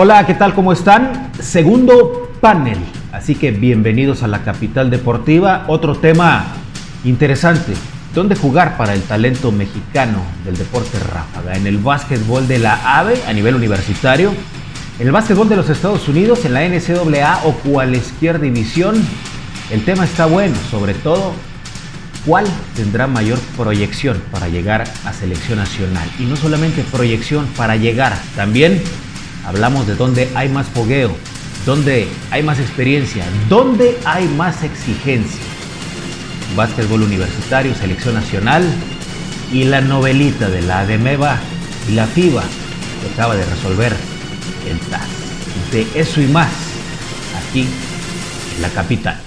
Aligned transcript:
Hola, 0.00 0.24
¿qué 0.24 0.34
tal? 0.34 0.54
¿Cómo 0.54 0.72
están? 0.72 1.32
Segundo 1.40 2.30
panel. 2.40 2.78
Así 3.10 3.34
que 3.34 3.50
bienvenidos 3.50 4.22
a 4.22 4.28
la 4.28 4.44
capital 4.44 4.90
deportiva. 4.90 5.64
Otro 5.66 5.96
tema 5.96 6.44
interesante. 7.02 7.72
¿Dónde 8.14 8.36
jugar 8.36 8.76
para 8.76 8.94
el 8.94 9.02
talento 9.02 9.50
mexicano 9.50 10.22
del 10.44 10.56
deporte 10.56 11.00
ráfaga? 11.00 11.56
En 11.56 11.66
el 11.66 11.78
básquetbol 11.78 12.46
de 12.46 12.60
la 12.60 13.00
AVE 13.00 13.20
a 13.26 13.32
nivel 13.32 13.56
universitario, 13.56 14.32
el 15.00 15.10
básquetbol 15.10 15.48
de 15.48 15.56
los 15.56 15.68
Estados 15.68 16.06
Unidos, 16.06 16.44
en 16.44 16.54
la 16.54 16.60
NCAA 16.68 17.40
o 17.46 17.54
cualesquier 17.54 18.38
división. 18.40 19.04
El 19.68 19.84
tema 19.84 20.04
está 20.04 20.26
bueno, 20.26 20.54
sobre 20.70 20.94
todo 20.94 21.32
cuál 22.24 22.46
tendrá 22.76 23.08
mayor 23.08 23.40
proyección 23.56 24.22
para 24.30 24.46
llegar 24.46 24.84
a 25.04 25.12
selección 25.12 25.58
nacional. 25.58 26.08
Y 26.20 26.22
no 26.22 26.36
solamente 26.36 26.84
proyección 26.92 27.46
para 27.56 27.74
llegar, 27.74 28.16
también 28.36 28.80
Hablamos 29.48 29.86
de 29.86 29.94
dónde 29.94 30.28
hay 30.34 30.50
más 30.50 30.66
fogueo, 30.66 31.16
dónde 31.64 32.06
hay 32.30 32.42
más 32.42 32.58
experiencia, 32.58 33.24
dónde 33.48 33.98
hay 34.04 34.28
más 34.28 34.62
exigencia. 34.62 35.40
Básquetbol 36.54 37.00
universitario, 37.00 37.74
selección 37.74 38.12
nacional 38.12 38.62
y 39.50 39.64
la 39.64 39.80
novelita 39.80 40.50
de 40.50 40.60
la 40.60 40.80
ADEMEVA 40.80 41.38
y 41.88 41.92
la 41.92 42.06
FIBA 42.06 42.42
que 42.42 43.14
acaba 43.14 43.36
de 43.36 43.46
resolver 43.46 43.96
el 44.68 44.78
TAS. 44.90 45.08
De 45.72 45.86
eso 45.98 46.20
y 46.20 46.26
más, 46.26 46.52
aquí 47.48 47.66
en 48.54 48.60
la 48.62 48.68
capital. 48.68 49.18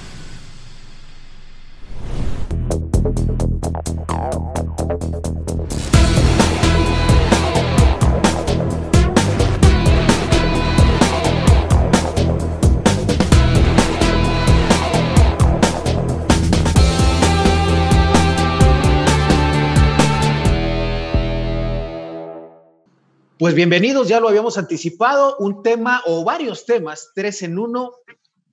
Pues 23.41 23.55
bienvenidos, 23.55 24.07
ya 24.07 24.19
lo 24.19 24.29
habíamos 24.29 24.59
anticipado, 24.59 25.35
un 25.39 25.63
tema 25.63 26.03
o 26.05 26.23
varios 26.23 26.67
temas, 26.67 27.11
tres 27.15 27.41
en 27.41 27.57
uno, 27.57 27.91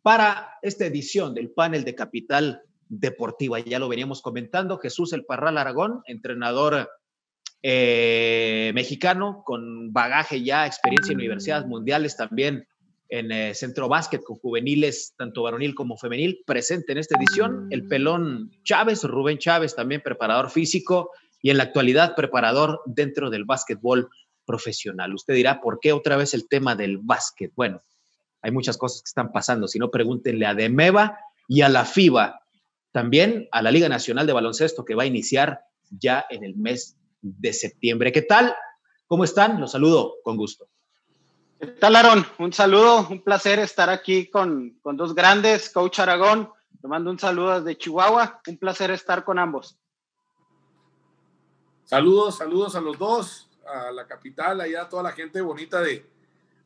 para 0.00 0.54
esta 0.62 0.86
edición 0.86 1.34
del 1.34 1.50
panel 1.50 1.84
de 1.84 1.94
Capital 1.94 2.62
Deportiva. 2.88 3.60
Ya 3.60 3.78
lo 3.78 3.90
veníamos 3.90 4.22
comentando, 4.22 4.78
Jesús 4.78 5.12
El 5.12 5.26
Parral 5.26 5.58
Aragón, 5.58 6.00
entrenador 6.06 6.88
eh, 7.62 8.72
mexicano 8.74 9.42
con 9.44 9.92
bagaje 9.92 10.42
ya, 10.42 10.66
experiencia 10.66 11.12
en 11.12 11.18
universidades 11.18 11.66
mundiales, 11.66 12.16
también 12.16 12.66
en 13.10 13.30
eh, 13.30 13.54
centro 13.54 13.88
básquet 13.88 14.22
con 14.22 14.36
juveniles, 14.36 15.12
tanto 15.18 15.42
varonil 15.42 15.74
como 15.74 15.98
femenil, 15.98 16.40
presente 16.46 16.92
en 16.92 16.98
esta 16.98 17.18
edición. 17.18 17.66
El 17.68 17.86
pelón 17.88 18.52
Chávez, 18.64 19.04
Rubén 19.04 19.36
Chávez, 19.36 19.76
también 19.76 20.00
preparador 20.00 20.48
físico 20.48 21.10
y 21.42 21.50
en 21.50 21.58
la 21.58 21.64
actualidad 21.64 22.14
preparador 22.16 22.80
dentro 22.86 23.28
del 23.28 23.44
básquetbol 23.44 24.08
profesional. 24.48 25.14
Usted 25.14 25.34
dirá, 25.34 25.60
¿por 25.60 25.78
qué 25.78 25.92
otra 25.92 26.16
vez 26.16 26.32
el 26.32 26.48
tema 26.48 26.74
del 26.74 26.96
básquet? 26.96 27.52
Bueno, 27.54 27.82
hay 28.40 28.50
muchas 28.50 28.78
cosas 28.78 29.02
que 29.02 29.08
están 29.08 29.30
pasando. 29.30 29.68
Si 29.68 29.78
no, 29.78 29.90
pregúntenle 29.90 30.46
a 30.46 30.54
Demeva 30.54 31.18
y 31.46 31.60
a 31.60 31.68
la 31.68 31.84
FIBA, 31.84 32.40
también 32.90 33.46
a 33.52 33.60
la 33.60 33.70
Liga 33.70 33.90
Nacional 33.90 34.26
de 34.26 34.32
Baloncesto 34.32 34.86
que 34.86 34.94
va 34.94 35.02
a 35.02 35.06
iniciar 35.06 35.60
ya 35.90 36.24
en 36.30 36.44
el 36.44 36.56
mes 36.56 36.96
de 37.20 37.52
septiembre. 37.52 38.10
¿Qué 38.10 38.22
tal? 38.22 38.54
¿Cómo 39.06 39.22
están? 39.22 39.60
Los 39.60 39.72
saludo 39.72 40.14
con 40.24 40.38
gusto. 40.38 40.66
¿Qué 41.60 41.66
tal, 41.66 41.96
Aaron? 41.96 42.24
Un 42.38 42.52
saludo, 42.52 43.06
un 43.10 43.22
placer 43.22 43.58
estar 43.58 43.90
aquí 43.90 44.30
con, 44.30 44.78
con 44.80 44.96
dos 44.96 45.14
grandes, 45.14 45.68
Coach 45.68 45.98
Aragón. 45.98 46.48
Te 46.80 46.88
mando 46.88 47.10
un 47.10 47.18
saludo 47.18 47.60
desde 47.60 47.76
Chihuahua. 47.76 48.40
Un 48.46 48.56
placer 48.56 48.92
estar 48.92 49.24
con 49.24 49.38
ambos. 49.38 49.76
Saludos, 51.84 52.38
saludos 52.38 52.76
a 52.76 52.80
los 52.80 52.98
dos 52.98 53.47
a 53.72 53.92
la 53.92 54.06
capital, 54.06 54.60
allá 54.60 54.82
a 54.82 54.88
toda 54.88 55.02
la 55.02 55.12
gente 55.12 55.40
bonita 55.40 55.80
de, 55.80 56.04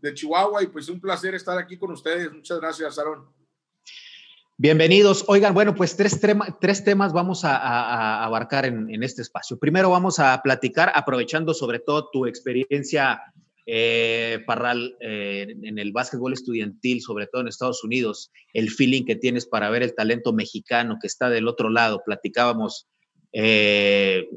de 0.01 0.15
Chihuahua 0.15 0.63
y 0.63 0.67
pues 0.67 0.89
un 0.89 1.01
placer 1.01 1.35
estar 1.35 1.59
aquí 1.59 1.77
con 1.77 1.93
ustedes. 1.93 2.33
Muchas 2.33 2.61
gracias, 2.61 2.99
Aaron. 2.99 3.27
Bienvenidos. 4.59 5.25
Oigan, 5.29 5.55
bueno, 5.55 5.75
pues 5.75 5.97
tres, 5.97 6.21
tres 6.61 6.85
temas 6.85 7.13
vamos 7.13 7.45
a, 7.45 8.23
abarcar 8.25 8.65
en, 8.65 9.03
este 9.03 9.23
espacio. 9.23 9.59
Primero 9.59 9.91
vamos 9.91 10.19
a 10.19 10.41
platicar, 10.43 10.93
aprovechando 10.95 11.53
sobre 11.55 11.81
todo 11.81 12.11
tu 12.13 12.27
experiencia, 12.27 13.21
eh, 13.67 14.41
Parral, 14.47 14.97
eh, 15.01 15.57
en 15.63 15.79
el 15.79 15.93
básquetbol 15.93 16.33
estudiantil, 16.33 17.01
sobre 17.01 17.27
todo 17.27 17.43
en 17.43 17.49
Estados 17.49 17.83
Unidos, 17.83 18.31
el 18.53 18.71
feeling 18.71 19.05
que 19.05 19.17
tienes 19.17 19.47
para 19.47 19.71
ver 19.71 19.83
el 19.83 19.95
talento 19.95 20.33
mexicano 20.33 20.99
que 21.01 21.07
está 21.07 21.29
del 21.29 21.49
otro 21.49 21.69
lado. 21.69 22.03
Platicábamos 22.05 22.89
eh, 23.33 24.29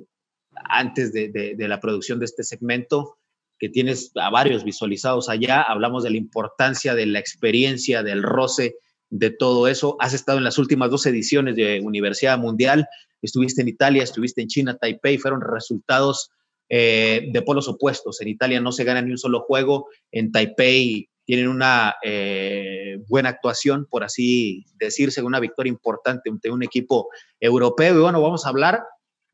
antes 0.63 1.13
de, 1.13 1.55
la 1.57 1.79
producción 1.79 2.19
de 2.19 2.25
este 2.25 2.43
segmento, 2.43 3.17
que 3.57 3.69
tienes 3.69 4.11
a 4.15 4.29
varios 4.29 4.63
visualizados 4.63 5.29
allá, 5.29 5.61
hablamos 5.61 6.03
de 6.03 6.09
la 6.09 6.17
importancia 6.17 6.93
de 6.93 7.05
la 7.05 7.19
experiencia, 7.19 8.03
del 8.03 8.23
roce, 8.23 8.75
de 9.09 9.29
todo 9.31 9.67
eso. 9.67 9.95
Has 9.99 10.13
estado 10.13 10.37
en 10.37 10.43
las 10.43 10.57
últimas 10.57 10.89
dos 10.89 11.05
ediciones 11.05 11.55
de 11.55 11.79
Universidad 11.81 12.37
Mundial, 12.37 12.87
estuviste 13.21 13.61
en 13.61 13.69
Italia, 13.69 14.03
estuviste 14.03 14.41
en 14.41 14.47
China, 14.47 14.77
Taipei, 14.77 15.17
fueron 15.17 15.41
resultados 15.41 16.31
eh, 16.67 17.29
de 17.31 17.41
polos 17.43 17.67
opuestos. 17.67 18.19
En 18.21 18.27
Italia 18.27 18.59
no 18.59 18.71
se 18.71 18.83
gana 18.83 19.01
ni 19.01 19.11
un 19.11 19.17
solo 19.17 19.41
juego, 19.41 19.87
en 20.11 20.31
Taipei 20.31 21.09
tienen 21.25 21.47
una 21.47 21.95
eh, 22.03 22.99
buena 23.07 23.29
actuación, 23.29 23.87
por 23.89 24.03
así 24.03 24.65
decirse, 24.75 25.23
una 25.23 25.39
victoria 25.39 25.71
importante 25.71 26.29
ante 26.29 26.51
un 26.51 26.63
equipo 26.63 27.09
europeo. 27.39 27.95
Y 27.95 28.01
bueno, 28.01 28.21
vamos 28.21 28.45
a 28.45 28.49
hablar 28.49 28.83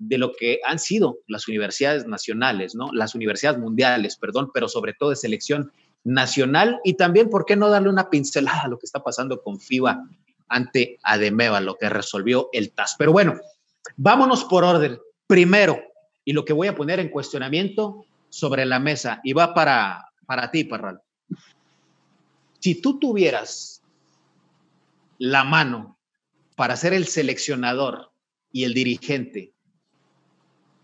de 0.01 0.17
lo 0.17 0.33
que 0.33 0.59
han 0.65 0.79
sido 0.79 1.19
las 1.27 1.47
universidades 1.47 2.07
nacionales, 2.07 2.73
¿no? 2.73 2.91
Las 2.91 3.13
universidades 3.13 3.59
mundiales, 3.59 4.17
perdón, 4.17 4.49
pero 4.51 4.67
sobre 4.67 4.93
todo 4.93 5.11
de 5.11 5.15
selección 5.15 5.71
nacional 6.03 6.79
y 6.83 6.95
también, 6.95 7.29
¿por 7.29 7.45
qué 7.45 7.55
no 7.55 7.69
darle 7.69 7.89
una 7.89 8.09
pincelada 8.09 8.63
a 8.63 8.67
lo 8.67 8.79
que 8.79 8.87
está 8.87 9.03
pasando 9.03 9.43
con 9.43 9.59
FIBA 9.59 10.03
ante 10.47 10.97
Ademeva, 11.03 11.61
lo 11.61 11.75
que 11.75 11.87
resolvió 11.87 12.49
el 12.51 12.71
TAS? 12.71 12.95
Pero 12.97 13.11
bueno, 13.11 13.39
vámonos 13.95 14.43
por 14.45 14.63
orden. 14.63 14.99
Primero, 15.27 15.79
y 16.25 16.33
lo 16.33 16.45
que 16.45 16.53
voy 16.53 16.67
a 16.67 16.75
poner 16.75 16.99
en 16.99 17.09
cuestionamiento 17.09 18.03
sobre 18.29 18.65
la 18.65 18.79
mesa, 18.79 19.21
y 19.23 19.33
va 19.33 19.53
para, 19.53 20.09
para 20.25 20.49
ti, 20.49 20.63
Parral. 20.63 20.99
Si 22.59 22.81
tú 22.81 22.97
tuvieras 22.97 23.83
la 25.19 25.43
mano 25.43 25.99
para 26.55 26.75
ser 26.75 26.93
el 26.93 27.05
seleccionador 27.05 28.11
y 28.51 28.63
el 28.63 28.73
dirigente 28.73 29.53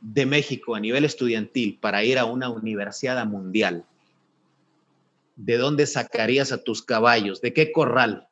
de 0.02 0.26
México 0.26 0.76
a 0.76 0.80
nivel 0.80 1.06
estudiantil 1.06 1.80
para 1.80 2.04
ir 2.04 2.18
a 2.18 2.26
una 2.26 2.50
universidad 2.50 3.26
mundial, 3.26 3.86
¿de 5.36 5.58
dónde 5.58 5.86
sacarías 5.88 6.52
a 6.52 6.64
tus 6.64 6.82
caballos? 6.82 7.42
¿De 7.42 7.54
qué 7.54 7.72
corral? 7.72 8.28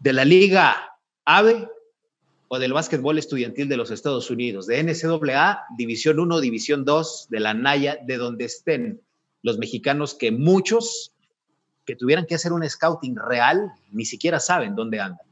¿De 0.00 0.12
la 0.12 0.24
Liga 0.24 0.96
AVE 1.24 1.68
o 2.48 2.58
del 2.58 2.72
básquetbol 2.72 3.18
estudiantil 3.18 3.68
de 3.68 3.76
los 3.76 3.90
Estados 3.90 4.30
Unidos? 4.30 4.66
¿De 4.66 4.82
NCAA, 4.82 5.64
División 5.76 6.18
1, 6.18 6.40
División 6.40 6.84
2, 6.84 7.28
de 7.30 7.40
la 7.40 7.54
Naya, 7.54 7.98
de 8.04 8.16
donde 8.16 8.44
estén 8.44 9.00
los 9.42 9.58
mexicanos 9.58 10.14
que 10.14 10.30
muchos 10.32 11.12
que 11.84 11.96
tuvieran 11.96 12.26
que 12.26 12.34
hacer 12.34 12.52
un 12.52 12.68
scouting 12.68 13.16
real 13.16 13.72
ni 13.92 14.04
siquiera 14.04 14.40
saben 14.40 14.74
dónde 14.74 15.00
andan? 15.00 15.26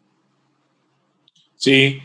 Sí, 1.56 2.00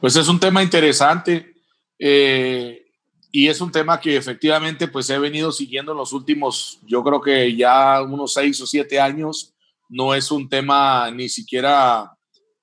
pues 0.00 0.16
es 0.16 0.28
un 0.28 0.40
tema 0.40 0.62
interesante 0.62 1.53
eh, 1.98 2.84
y 3.30 3.48
es 3.48 3.60
un 3.60 3.72
tema 3.72 4.00
que 4.00 4.16
efectivamente 4.16 4.86
pues 4.86 5.10
he 5.10 5.18
venido 5.18 5.50
siguiendo 5.50 5.92
en 5.92 5.98
los 5.98 6.12
últimos, 6.12 6.78
yo 6.86 7.02
creo 7.02 7.20
que 7.20 7.56
ya 7.56 8.00
unos 8.02 8.32
seis 8.34 8.60
o 8.60 8.66
siete 8.66 9.00
años. 9.00 9.52
No 9.88 10.14
es 10.14 10.30
un 10.30 10.48
tema 10.48 11.10
ni 11.10 11.28
siquiera 11.28 12.16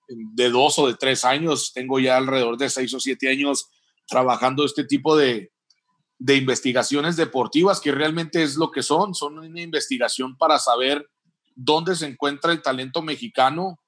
de 0.07 0.50
dos 0.50 0.80
o 0.80 0.88
de 0.88 0.95
tres 0.95 1.25
años. 1.25 1.74
Tengo 1.74 2.00
ya 2.00 2.18
alrededor 2.18 2.57
de 2.57 2.69
seis 2.69 2.94
o 2.94 3.00
siete 3.00 3.30
años 3.30 3.69
trabajando 4.07 4.63
este 4.63 4.86
tipo 4.86 5.18
de, 5.18 5.51
de 6.18 6.36
investigaciones 6.38 7.18
deportivas 7.18 7.81
que 7.81 7.92
realmente 7.92 8.42
es 8.42 8.56
lo 8.56 8.72
que 8.72 8.81
son. 8.81 9.13
Son 9.13 9.39
una 9.39 9.62
investigación 9.62 10.38
para 10.38 10.57
saber 10.57 11.06
dónde 11.56 11.95
se 11.95 12.06
encuentra 12.06 12.51
el 12.51 12.62
talento 12.62 13.01
mexicano, 13.01 13.80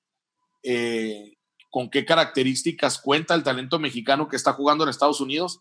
eh, 0.63 1.37
con 1.73 1.89
qué 1.89 2.05
características 2.05 2.99
cuenta 2.99 3.33
el 3.33 3.41
talento 3.41 3.79
mexicano 3.79 4.27
que 4.27 4.35
está 4.35 4.53
jugando 4.53 4.83
en 4.83 4.91
Estados 4.91 5.19
Unidos 5.19 5.59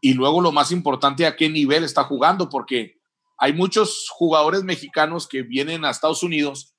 y 0.00 0.14
luego 0.14 0.40
lo 0.40 0.50
más 0.50 0.72
importante, 0.72 1.24
a 1.24 1.36
qué 1.36 1.48
nivel 1.48 1.84
está 1.84 2.02
jugando, 2.02 2.48
porque 2.48 2.96
hay 3.38 3.52
muchos 3.52 4.08
jugadores 4.10 4.64
mexicanos 4.64 5.28
que 5.28 5.42
vienen 5.42 5.84
a 5.84 5.90
Estados 5.90 6.24
Unidos, 6.24 6.74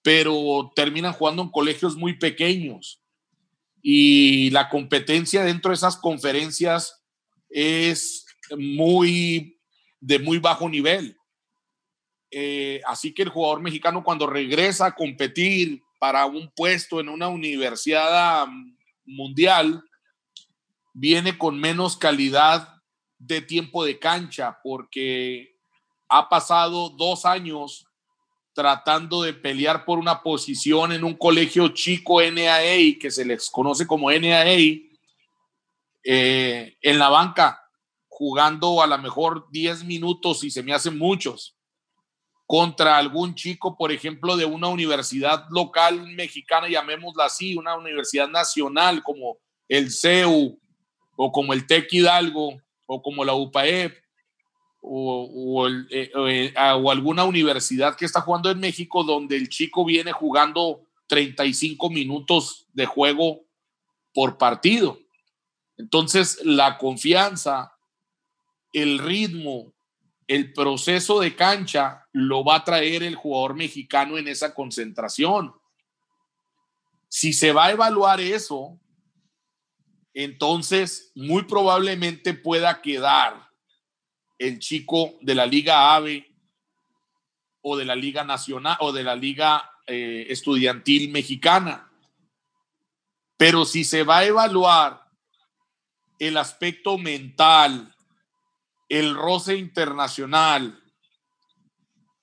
pero 0.00 0.70
terminan 0.76 1.12
jugando 1.12 1.42
en 1.42 1.50
colegios 1.50 1.96
muy 1.96 2.16
pequeños 2.20 3.02
y 3.82 4.50
la 4.50 4.68
competencia 4.68 5.42
dentro 5.42 5.70
de 5.70 5.74
esas 5.74 5.96
conferencias 5.96 7.02
es 7.50 8.24
muy 8.56 9.58
de 9.98 10.20
muy 10.20 10.38
bajo 10.38 10.68
nivel. 10.68 11.16
Eh, 12.30 12.80
así 12.86 13.12
que 13.12 13.22
el 13.22 13.28
jugador 13.30 13.60
mexicano 13.60 14.04
cuando 14.04 14.28
regresa 14.28 14.86
a 14.86 14.94
competir 14.94 15.81
para 16.02 16.26
un 16.26 16.50
puesto 16.50 16.98
en 16.98 17.08
una 17.08 17.28
universidad 17.28 18.48
mundial, 19.04 19.84
viene 20.92 21.38
con 21.38 21.60
menos 21.60 21.96
calidad 21.96 22.82
de 23.20 23.40
tiempo 23.40 23.84
de 23.84 24.00
cancha 24.00 24.58
porque 24.64 25.54
ha 26.08 26.28
pasado 26.28 26.88
dos 26.88 27.24
años 27.24 27.86
tratando 28.52 29.22
de 29.22 29.32
pelear 29.32 29.84
por 29.84 30.00
una 30.00 30.24
posición 30.24 30.90
en 30.90 31.04
un 31.04 31.14
colegio 31.14 31.68
chico 31.68 32.20
NAA, 32.20 32.98
que 33.00 33.12
se 33.12 33.24
les 33.24 33.48
conoce 33.48 33.86
como 33.86 34.10
NAA, 34.10 34.80
eh, 36.02 36.76
en 36.80 36.98
la 36.98 37.10
banca, 37.10 37.62
jugando 38.08 38.82
a 38.82 38.88
lo 38.88 38.98
mejor 38.98 39.46
10 39.52 39.84
minutos 39.84 40.42
y 40.42 40.50
se 40.50 40.64
me 40.64 40.74
hacen 40.74 40.98
muchos, 40.98 41.56
contra 42.46 42.98
algún 42.98 43.34
chico, 43.34 43.76
por 43.76 43.92
ejemplo, 43.92 44.36
de 44.36 44.44
una 44.44 44.68
universidad 44.68 45.46
local 45.50 46.06
mexicana, 46.14 46.68
llamémosla 46.68 47.24
así, 47.24 47.56
una 47.56 47.76
universidad 47.76 48.28
nacional 48.28 49.02
como 49.02 49.38
el 49.68 49.90
CEU 49.90 50.60
o 51.16 51.32
como 51.32 51.52
el 51.52 51.66
TEC 51.66 51.92
Hidalgo 51.92 52.60
o 52.86 53.02
como 53.02 53.24
la 53.24 53.34
UPAEP 53.34 54.02
o, 54.82 55.68
eh, 55.90 56.10
eh, 56.14 56.54
o, 56.56 56.90
alguna 56.90 57.24
universidad 57.24 57.96
que 57.96 58.04
está 58.04 58.20
jugando 58.20 58.50
en 58.50 58.58
México 58.58 59.04
donde 59.04 59.36
el 59.36 59.48
chico 59.48 59.84
viene 59.84 60.12
jugando 60.12 60.86
35 61.06 61.88
minutos 61.90 62.66
de 62.72 62.86
juego 62.86 63.44
por 64.12 64.38
partido. 64.38 64.98
Entonces, 65.76 66.40
la 66.44 66.78
confianza, 66.78 67.72
el 68.72 68.98
ritmo, 68.98 69.72
el 70.34 70.54
proceso 70.54 71.20
de 71.20 71.36
cancha 71.36 72.08
lo 72.12 72.42
va 72.42 72.56
a 72.56 72.64
traer 72.64 73.02
el 73.02 73.16
jugador 73.16 73.54
mexicano 73.54 74.16
en 74.16 74.28
esa 74.28 74.54
concentración. 74.54 75.54
Si 77.06 77.34
se 77.34 77.52
va 77.52 77.66
a 77.66 77.72
evaluar 77.72 78.18
eso, 78.18 78.80
entonces 80.14 81.12
muy 81.14 81.42
probablemente 81.42 82.32
pueda 82.32 82.80
quedar 82.80 83.46
el 84.38 84.58
chico 84.58 85.18
de 85.20 85.34
la 85.34 85.44
Liga 85.44 85.94
AVE 85.94 86.34
o 87.60 87.76
de 87.76 87.84
la 87.84 87.94
Liga 87.94 88.24
Nacional 88.24 88.78
o 88.80 88.90
de 88.90 89.04
la 89.04 89.14
Liga 89.14 89.70
eh, 89.86 90.28
Estudiantil 90.30 91.10
Mexicana. 91.10 91.92
Pero 93.36 93.66
si 93.66 93.84
se 93.84 94.02
va 94.02 94.18
a 94.18 94.24
evaluar 94.24 95.10
el 96.18 96.38
aspecto 96.38 96.96
mental, 96.96 97.94
el 98.92 99.14
roce 99.14 99.56
internacional, 99.56 100.78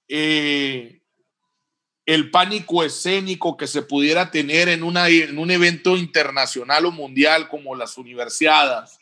eh, 0.08 1.02
el 2.06 2.30
pánico 2.30 2.84
escénico 2.84 3.58
que 3.58 3.66
se 3.66 3.82
pudiera 3.82 4.30
tener 4.30 4.70
en, 4.70 4.84
una, 4.84 5.08
en 5.08 5.40
un 5.40 5.50
evento 5.50 5.98
internacional 5.98 6.86
o 6.86 6.92
mundial 6.92 7.50
como 7.50 7.74
las 7.74 7.98
universidades, 7.98 9.00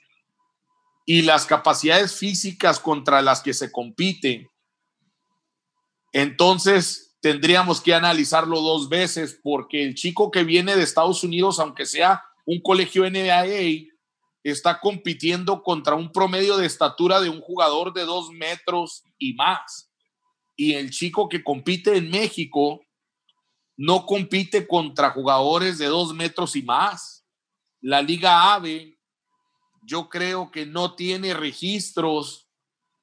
y 1.05 1.23
las 1.23 1.45
capacidades 1.45 2.15
físicas 2.15 2.79
contra 2.79 3.21
las 3.21 3.41
que 3.41 3.53
se 3.53 3.69
compite, 3.69 4.49
entonces 6.13 7.17
tendríamos 7.19 7.81
que 7.81 7.93
analizarlo 7.93 8.61
dos 8.61 8.87
veces 8.87 9.37
porque 9.43 9.83
el 9.83 9.93
chico 9.93 10.31
que 10.31 10.45
viene 10.45 10.77
de 10.77 10.83
Estados 10.83 11.21
Unidos, 11.21 11.59
aunque 11.59 11.85
sea 11.85 12.23
un 12.45 12.61
colegio 12.61 13.09
NAA, 13.09 13.96
está 14.51 14.79
compitiendo 14.79 15.61
contra 15.61 15.95
un 15.95 16.11
promedio 16.11 16.57
de 16.57 16.65
estatura 16.65 17.19
de 17.19 17.29
un 17.29 17.41
jugador 17.41 17.93
de 17.93 18.05
dos 18.05 18.29
metros 18.31 19.03
y 19.17 19.33
más. 19.33 19.91
Y 20.55 20.73
el 20.73 20.89
chico 20.89 21.27
que 21.27 21.43
compite 21.43 21.97
en 21.97 22.09
México 22.09 22.81
no 23.75 24.05
compite 24.05 24.65
contra 24.65 25.11
jugadores 25.11 25.77
de 25.77 25.87
dos 25.87 26.13
metros 26.13 26.55
y 26.55 26.63
más. 26.63 27.25
La 27.81 28.01
Liga 28.01 28.53
AVE 28.53 28.97
yo 29.83 30.09
creo 30.09 30.49
que 30.51 30.65
no 30.65 30.95
tiene 30.95 31.33
registros 31.33 32.47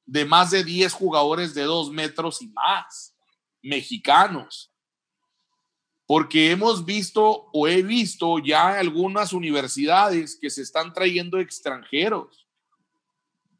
de 0.05 0.25
más 0.25 0.51
de 0.51 0.63
10 0.63 0.93
jugadores 0.93 1.53
de 1.55 1.63
dos 1.63 1.89
metros 1.89 2.41
y 2.41 2.47
más, 2.47 3.15
mexicanos. 3.61 4.71
Porque 6.07 6.51
hemos 6.51 6.85
visto 6.85 7.49
o 7.51 7.67
he 7.67 7.81
visto 7.81 8.37
ya 8.39 8.77
algunas 8.77 9.33
universidades 9.33 10.37
que 10.39 10.49
se 10.49 10.61
están 10.61 10.93
trayendo 10.93 11.39
extranjeros. 11.39 12.47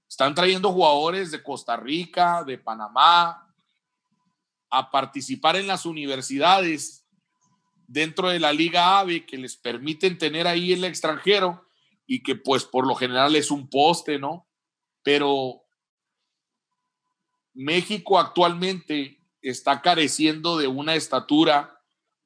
Están 0.08 0.36
trayendo 0.36 0.72
jugadores 0.72 1.32
de 1.32 1.42
Costa 1.42 1.76
Rica, 1.76 2.44
de 2.44 2.58
Panamá, 2.58 3.54
a 4.70 4.92
participar 4.92 5.56
en 5.56 5.68
las 5.68 5.86
universidades 5.86 7.06
dentro 7.88 8.30
de 8.30 8.40
la 8.40 8.52
Liga 8.52 9.00
AVE 9.00 9.26
que 9.26 9.38
les 9.38 9.56
permiten 9.56 10.18
tener 10.18 10.48
ahí 10.48 10.74
el 10.74 10.84
extranjero 10.84 11.68
y 12.06 12.22
que 12.22 12.36
pues 12.36 12.64
por 12.64 12.86
lo 12.86 12.96
general 12.96 13.36
es 13.36 13.52
un 13.52 13.70
poste, 13.70 14.20
¿no? 14.20 14.48
Pero 15.04 15.64
México 17.54 18.20
actualmente 18.20 19.20
está 19.42 19.82
careciendo 19.82 20.58
de 20.58 20.68
una 20.68 20.96
estatura 20.96 21.75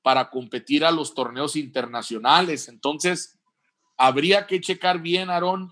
para 0.01 0.29
competir 0.29 0.85
a 0.85 0.91
los 0.91 1.13
torneos 1.13 1.55
internacionales. 1.55 2.67
Entonces, 2.67 3.39
habría 3.97 4.47
que 4.47 4.61
checar 4.61 4.99
bien, 5.01 5.29
Aarón, 5.29 5.71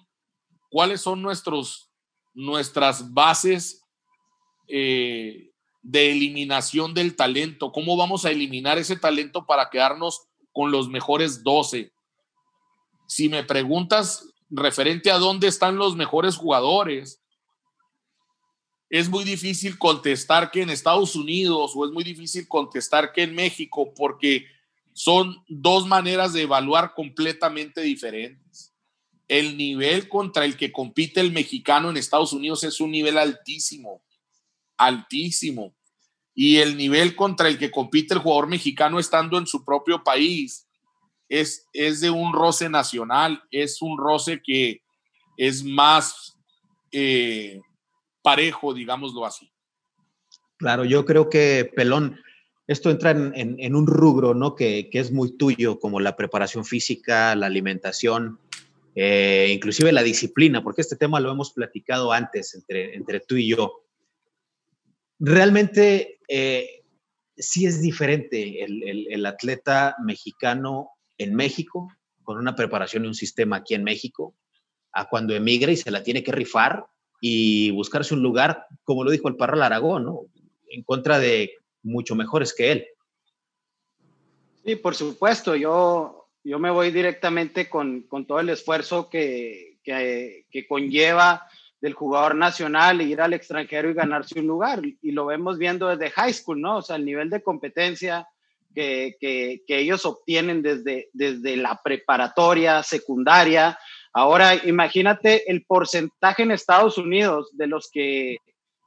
cuáles 0.69 1.01
son 1.01 1.21
nuestros, 1.21 1.91
nuestras 2.33 3.13
bases 3.13 3.83
eh, 4.67 5.51
de 5.81 6.11
eliminación 6.11 6.93
del 6.93 7.15
talento, 7.15 7.71
cómo 7.71 7.95
vamos 7.95 8.25
a 8.25 8.31
eliminar 8.31 8.77
ese 8.77 8.97
talento 8.97 9.45
para 9.45 9.69
quedarnos 9.69 10.27
con 10.51 10.71
los 10.71 10.89
mejores 10.89 11.43
12 11.43 11.93
si 13.07 13.29
me 13.29 13.43
preguntas 13.43 14.33
referente 14.49 15.09
a 15.09 15.17
dónde 15.17 15.47
están 15.47 15.77
los 15.77 15.95
mejores 15.95 16.35
jugadores, 16.35 17.23
es 18.89 19.09
muy 19.09 19.23
difícil 19.23 19.77
contestar 19.77 20.49
que 20.51 20.61
en 20.61 20.69
Estados 20.69 21.15
Unidos 21.15 21.73
o 21.75 21.85
es 21.85 21.91
muy 21.91 22.03
difícil 22.03 22.47
contestar 22.47 23.11
que 23.11 23.23
en 23.23 23.35
México 23.35 23.93
porque 23.95 24.45
son 24.93 25.43
dos 25.47 25.85
maneras 25.85 26.33
de 26.33 26.43
evaluar 26.43 26.93
completamente 26.93 27.81
diferentes. 27.81 28.73
El 29.27 29.57
nivel 29.57 30.07
contra 30.07 30.45
el 30.45 30.55
que 30.55 30.71
compite 30.71 31.19
el 31.19 31.33
mexicano 31.33 31.89
en 31.89 31.97
Estados 31.97 32.31
Unidos 32.31 32.63
es 32.63 32.79
un 32.79 32.91
nivel 32.91 33.17
altísimo, 33.17 34.01
altísimo. 34.77 35.75
Y 36.33 36.57
el 36.57 36.77
nivel 36.77 37.15
contra 37.15 37.49
el 37.49 37.57
que 37.57 37.71
compite 37.71 38.13
el 38.13 38.21
jugador 38.21 38.47
mexicano 38.47 38.99
estando 38.99 39.37
en 39.37 39.47
su 39.47 39.65
propio 39.65 40.03
país 40.03 40.67
es, 41.27 41.67
de 41.73 42.09
un 42.09 42.31
roce 42.31 42.69
nacional, 42.69 43.43
es 43.51 43.81
un 43.81 43.97
roce 43.97 44.41
que 44.41 44.81
es 45.35 45.63
más 45.63 46.37
eh, 46.91 47.59
parejo, 48.27 48.73
digámoslo 48.73 49.25
así. 49.25 49.49
Claro, 50.57 50.83
yo 50.83 51.05
creo 51.05 51.29
que, 51.29 51.71
Pelón, 51.73 52.19
esto 52.67 52.91
entra 52.91 53.11
en, 53.11 53.73
un 53.73 53.87
rubro, 53.87 54.33
¿no? 54.33 54.53
Que, 54.53 54.89
es 54.91 55.13
muy 55.13 55.37
tuyo, 55.37 55.79
como 55.79 56.01
la 56.01 56.17
preparación 56.17 56.65
física, 56.65 57.33
la 57.37 57.45
alimentación, 57.45 58.37
eh, 58.95 59.49
inclusive 59.55 59.93
la 59.93 60.03
disciplina, 60.03 60.61
porque 60.61 60.81
este 60.81 60.97
tema 60.97 61.21
lo 61.21 61.31
hemos 61.31 61.53
platicado 61.53 62.11
antes 62.11 62.53
entre, 62.53 62.95
entre 62.95 63.21
tú 63.21 63.37
y 63.37 63.47
yo. 63.47 63.85
Realmente 65.19 66.19
eh, 66.27 66.83
sí 67.37 67.65
es 67.65 67.81
diferente 67.81 68.61
el, 68.61 69.07
el, 69.09 69.25
atleta 69.25 69.95
mexicano 70.03 70.89
en 71.17 71.33
México, 71.33 71.87
con 72.23 72.37
una 72.37 72.57
preparación 72.57 73.05
y 73.05 73.07
un 73.07 73.15
sistema 73.15 73.55
aquí 73.55 73.73
en 73.73 73.85
México, 73.85 74.35
a 74.91 75.07
cuando 75.07 75.33
emigra 75.33 75.71
y 75.71 75.77
se 75.77 75.91
la 75.91 76.03
tiene 76.03 76.23
que 76.23 76.33
rifar 76.33 76.87
y 77.19 77.71
buscarse 77.71 78.13
un 78.13 78.21
lugar, 78.21 78.65
como 78.83 79.03
lo 79.03 79.11
dijo 79.11 79.27
el 79.27 79.35
Parral 79.35 79.63
Aragón, 79.63 80.05
¿no? 80.05 80.21
en 80.69 80.83
contra 80.83 81.19
de 81.19 81.53
mucho 81.83 82.15
mejores 82.15 82.53
que 82.53 82.71
él. 82.71 82.87
Sí, 84.65 84.75
por 84.75 84.95
supuesto, 84.95 85.55
yo, 85.55 86.29
yo 86.43 86.59
me 86.59 86.69
voy 86.69 86.91
directamente 86.91 87.69
con, 87.69 88.01
con 88.01 88.25
todo 88.25 88.39
el 88.39 88.49
esfuerzo 88.49 89.09
que, 89.09 89.79
que, 89.83 90.45
que, 90.51 90.67
conlleva 90.67 91.47
del 91.79 91.93
jugador 91.93 92.35
nacional 92.35 93.01
ir 93.01 93.21
al 93.21 93.33
extranjero 93.33 93.89
y 93.89 93.93
ganarse 93.93 94.39
un 94.39 94.47
lugar. 94.47 94.81
Y 95.01 95.11
lo 95.11 95.27
vemos 95.27 95.57
viendo 95.57 95.87
desde 95.87 96.11
high 96.11 96.33
school, 96.33 96.59
¿no? 96.59 96.77
O 96.77 96.81
sea, 96.81 96.97
el 96.97 97.05
nivel 97.05 97.29
de 97.29 97.41
competencia, 97.41 98.27
que, 98.73 99.63
ellos 99.67 100.05
obtienen 100.05 100.61
desde, 100.61 101.09
desde 101.13 101.57
la 101.57 101.79
preparatoria, 101.83 102.83
secundaria. 102.83 103.77
Ahora, 104.17 104.55
imagínate 104.65 105.43
el 105.51 105.63
porcentaje 105.63 106.41
en 106.41 106.49
Estados 106.49 106.97
Unidos 106.97 107.51
de 107.55 107.67
los 107.67 107.91
que 107.93 108.37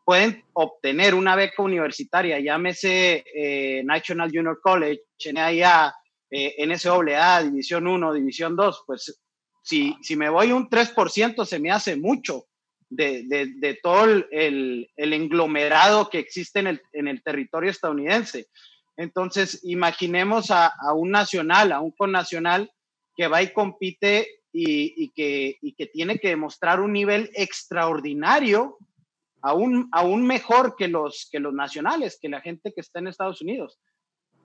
pueden 0.04 0.42
obtener 0.54 1.14
una 1.14 1.36
beca 1.36 1.62
universitaria, 1.62 2.40
llámese 2.40 3.22
eh, 3.32 3.80
National 3.84 4.32
Junior 4.34 4.58
College, 4.60 5.02
NAIA, 5.32 5.94
eh, 6.32 6.66
NCAA, 6.66 7.44
División 7.44 7.86
1, 7.86 8.12
División 8.12 8.56
2, 8.56 8.82
pues 8.84 9.20
si, 9.62 9.94
si 10.02 10.16
me 10.16 10.28
voy 10.28 10.50
un 10.50 10.68
3% 10.68 11.44
se 11.44 11.60
me 11.60 11.70
hace 11.70 11.94
mucho. 11.94 12.46
de, 12.88 13.78
todo 13.84 14.06
el, 14.32 14.90
englomerado 14.96 16.10
que 16.10 16.18
existe 16.18 16.58
en 16.58 16.66
el, 16.66 16.82
en 16.92 17.06
el, 17.06 17.22
territorio 17.22 17.70
estadounidense. 17.70 18.48
Entonces, 18.96 19.60
imaginemos 19.62 20.50
a, 20.50 20.72
un 20.92 21.12
nacional, 21.12 21.70
a 21.70 21.78
un 21.78 21.92
connacional 21.92 22.68
que 23.14 23.28
va 23.28 23.42
y 23.42 23.52
compite 23.52 24.39
y, 24.52 25.10
que, 25.10 25.58
que, 25.76 25.86
tiene 25.86 26.18
que 26.18 26.28
demostrar 26.28 26.80
un 26.80 26.92
nivel 26.92 27.30
extraordinario, 27.34 28.78
aún, 29.42 29.88
aún 29.92 30.26
mejor 30.26 30.76
que 30.76 30.88
los, 30.88 31.28
que 31.30 31.40
los 31.40 31.54
nacionales, 31.54 32.18
que 32.20 32.28
la 32.28 32.40
gente 32.40 32.72
que 32.72 32.80
está 32.80 32.98
en 32.98 33.08
Estados 33.08 33.42
Unidos. 33.42 33.78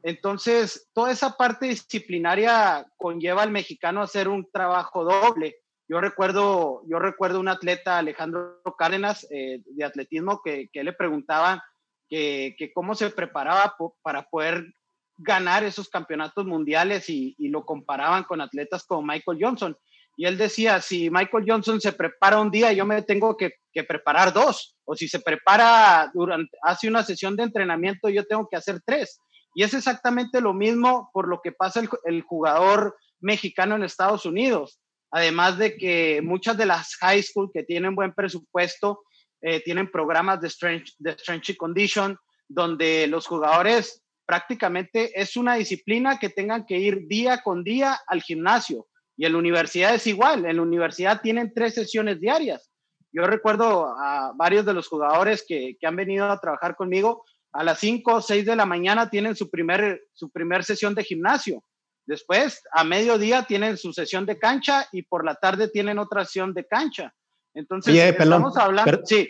Entonces, 0.03 0.89
toda 0.93 1.11
esa 1.11 1.35
parte 1.35 1.67
disciplinaria 1.67 2.85
conlleva 2.97 3.41
al 3.41 3.51
mexicano 3.51 4.01
a 4.01 4.05
hacer 4.05 4.27
un 4.27 4.49
trabajo 4.51 5.03
doble 5.03 5.55
yo 5.87 6.01
recuerdo, 6.01 6.81
yo 6.87 6.99
recuerdo 6.99 7.39
un 7.39 7.47
atleta, 7.47 7.99
Alejandro 7.99 8.61
Cárdenas, 8.77 9.27
eh, 9.29 9.61
de 9.65 9.83
atletismo, 9.83 10.41
que, 10.43 10.69
que 10.73 10.83
le 10.83 10.93
preguntaba 10.93 11.63
que, 12.09 12.55
que, 12.57 12.73
cómo 12.73 12.95
se 12.95 13.09
preparaba 13.11 13.75
para 14.01 14.23
poder 14.23 14.73
ganar 15.17 15.63
esos 15.63 15.89
campeonatos 15.89 16.45
mundiales 16.45 17.09
y, 17.09 17.35
y, 17.37 17.49
lo 17.49 17.65
comparaban 17.65 18.23
con 18.23 18.41
atletas 18.41 18.83
como 18.85 19.03
Michael 19.03 19.37
Johnson. 19.39 19.77
Y 20.17 20.25
él 20.25 20.37
decía, 20.37 20.81
si 20.81 21.09
Michael 21.09 21.45
Johnson 21.47 21.81
se 21.81 21.91
prepara 21.91 22.39
un 22.39 22.51
día, 22.51 22.71
yo 22.73 22.85
me 22.85 23.01
tengo 23.01 23.35
que, 23.35 23.51
preparar 23.87 24.31
dos. 24.31 24.77
O 24.85 24.95
si 24.95 25.07
se 25.07 25.19
prepara 25.19 26.09
durante, 26.13 26.57
hace 26.61 26.87
una 26.87 27.03
sesión 27.03 27.35
de 27.35 27.43
entrenamiento, 27.43 28.07
yo 28.09 28.25
tengo 28.25 28.47
que 28.49 28.55
hacer 28.55 28.81
tres. 28.85 29.19
Y 29.53 29.63
es 29.63 29.73
exactamente 29.73 30.39
lo 30.39 30.53
mismo 30.53 31.09
por 31.13 31.27
lo 31.27 31.41
que 31.41 31.51
pasa 31.51 31.81
el, 32.05 32.21
jugador 32.21 32.95
mexicano 33.19 33.75
en 33.75 33.83
Estados 33.83 34.25
Unidos 34.25 34.79
Además 35.11 35.57
de 35.57 35.77
que 35.77 36.21
muchas 36.21 36.57
de 36.57 36.65
las 36.65 36.95
high 36.97 37.23
school 37.23 37.49
que 37.53 37.63
tienen 37.63 37.95
buen 37.95 38.13
presupuesto 38.13 39.03
eh, 39.41 39.61
tienen 39.63 39.89
programas 39.89 40.41
de 40.41 40.49
strength, 40.49 40.89
de 40.99 41.11
strength 41.13 41.55
condition 41.55 42.17
donde 42.49 43.07
los 43.07 43.25
jugadores 43.25 44.03
prácticamente 44.25 45.17
es 45.19 45.37
una 45.37 45.55
disciplina 45.55 46.19
que 46.19 46.27
tengan 46.27 46.65
que 46.65 46.79
ir 46.79 47.07
día 47.07 47.41
con 47.43 47.63
día 47.63 47.97
al 48.07 48.21
gimnasio. 48.21 48.87
Y 49.17 49.25
en 49.25 49.33
la 49.33 49.37
universidad 49.37 49.95
es 49.95 50.07
igual, 50.07 50.45
en 50.45 50.57
la 50.57 50.61
universidad 50.61 51.21
tienen 51.21 51.53
tres 51.53 51.73
sesiones 51.73 52.19
diarias. 52.19 52.69
Yo 53.11 53.25
recuerdo 53.27 53.87
a 53.97 54.33
varios 54.35 54.65
de 54.65 54.73
los 54.73 54.87
jugadores 54.87 55.45
que, 55.47 55.77
que 55.79 55.87
han 55.87 55.95
venido 55.95 56.29
a 56.29 56.39
trabajar 56.39 56.75
conmigo, 56.75 57.23
a 57.53 57.63
las 57.63 57.79
5 57.79 58.15
o 58.15 58.21
6 58.21 58.45
de 58.45 58.55
la 58.55 58.65
mañana 58.65 59.09
tienen 59.09 59.35
su 59.35 59.49
primer, 59.49 60.01
su 60.13 60.29
primer 60.29 60.65
sesión 60.65 60.93
de 60.93 61.05
gimnasio. 61.05 61.63
Después, 62.05 62.61
a 62.71 62.83
mediodía 62.83 63.43
tienen 63.43 63.77
su 63.77 63.93
sesión 63.93 64.25
de 64.25 64.37
cancha 64.37 64.87
y 64.91 65.03
por 65.03 65.25
la 65.25 65.35
tarde 65.35 65.69
tienen 65.69 65.97
otra 65.97 66.25
sesión 66.25 66.53
de 66.53 66.67
cancha. 66.67 67.13
Entonces, 67.53 67.95
estamos 67.95 68.57
hablando. 68.57 69.01
sí. 69.05 69.29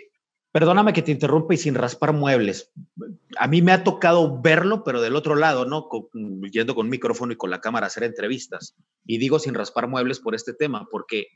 Perdóname 0.56 0.94
que 0.94 1.02
te 1.02 1.12
interrumpa 1.12 1.54
y 1.54 1.58
sin 1.58 1.76
raspar 1.76 2.14
muebles. 2.14 2.72
A 3.38 3.48
mí 3.50 3.62
me 3.62 3.74
ha 3.74 3.84
tocado 3.84 4.42
verlo, 4.42 4.86
pero 4.86 5.02
del 5.02 5.18
otro 5.18 5.36
lado, 5.36 5.66
¿no? 5.66 5.90
yendo 6.50 6.76
con 6.76 6.88
micrófono 6.88 7.34
y 7.34 7.36
con 7.36 7.50
la 7.50 7.60
cámara 7.60 7.86
a 7.86 7.88
hacer 7.88 8.04
entrevistas. 8.04 8.78
Y 9.06 9.18
digo 9.18 9.40
sin 9.40 9.54
raspar 9.54 9.90
muebles 9.90 10.22
por 10.22 10.34
este 10.34 10.54
tema, 10.54 10.88
porque 10.90 11.28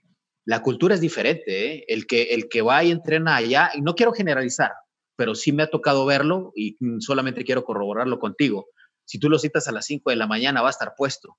la 0.46 0.62
cultura 0.62 0.96
es 0.96 1.02
diferente, 1.02 1.74
¿eh? 1.74 1.86
El 1.90 2.08
que, 2.08 2.34
el 2.34 2.48
que 2.48 2.62
va 2.62 2.84
y 2.86 2.92
entrena 2.92 3.36
allá, 3.36 3.72
y 3.76 3.82
no 3.82 3.96
quiero 3.96 4.14
generalizar, 4.14 4.72
pero 5.18 5.36
sí 5.36 5.52
me 5.52 5.64
ha 5.64 5.70
tocado 5.70 6.06
verlo 6.06 6.54
y 6.56 6.78
solamente 7.00 7.44
quiero 7.44 7.66
corroborarlo 7.66 8.20
contigo 8.20 8.68
si 9.10 9.18
tú 9.18 9.28
lo 9.28 9.40
citas 9.40 9.68
a 9.68 9.72
las 9.72 9.88
5 9.88 10.12
de 10.12 10.16
la 10.16 10.28
mañana, 10.28 10.62
va 10.62 10.68
a 10.68 10.70
estar 10.70 10.94
puesto. 10.96 11.36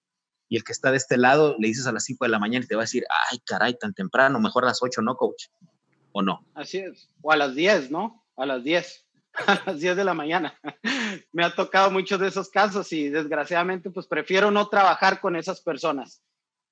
Y 0.49 0.57
el 0.57 0.65
que 0.65 0.73
está 0.73 0.91
de 0.91 0.97
este 0.97 1.17
lado, 1.17 1.55
le 1.57 1.69
dices 1.69 1.87
a 1.87 1.93
las 1.93 2.03
5 2.03 2.25
de 2.25 2.29
la 2.29 2.41
mañana 2.41 2.65
y 2.65 2.69
te 2.69 2.75
va 2.75 2.83
a 2.83 2.85
decir, 2.85 3.05
ay, 3.31 3.39
caray, 3.47 3.79
tan 3.79 3.95
temprano, 3.95 4.41
mejor 4.41 4.65
a 4.65 4.67
las 4.67 4.83
8, 4.83 5.01
¿no, 5.03 5.15
coach? 5.15 5.45
¿O 6.13 6.23
no? 6.23 6.45
Así 6.55 6.79
es. 6.79 7.09
O 7.23 7.33
a 7.33 7.37
las 7.37 7.55
10, 7.55 7.91
¿no? 7.91 8.25
A 8.37 8.47
las 8.47 8.65
10. 8.65 9.07
A 9.47 9.63
las 9.67 9.81
10 9.81 9.97
de 9.97 10.05
la 10.05 10.15
mañana. 10.15 10.59
Me 11.33 11.45
ha 11.45 11.55
tocado 11.55 11.91
muchos 11.91 12.19
de 12.19 12.29
esos 12.29 12.51
casos 12.51 12.93
y 12.93 13.09
desgraciadamente 13.09 13.91
pues 13.91 14.07
prefiero 14.07 14.51
no 14.51 14.69
trabajar 14.69 15.21
con 15.21 15.37
esas 15.37 15.61
personas. 15.61 16.23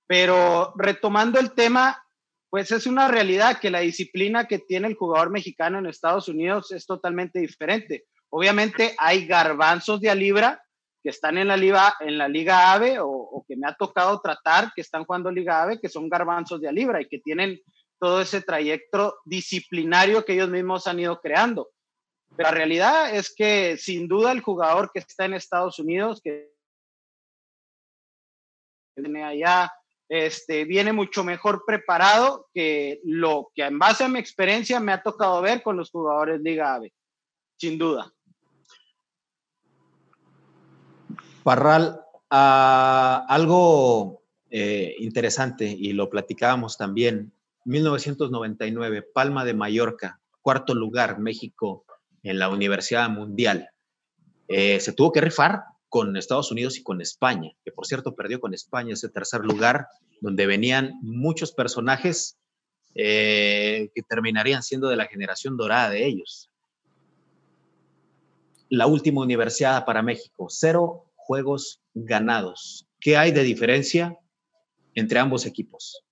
Pero 0.07 0.73
retomando 0.77 1.39
el 1.39 1.53
tema, 1.53 2.05
pues 2.51 2.73
es 2.73 2.87
una 2.87 3.09
realidad 3.09 3.61
que 3.61 3.71
la 3.71 3.81
disciplina 3.81 4.47
que 4.47 4.59
tiene 4.59 4.89
el 4.89 4.95
jugador 4.95 5.31
mexicano 5.31 5.79
en 5.79 5.87
Estados 5.87 6.29
Unidos 6.29 6.73
es 6.73 6.87
totalmente 6.87 7.39
diferente. 7.39 8.07
Obviamente 8.31 8.95
hay 8.99 9.27
garbanzos 9.27 10.01
de 10.01 10.11
a 10.11 10.61
que 11.03 11.11
están 11.11 11.39
en 11.39 11.49
la 11.49 11.57
Liga, 11.57 11.95
en 12.01 12.19
la 12.19 12.29
Liga 12.29 12.73
AVE 12.73 12.99
o, 13.01 13.45
que 13.47 13.57
me 13.57 13.69
ha 13.69 13.75
tocado 13.75 14.21
tratar, 14.21 14.73
que 14.75 14.81
están 14.81 15.05
jugando 15.05 15.31
Liga 15.31 15.63
AVE, 15.63 15.81
que 15.81 15.89
son 15.89 16.09
garbanzos 16.09 16.61
de 16.61 16.69
a 16.69 16.73
y 16.73 17.09
que 17.09 17.19
tienen 17.19 17.61
todo 17.99 18.21
ese 18.21 18.41
trayecto 18.41 19.19
disciplinario 19.25 20.25
que 20.25 20.35
ellos 20.35 20.49
mismos 20.49 20.87
han 20.87 21.01
ido 21.01 21.21
creando. 21.21 21.71
Pero 22.37 22.51
la 22.51 22.55
realidad 22.55 23.15
es 23.15 23.35
que 23.35 23.77
sin 23.77 24.07
duda 24.07 24.33
el 24.33 24.41
jugador 24.41 24.91
que 24.93 25.01
está 25.01 25.25
en 25.25 25.35
Estados 25.35 25.79
Unidos, 25.79 26.21
que 26.23 26.53
viene 28.97 29.25
allá, 29.25 29.73
este, 30.09 30.65
viene 30.65 30.93
mucho 30.93 31.23
mejor 31.23 31.65
preparado 31.67 32.49
que 32.55 33.01
lo 33.05 33.51
que 33.55 33.63
en 33.65 33.79
base 33.79 34.05
a 34.05 34.09
mi 34.09 34.19
experiencia 34.19 34.81
me 34.81 34.93
ha 34.93 35.03
tocado 35.03 35.43
ver 35.43 35.63
con 35.63 35.77
los 35.77 35.91
jugadores 35.91 36.41
Liga 36.41 36.75
AVE, 36.75 36.93
sin 37.57 37.79
duda. 37.79 38.13
Parral, 41.43 42.01
ah, 42.31 43.27
algo 43.29 44.23
eh, 44.51 44.97
interesante 44.99 45.67
y 45.67 45.93
lo 45.93 46.09
platicábamos 46.09 46.77
también. 46.77 47.33
1999, 47.69 49.03
Palma 49.13 49.45
de 49.45 49.53
Mallorca, 49.53 50.23
cuarto 50.41 50.75
lugar, 50.75 51.19
México 51.19 51.85
en 52.23 52.39
la 52.39 52.49
Universidad 52.49 53.11
Mundial. 53.11 53.69
Eh, 54.49 54.81
se 54.81 54.95
tuvo 54.95 55.13
que 55.13 55.21
rifar 55.21 55.65
con 55.91 56.17
Estados 56.17 56.51
Unidos 56.51 56.79
y 56.79 56.83
con 56.83 57.03
España, 57.03 57.53
que 57.63 57.71
por 57.71 57.87
cierto 57.87 58.15
perdió 58.15 58.41
con 58.41 58.55
España 58.55 58.95
ese 58.95 59.11
tercer 59.11 59.43
lugar, 59.43 59.87
donde 60.23 60.47
venían 60.47 60.95
muchos 61.03 61.53
personajes 61.53 62.39
eh, 62.95 63.91
que 63.95 64.03
terminarían 64.03 64.63
siendo 64.63 64.89
de 64.89 64.97
la 64.97 65.07
generación 65.07 65.59
dorada 65.59 65.91
de 65.91 66.07
ellos. 66.07 66.51
La 68.71 68.87
última 68.87 69.21
universidad 69.21 69.85
para 69.85 70.03
México, 70.03 70.47
cero 70.49 71.13
juegos 71.17 71.83
ganados. 71.93 72.89
¿Qué 72.99 73.19
hay 73.19 73.31
de 73.31 73.43
diferencia 73.43 74.17
entre 74.95 75.19
ambos 75.19 75.45
equipos? 75.45 76.08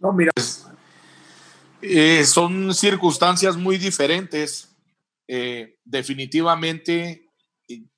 No, 0.00 0.12
mira, 0.14 0.32
eh, 1.82 2.24
son 2.24 2.74
circunstancias 2.74 3.56
muy 3.56 3.76
diferentes. 3.76 4.74
Eh, 5.28 5.76
definitivamente, 5.84 7.28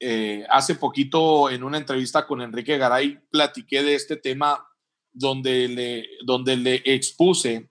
eh, 0.00 0.44
hace 0.50 0.74
poquito 0.74 1.48
en 1.48 1.62
una 1.62 1.78
entrevista 1.78 2.26
con 2.26 2.42
Enrique 2.42 2.76
Garay 2.76 3.20
platiqué 3.30 3.82
de 3.84 3.94
este 3.94 4.16
tema 4.16 4.66
donde 5.12 5.68
le, 5.68 6.08
donde 6.24 6.56
le 6.56 6.82
expuse 6.84 7.70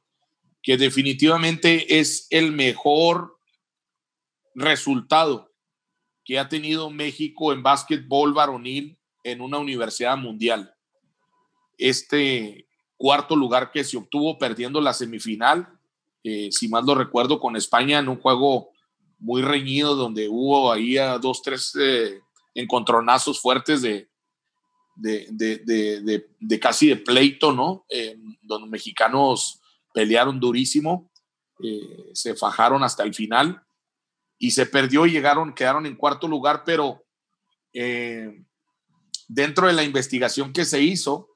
que 0.63 0.77
definitivamente 0.77 2.00
es 2.00 2.27
el 2.29 2.53
mejor 2.53 3.38
resultado 4.55 5.51
que 6.23 6.39
ha 6.39 6.47
tenido 6.47 6.89
México 6.89 7.51
en 7.51 7.63
básquetbol 7.63 8.33
varonil 8.33 8.97
en 9.23 9.41
una 9.41 9.57
universidad 9.57 10.17
mundial. 10.17 10.73
Este 11.77 12.67
cuarto 13.01 13.36
lugar 13.36 13.72
que 13.72 13.84
se 13.84 13.98
obtuvo 13.98 14.38
perdiendo 14.38 14.79
la 14.79 14.93
semifinal, 14.93 15.67
eh, 16.24 16.50
si 16.51 16.67
mal 16.67 16.86
lo 16.86 16.93
recuerdo, 16.93 17.39
con 17.39 17.55
España 17.55 17.98
en 17.98 18.08
un 18.08 18.22
juego 18.22 18.70
muy 19.17 19.41
reñido 19.41 19.96
donde 19.96 20.29
hubo 20.29 20.72
ahí 20.72 21.00
a 21.00 21.17
dos, 21.17 21.41
tres 21.41 21.75
eh, 21.79 22.20
encontronazos 22.53 23.41
fuertes 23.41 23.81
de, 23.81 24.08
de, 24.96 26.60
casi 26.62 26.89
de 26.89 26.98
pleito, 26.98 27.51
¿no? 27.51 27.86
Eh, 27.89 28.20
donde 28.43 28.70
mexicanos 28.70 29.60
pelearon 29.91 30.39
durísimo, 30.39 31.10
se 32.13 32.36
fajaron 32.36 32.84
hasta 32.84 33.01
el 33.01 33.15
final 33.15 33.63
y 34.38 34.51
se 34.51 34.67
perdió 34.67 35.08
y 35.08 35.12
llegaron, 35.12 35.53
quedaron 35.53 35.88
en 35.88 35.96
cuarto 35.96 36.27
lugar, 36.27 36.63
pero 36.65 37.03
eh, 37.74 38.43
dentro 39.27 39.65
de 39.65 39.74
la 39.74 39.84
investigación 39.84 40.53
que 40.53 40.65
se 40.65 40.81
hizo, 40.81 41.29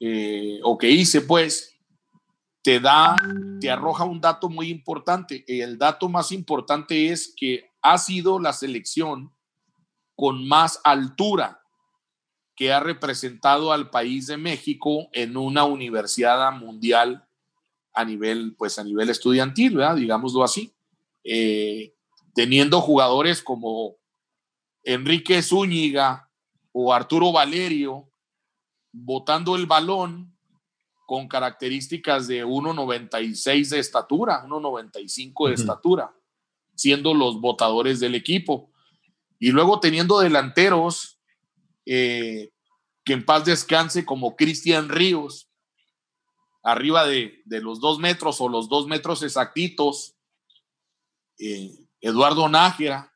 eh, 0.00 0.60
o 0.62 0.78
que 0.78 0.90
hice, 0.90 1.20
pues, 1.22 1.76
te 2.62 2.80
da, 2.80 3.16
te 3.60 3.70
arroja 3.70 4.04
un 4.04 4.20
dato 4.20 4.48
muy 4.48 4.68
importante. 4.68 5.44
El 5.46 5.78
dato 5.78 6.08
más 6.08 6.32
importante 6.32 7.10
es 7.10 7.32
que 7.36 7.70
ha 7.82 7.98
sido 7.98 8.38
la 8.38 8.52
selección 8.52 9.32
con 10.14 10.46
más 10.46 10.80
altura 10.84 11.62
que 12.56 12.72
ha 12.72 12.80
representado 12.80 13.72
al 13.72 13.88
país 13.88 14.26
de 14.26 14.36
México 14.36 15.08
en 15.12 15.36
una 15.36 15.64
universidad 15.64 16.50
mundial 16.52 17.24
a 17.94 18.04
nivel, 18.04 18.54
pues 18.58 18.78
a 18.78 18.84
nivel 18.84 19.10
estudiantil. 19.10 19.78
Digámoslo 19.96 20.42
así. 20.42 20.74
Eh, 21.22 21.94
teniendo 22.34 22.80
jugadores 22.80 23.42
como 23.42 23.96
Enrique 24.82 25.42
Zúñiga 25.42 26.30
o 26.72 26.92
Arturo 26.92 27.32
Valerio 27.32 28.07
botando 28.92 29.56
el 29.56 29.66
balón 29.66 30.36
con 31.06 31.26
características 31.26 32.26
de 32.28 32.44
1,96 32.44 33.70
de 33.70 33.78
estatura, 33.78 34.44
1,95 34.46 35.48
de 35.48 35.54
estatura, 35.54 36.14
siendo 36.74 37.14
los 37.14 37.40
votadores 37.40 37.98
del 38.00 38.14
equipo. 38.14 38.70
Y 39.38 39.50
luego 39.50 39.80
teniendo 39.80 40.20
delanteros 40.20 41.18
eh, 41.86 42.50
que 43.04 43.14
en 43.14 43.24
paz 43.24 43.46
descanse 43.46 44.04
como 44.04 44.36
Cristian 44.36 44.90
Ríos, 44.90 45.48
arriba 46.62 47.06
de, 47.06 47.42
los 47.46 47.80
dos 47.80 47.98
metros 47.98 48.40
o 48.42 48.48
los 48.50 48.68
dos 48.68 48.86
metros 48.86 49.22
exactitos, 49.22 50.14
eh, 51.38 51.86
Eduardo 52.02 52.48
Nájera, 52.50 53.14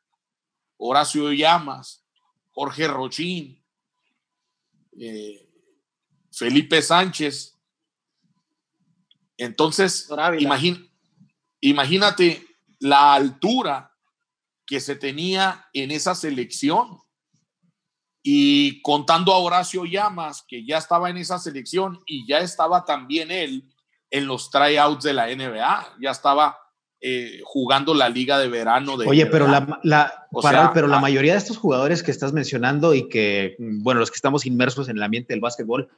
Horacio 0.77 1.31
Llamas, 1.31 2.03
Jorge 2.49 2.87
Rochín, 2.87 3.63
eh, 4.99 5.47
Felipe 6.33 6.81
Sánchez. 6.81 7.55
Entonces, 9.37 10.09
imagínate 11.61 12.45
la 12.79 13.13
altura 13.13 13.91
que 14.65 14.79
se 14.79 14.95
tenía 14.95 15.65
en 15.73 15.91
esa 15.91 16.15
selección. 16.15 16.99
Y 18.25 18.81
contando 18.81 19.33
a 19.33 19.37
Horacio 19.37 19.83
Llamas, 19.83 20.45
que 20.47 20.65
ya 20.65 20.77
estaba 20.77 21.09
en 21.09 21.17
esa 21.17 21.39
selección 21.39 21.99
y 22.05 22.25
ya 22.25 22.39
estaba 22.39 22.85
también 22.85 23.31
él 23.31 23.63
en 24.09 24.27
los 24.27 24.49
tryouts 24.49 25.03
de 25.03 25.13
la 25.13 25.27
NBA, 25.27 25.95
ya 25.99 26.11
estaba 26.11 26.57
eh, 27.01 27.41
jugando 27.43 27.93
la 27.93 28.07
liga 28.07 28.39
de 28.39 28.47
verano. 28.47 28.95
De 28.95 29.05
Oye, 29.05 29.25
pero 29.25 29.45
la, 29.45 29.79
la 29.83 30.27
pero 30.73 30.87
la 30.87 30.97
ah, 30.97 31.01
mayoría 31.01 31.33
de 31.33 31.39
estos 31.39 31.57
jugadores 31.57 32.01
que 32.01 32.11
estás 32.11 32.31
mencionando 32.31 32.93
y 32.93 33.09
que, 33.09 33.57
bueno, 33.59 33.99
los 33.99 34.09
que 34.09 34.15
estamos 34.15 34.45
inmersos 34.45 34.87
en 34.87 34.95
el 34.95 35.03
ambiente 35.03 35.33
del 35.33 35.41
básquetbol, 35.41 35.89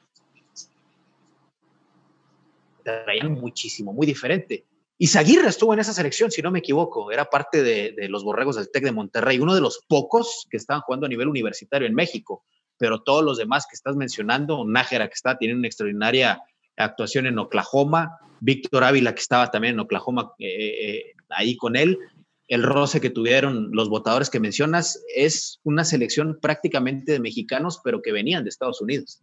traían 2.86 3.34
muchísimo, 3.34 3.92
muy 3.92 4.06
diferente. 4.06 4.66
Y 4.98 5.08
Zaguirre 5.08 5.50
estuvo 5.50 5.74
en 5.74 5.80
esa 5.80 5.94
selección, 5.94 6.32
si 6.32 6.42
no 6.42 6.52
me 6.52 6.60
equivoco, 6.60 7.12
era 7.12 7.26
parte 7.26 7.64
de, 7.64 8.08
los 8.08 8.24
borregos 8.24 8.56
del 8.56 8.72
TEC 8.72 8.86
de 8.86 8.92
Monterrey, 8.94 9.40
uno 9.40 9.54
de 9.54 9.60
los 9.60 9.84
pocos 9.90 10.48
que 10.50 10.58
estaban 10.58 10.82
jugando 10.82 11.06
a 11.06 11.10
nivel 11.10 11.28
universitario 11.28 11.88
en 11.88 11.96
México, 11.96 12.46
pero 12.78 13.02
todos 13.02 13.24
los 13.24 13.38
demás 13.38 13.66
que 13.70 13.76
estás 13.76 13.96
mencionando, 13.98 14.64
Nájera 14.66 15.08
que 15.08 15.16
está, 15.16 15.38
tiene 15.38 15.56
una 15.56 15.68
extraordinaria 15.68 16.42
actuación 16.78 17.26
en 17.26 17.40
Oklahoma, 17.40 18.20
Víctor 18.40 18.84
Ávila 18.84 19.14
que 19.14 19.22
estaba 19.22 19.52
también 19.52 19.74
en 19.74 19.80
Oklahoma 19.82 20.34
eh, 20.40 20.48
eh, 20.48 21.14
ahí 21.30 21.58
con 21.58 21.76
él, 21.76 21.98
el 22.48 22.64
roce 22.64 23.02
que 23.02 23.10
tuvieron 23.10 23.72
los 23.72 23.90
votadores 23.90 24.30
que 24.30 24.40
mencionas, 24.40 25.04
es 25.14 25.60
una 25.64 25.84
selección 25.84 26.38
prácticamente 26.42 27.14
de 27.14 27.20
mexicanos, 27.20 27.82
pero 27.84 28.02
que 28.02 28.12
venían 28.12 28.44
de 28.44 28.50
Estados 28.50 28.82
Unidos. 28.82 29.22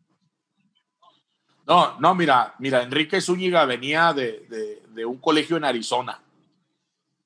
No, 1.67 1.99
no, 2.01 2.15
mira, 2.15 2.55
mira, 2.59 2.83
Enrique 2.83 3.21
Zúñiga 3.21 3.65
venía 3.65 4.13
de, 4.13 4.83
un 5.07 5.19
colegio 5.19 5.57
en 5.57 5.65
Arizona. 5.65 6.21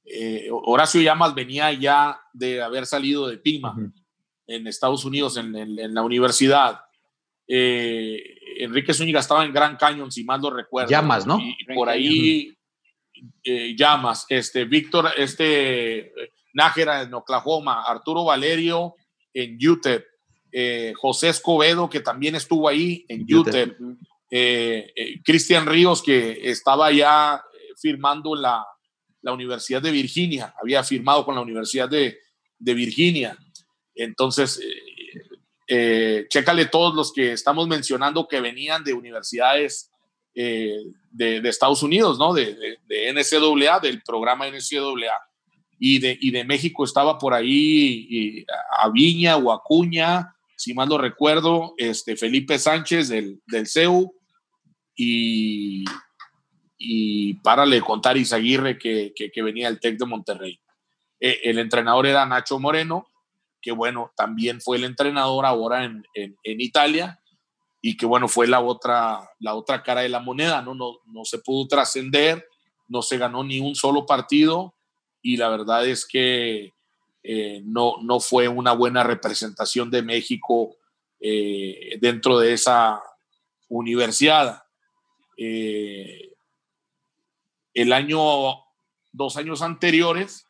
Eh, 0.04 0.48
Horacio 0.50 1.00
Llamas 1.00 1.34
venía 1.34 1.72
ya 1.72 2.20
de 2.32 2.62
haber 2.62 2.86
salido 2.86 3.26
de 3.26 3.38
Pima 3.38 3.74
en 4.46 4.66
Estados 4.66 5.04
Unidos, 5.04 5.36
en, 5.36 5.94
la 5.94 6.02
universidad. 6.02 6.80
Eh, 7.48 8.22
Enrique 8.58 8.92
Zúñiga 8.92 9.20
estaba 9.20 9.44
en 9.44 9.52
Gran 9.52 9.76
Cañón, 9.76 10.12
si 10.12 10.22
mal 10.22 10.40
no 10.40 10.50
recuerdo. 10.50 10.90
Llamas, 10.90 11.26
¿no? 11.26 11.38
Y, 11.40 11.56
por 11.74 11.88
ahí 11.88 12.56
eh, 13.42 13.74
Llamas, 13.76 14.26
este, 14.28 14.64
Víctor, 14.64 15.10
este, 15.16 16.12
Nájera 16.52 17.02
en 17.02 17.14
Oklahoma, 17.14 17.84
Arturo 17.84 18.24
Valerio 18.24 18.94
en 19.32 19.58
UTEP, 19.66 20.04
José 20.94 21.30
Escobedo, 21.30 21.88
que 21.90 22.00
también 22.00 22.34
estuvo 22.34 22.68
ahí 22.68 23.04
en 23.08 23.26
UTEP. 23.34 23.76
Eh, 24.30 24.92
eh, 24.96 25.22
Cristian 25.22 25.66
Ríos, 25.66 26.02
que 26.02 26.50
estaba 26.50 26.90
ya 26.90 27.42
firmando 27.76 28.34
la, 28.34 28.64
la 29.22 29.32
Universidad 29.32 29.82
de 29.82 29.92
Virginia, 29.92 30.54
había 30.60 30.82
firmado 30.82 31.24
con 31.24 31.34
la 31.34 31.40
Universidad 31.40 31.88
de, 31.88 32.18
de 32.58 32.74
Virginia. 32.74 33.36
Entonces, 33.94 34.60
eh, 35.68 36.26
chécale 36.28 36.66
todos 36.66 36.94
los 36.94 37.12
que 37.12 37.32
estamos 37.32 37.68
mencionando 37.68 38.28
que 38.28 38.40
venían 38.40 38.84
de 38.84 38.94
universidades 38.94 39.90
de, 40.34 40.92
de, 41.10 41.48
Estados 41.48 41.82
Unidos, 41.82 42.18
¿no? 42.18 42.34
De, 42.34 42.78
de, 42.86 43.12
NCAA, 43.12 43.80
del 43.80 44.02
programa 44.02 44.46
NCAA. 44.48 45.12
Y 45.78 45.98
de, 45.98 46.16
y 46.20 46.30
de 46.30 46.44
México 46.44 46.84
estaba 46.84 47.18
por 47.18 47.34
ahí 47.34 48.06
y, 48.08 48.46
Aviña 48.78 49.36
o 49.36 49.52
Acuña, 49.52 50.34
si 50.56 50.72
mal 50.72 50.88
no 50.88 50.96
recuerdo, 50.98 51.74
este, 51.76 52.16
Felipe 52.16 52.58
Sánchez 52.58 53.08
del, 53.08 53.40
del 53.46 53.66
CEU, 53.66 54.15
y, 54.96 55.84
y 56.78 57.34
párale 57.34 57.80
contar 57.82 58.16
Isaguirre 58.16 58.78
que, 58.78 59.12
que, 59.14 59.42
venía 59.42 59.68
del 59.68 59.78
TEC 59.78 59.98
de 59.98 60.06
Monterrey. 60.06 60.60
Eh, 61.20 61.40
el 61.44 61.58
entrenador 61.58 62.06
era 62.06 62.26
Nacho 62.26 62.58
Moreno, 62.58 63.06
que 63.60 63.72
bueno, 63.72 64.12
también 64.16 64.60
fue 64.60 64.78
el 64.78 64.84
entrenador 64.84 65.44
ahora 65.44 65.84
en, 65.84 66.04
en, 66.14 66.60
Italia 66.60 67.20
y 67.80 67.96
que 67.96 68.06
bueno, 68.06 68.28
fue 68.28 68.46
la 68.46 68.60
otra, 68.60 69.30
la 69.40 69.54
otra 69.54 69.82
cara 69.82 70.00
de 70.00 70.08
la 70.08 70.20
moneda, 70.20 70.62
¿no? 70.62 70.74
No, 70.74 70.98
no 71.06 71.24
se 71.24 71.38
pudo 71.38 71.68
trascender, 71.68 72.46
no 72.88 73.02
se 73.02 73.18
ganó 73.18 73.44
ni 73.44 73.60
un 73.60 73.74
solo 73.74 74.06
partido 74.06 74.74
y 75.20 75.36
la 75.36 75.48
verdad 75.48 75.86
es 75.86 76.06
que 76.06 76.72
eh, 77.22 77.60
no, 77.64 77.96
no 78.02 78.20
fue 78.20 78.46
una 78.46 78.72
buena 78.72 79.02
representación 79.02 79.90
de 79.90 80.02
México 80.02 80.76
eh, 81.18 81.98
dentro 82.00 82.38
de 82.38 82.52
esa 82.52 83.02
universidad. 83.68 84.62
Eh, 85.36 86.34
el 87.74 87.92
año, 87.92 88.20
dos 89.12 89.36
años 89.36 89.62
anteriores, 89.62 90.46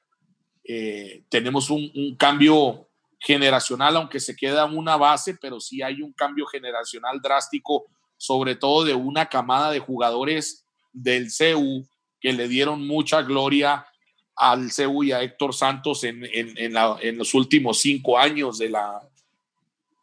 eh, 0.64 1.22
tenemos 1.29 1.70
un, 1.70 2.16
cambio 2.16 2.88
generacional, 3.18 3.96
aunque 3.96 4.20
se 4.20 4.37
queda 4.37 4.64
una 4.64 4.96
base, 4.96 5.35
pero 5.40 5.61
sí 5.61 5.83
hay 5.83 6.03
un 6.03 6.12
cambio 6.12 6.46
generacional 6.46 7.20
drástico, 7.20 7.87
sobre 8.16 8.57
todo 8.57 8.85
de 8.85 8.94
una 8.94 9.27
camada 9.27 9.70
de 9.70 9.81
jugadores 9.81 10.64
del 10.92 11.31
CEU 11.31 11.87
que 12.20 12.33
le 12.33 12.49
dieron 12.49 12.87
mucha 12.87 13.22
gloria 13.22 13.87
al 14.35 14.70
CEU 14.70 15.05
y 15.05 15.12
a 15.12 15.22
Héctor 15.22 15.55
Santos 15.55 16.05
en, 16.05 16.25
en, 16.33 17.16
los 17.18 17.35
últimos 17.35 17.81
cinco 17.81 18.18
años 18.18 18.59
de 18.59 18.70
la, 18.70 19.01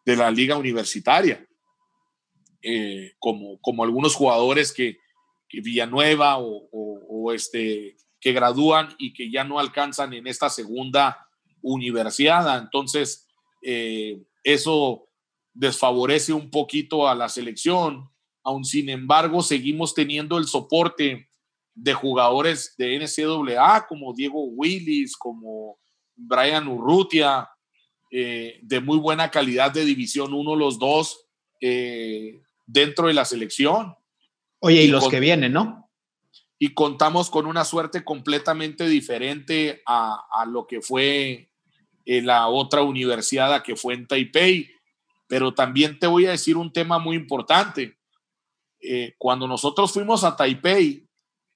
de 0.05 0.15
la 0.15 0.31
liga 0.31 0.57
universitaria. 0.57 1.45
Eh, 2.65 3.11
como, 3.19 3.59
como 3.59 3.83
algunos 3.83 4.15
jugadores 4.15 4.71
que, 4.71 4.97
Villanueva 5.55 6.39
o, 6.39 7.31
este, 7.31 7.95
que 8.19 8.31
gradúan 8.31 8.95
y 8.97 9.13
que 9.13 9.29
ya 9.29 9.43
no 9.43 9.59
alcanzan 9.59 10.11
en 10.13 10.25
esta 10.25 10.49
segunda 10.49 11.27
universidad. 11.61 12.57
Entonces, 12.57 13.27
eh, 13.61 14.19
eso 14.43 15.07
desfavorece 15.53 16.33
un 16.33 16.49
poquito 16.49 17.07
a 17.07 17.13
la 17.13 17.29
selección, 17.29 18.09
aun 18.43 18.65
sin 18.65 18.89
embargo, 18.89 19.43
seguimos 19.43 19.93
teniendo 19.93 20.39
el 20.39 20.47
soporte 20.47 21.29
de 21.75 21.93
jugadores 21.93 22.73
de 22.75 22.97
NCAA 22.97 23.85
como 23.85 24.15
Diego 24.15 24.45
Willis, 24.45 25.15
como 25.15 25.77
Brian 26.15 26.67
Urrutia, 26.67 27.47
eh, 28.09 28.59
de 28.63 28.79
muy 28.79 28.97
buena 28.97 29.29
calidad 29.29 29.71
de 29.71 29.85
División 29.85 30.33
1 30.33 30.55
los 30.55 30.79
dos, 30.79 31.27
dentro 32.65 33.07
de 33.07 33.13
la 33.13 33.25
selección. 33.25 33.95
Oye, 34.59 34.83
y, 34.83 34.87
los 34.87 35.07
que 35.09 35.19
vienen, 35.19 35.53
¿no? 35.53 35.89
Y 36.57 36.73
contamos 36.73 37.29
con 37.29 37.45
una 37.45 37.65
suerte 37.65 38.03
completamente 38.03 38.87
diferente 38.87 39.81
a, 39.85 40.45
lo 40.47 40.65
que 40.67 40.81
fue 40.81 41.49
eh, 42.05 42.21
la 42.21 42.47
otra 42.47 42.83
universidad 42.83 43.63
que 43.63 43.75
fue 43.75 43.95
en 43.95 44.07
Taipei. 44.07 44.69
Pero 45.27 45.53
también 45.53 45.99
te 45.99 46.07
voy 46.07 46.25
a 46.25 46.31
decir 46.31 46.57
un 46.57 46.71
tema 46.71 46.99
muy 46.99 47.15
importante. 47.15 47.97
Eh, 48.79 49.15
cuando 49.17 49.47
nosotros 49.47 49.91
fuimos 49.91 50.23
a 50.23 50.35
Taipei 50.35 51.07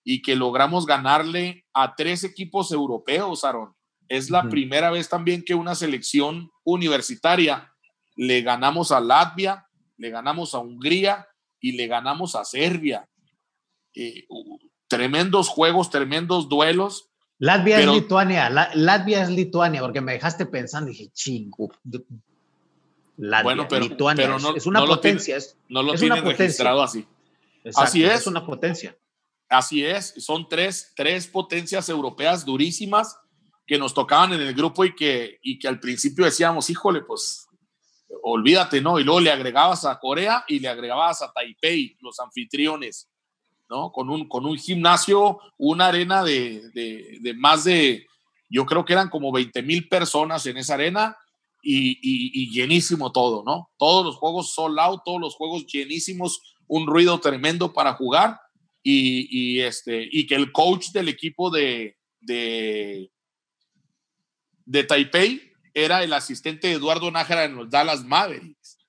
y 0.03 0.21
que 0.21 0.35
logramos 0.35 0.85
ganarle 0.85 1.65
a 1.73 1.95
tres 1.95 2.23
equipos 2.23 2.71
europeos, 2.71 3.43
Aaron, 3.43 3.75
es 4.07 4.29
la 4.29 4.47
primera 4.49 4.89
vez 4.89 5.09
también 5.09 5.43
que 5.43 5.53
una 5.53 5.75
selección 5.75 6.49
universitaria 6.63 7.73
le 8.15 8.41
ganamos 8.41 8.91
a 8.91 8.99
Latvia, 8.99 9.66
le 9.97 10.09
ganamos 10.09 10.53
a 10.55 10.59
Hungría 10.59 11.27
y 11.59 11.73
le 11.73 11.87
ganamos 11.87 12.35
a 12.35 12.45
Serbia. 12.45 13.07
Eh, 13.93 14.27
tremendos 14.87 15.49
juegos, 15.49 15.89
tremendos 15.89 16.49
duelos. 16.49 17.09
Latvia 17.39 17.79
es 17.79 17.87
Lituania, 17.87 18.49
Latvia 18.49 19.21
es 19.21 19.29
Lituania, 19.29 19.81
porque 19.81 20.01
me 20.01 20.13
dejaste 20.13 20.45
pensando, 20.45 20.89
dije, 20.89 21.09
chingo. 21.13 21.71
Latvia, 23.17 23.43
bueno, 23.43 23.67
pero, 23.67 23.83
Lituania, 23.83 24.27
no, 24.27 24.55
es 24.55 24.65
una 24.65 24.85
potencia. 24.85 25.37
no 25.69 25.83
lo 25.83 25.93
tienen 25.93 26.23
registrado 26.23 26.81
así. 26.81 27.05
así 27.75 28.03
es. 28.03 28.21
Es 28.21 28.27
una 28.27 28.45
potencia. 28.45 28.97
Así 29.49 29.85
es, 29.85 30.13
son 30.17 30.49
tres, 30.49 30.91
tres 30.95 31.25
potencias 31.27 31.87
europeas 31.87 32.43
durísimas 32.43 33.17
que 33.65 33.77
nos 33.77 33.93
tocaban 33.93 34.33
en 34.33 34.41
el 34.41 34.53
grupo 34.53 34.83
y 34.83 34.93
que, 34.93 35.39
y 35.41 35.57
que 35.57 35.67
al 35.67 35.79
principio 35.79 36.25
decíamos, 36.25 36.69
híjole, 36.69 37.01
pues 37.01 37.46
olvídate, 38.23 38.81
¿no? 38.81 38.99
Y 38.99 39.03
luego 39.03 39.19
le 39.19 39.31
agregabas 39.31 39.85
a 39.85 39.99
Corea 39.99 40.43
y 40.47 40.59
le 40.59 40.67
agregabas 40.67 41.21
a 41.21 41.31
Taipei, 41.31 41.97
los 42.01 42.19
anfitriones. 42.19 43.09
¿no? 43.69 43.91
Con 43.91 44.09
un, 44.09 44.27
con 44.27 44.45
un 44.45 44.57
gimnasio, 44.57 45.39
una 45.57 45.87
arena 45.87 46.23
de, 46.23 46.69
de, 46.71 47.33
más 47.33 47.65
de, 47.65 48.07
yo 48.49 48.65
creo 48.65 48.85
que 48.85 48.93
eran 48.93 49.09
como 49.09 49.31
20 49.31 49.61
mil 49.63 49.87
personas 49.87 50.45
en 50.45 50.57
esa 50.57 50.75
arena 50.75 51.17
y, 51.61 51.99
y, 52.01 52.49
llenísimo 52.51 53.11
todo, 53.11 53.43
¿no? 53.43 53.71
Todos 53.77 54.05
los 54.05 54.15
juegos 54.15 54.53
sold 54.53 54.79
out, 54.79 55.01
todos 55.03 55.19
los 55.19 55.35
juegos 55.35 55.65
llenísimos, 55.65 56.55
un 56.67 56.87
ruido 56.87 57.19
tremendo 57.19 57.73
para 57.73 57.93
jugar 57.93 58.39
y, 58.81 59.27
y 59.29 59.61
este, 59.61 60.07
y 60.09 60.25
que 60.27 60.35
el 60.35 60.53
coach 60.53 60.91
del 60.91 61.09
equipo 61.09 61.49
de, 61.49 61.97
de, 62.21 63.11
de 64.65 64.83
Taipei 64.85 65.41
era 65.77 66.03
el 66.03 66.11
asistente 66.13 66.69
de 66.69 66.73
Eduardo 66.73 67.11
Nájera 67.11 67.43
en 67.43 67.55
los 67.55 67.69
Dallas 67.69 68.03
Mavericks, 68.03 68.79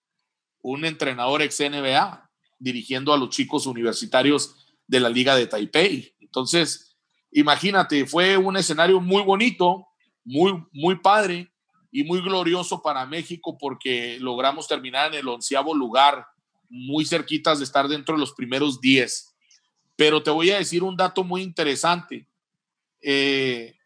un 0.62 0.87
entrenador 0.87 1.42
ex 1.42 1.61
NBA 1.61 2.31
dirigiendo 2.59 3.12
a 3.12 3.18
los 3.18 3.29
chicos 3.29 3.66
universitarios 3.66 4.57
de 4.87 4.98
la 4.98 5.11
Liga 5.11 5.37
de 5.37 5.46
Taipei. 5.46 6.14
Entonces, 6.18 6.96
imagínate, 7.31 8.07
fue 8.07 8.38
un 8.38 8.57
escenario 8.57 9.03
muy 9.03 9.22
bonito, 9.22 9.87
muy, 10.24 10.64
muy 10.72 10.94
padre 10.94 11.53
y 11.92 12.05
muy 12.05 12.22
glorioso 12.22 12.81
para 12.81 13.05
México 13.05 13.59
porque 13.61 14.16
logramos 14.18 14.66
terminar 14.66 15.12
en 15.12 15.20
el 15.20 15.29
onceavo 15.29 15.74
lugar, 15.74 16.27
muy 16.70 17.05
cerquitas 17.05 17.59
de 17.59 17.64
estar 17.64 17.87
dentro 17.87 18.14
de 18.14 18.20
los 18.20 18.33
primeros 18.33 18.81
diez. 18.81 19.35
Pero 19.94 20.22
te 20.22 20.31
voy 20.31 20.53
a 20.53 20.57
decir 20.57 20.83
un 20.83 20.96
dato 20.96 21.22
muy 21.22 21.42
interesante. 21.42 22.27
Eh, 23.03 23.77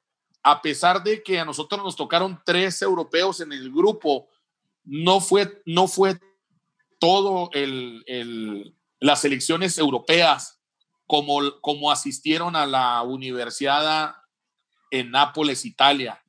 a 0.42 0.60
pesar 0.60 1.02
de 1.02 1.22
que 1.22 1.38
a 1.38 1.44
nosotros 1.44 1.82
nos 1.82 1.96
tocaron 1.96 2.40
tres 2.44 2.82
europeos 2.82 3.40
en 3.40 3.52
el 3.52 3.70
grupo, 3.70 4.28
no 4.84 5.20
fue, 5.20 5.62
no 5.66 5.86
fue 5.86 6.18
todo 6.98 7.50
el, 7.52 8.74
las 8.98 9.24
elecciones 9.24 9.78
europeas 9.78 10.60
como, 11.06 11.60
como 11.60 11.90
asistieron 11.90 12.56
a 12.56 12.66
la 12.66 13.02
universidad 13.02 14.16
en 14.90 15.10
Nápoles, 15.10 15.64
Italia, 15.64 16.22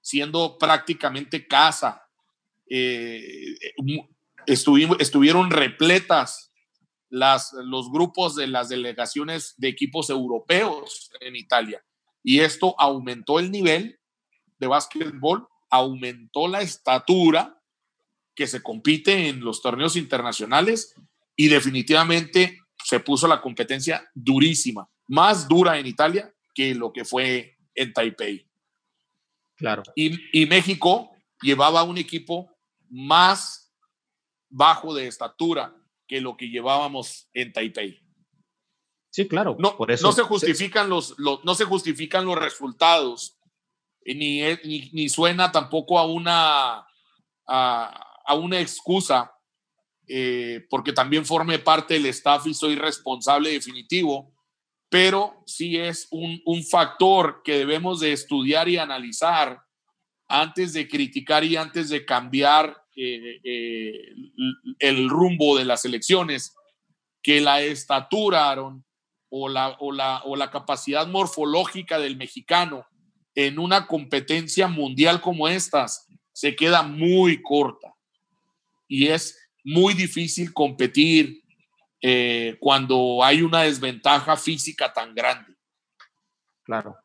siendo 0.00 0.58
prácticamente 0.58 1.46
casa. 1.46 2.02
Eh, 2.70 3.58
estuvieron 4.46 5.50
repletas 5.50 6.52
las, 7.10 7.52
los 7.52 7.90
grupos 7.90 8.34
de 8.34 8.46
las 8.46 8.68
delegaciones 8.68 9.54
de 9.56 9.68
equipos 9.68 10.10
europeos 10.10 11.10
en 11.20 11.36
Italia. 11.36 11.82
Y 12.28 12.40
esto 12.40 12.74
aumentó 12.76 13.38
el 13.38 13.50
nivel 13.50 13.98
de 14.58 14.66
básquetbol, 14.66 15.48
aumentó 15.70 16.46
la 16.46 16.60
estatura 16.60 17.58
que 18.34 18.46
se 18.46 18.62
compite 18.62 19.28
en 19.28 19.40
los 19.40 19.62
torneos 19.62 19.96
internacionales 19.96 20.94
y 21.34 21.48
definitivamente 21.48 22.60
se 22.84 23.00
puso 23.00 23.26
la 23.28 23.40
competencia 23.40 24.06
durísima, 24.12 24.86
más 25.06 25.48
dura 25.48 25.78
en 25.78 25.86
Italia 25.86 26.30
que 26.54 26.74
lo 26.74 26.92
que 26.92 27.06
fue 27.06 27.56
en 27.74 27.94
Taipei. 27.94 28.46
Claro. 29.56 29.82
Y, 29.96 30.44
México 30.44 31.10
llevaba 31.40 31.82
un 31.82 31.96
equipo 31.96 32.54
más 32.90 33.72
bajo 34.50 34.92
de 34.92 35.06
estatura 35.06 35.74
que 36.06 36.20
lo 36.20 36.36
que 36.36 36.50
llevábamos 36.50 37.26
en 37.32 37.54
Taipei. 37.54 38.02
Sí, 39.10 39.26
claro. 39.26 39.56
No, 39.58 39.76
por 39.76 39.90
eso, 39.90 40.06
no 40.06 40.12
se 40.12 40.22
justifican 40.22 40.88
los, 40.88 41.16
no 41.18 41.54
se 41.54 41.64
justifican 41.64 42.24
los 42.24 42.36
resultados, 42.36 43.38
ni, 44.04 44.40
ni, 44.64 44.90
ni 44.92 45.08
suena 45.08 45.50
tampoco 45.50 45.98
a 45.98 46.06
una 46.06 46.84
a 48.28 48.34
una 48.34 48.60
excusa, 48.60 49.32
eh, 50.06 50.66
porque 50.68 50.92
también 50.92 51.24
forme 51.24 51.58
parte 51.58 51.94
del 51.94 52.06
staff 52.06 52.46
y 52.46 52.52
soy 52.52 52.76
responsable 52.76 53.50
definitivo, 53.50 54.34
pero 54.90 55.42
sí 55.46 55.78
es 55.78 56.08
un, 56.10 56.62
factor 56.64 57.40
que 57.42 57.58
debemos 57.58 58.00
de 58.00 58.12
estudiar 58.12 58.68
y 58.68 58.76
analizar 58.76 59.62
antes 60.28 60.74
de 60.74 60.86
criticar 60.88 61.42
y 61.42 61.56
antes 61.56 61.88
de 61.88 62.04
cambiar 62.04 62.84
eh, 62.96 63.40
eh, 63.42 63.92
el 64.78 65.08
rumbo 65.08 65.56
de 65.56 65.64
las 65.64 65.86
elecciones, 65.86 66.54
que 67.22 67.40
la 67.40 67.62
estatura, 67.62 68.54
o 69.30 69.48
la, 69.48 69.76
o, 69.80 69.92
la, 69.92 70.22
o 70.24 70.36
la 70.36 70.50
capacidad 70.50 71.06
morfológica 71.06 71.98
del 71.98 72.16
mexicano 72.16 72.86
en 73.34 73.58
una 73.58 73.86
competencia 73.86 74.68
mundial 74.68 75.20
como 75.20 75.48
estas 75.48 76.06
se 76.32 76.56
queda 76.56 76.82
muy 76.82 77.42
corta 77.42 77.94
y 78.88 79.08
es 79.08 79.38
muy 79.64 79.94
difícil 79.94 80.52
competir 80.52 81.42
eh, 82.00 82.56
cuando 82.60 83.22
hay 83.22 83.42
una 83.42 83.62
desventaja 83.62 84.36
física 84.36 84.92
tan 84.92 85.14
grande. 85.14 85.54
Claro. 86.64 86.96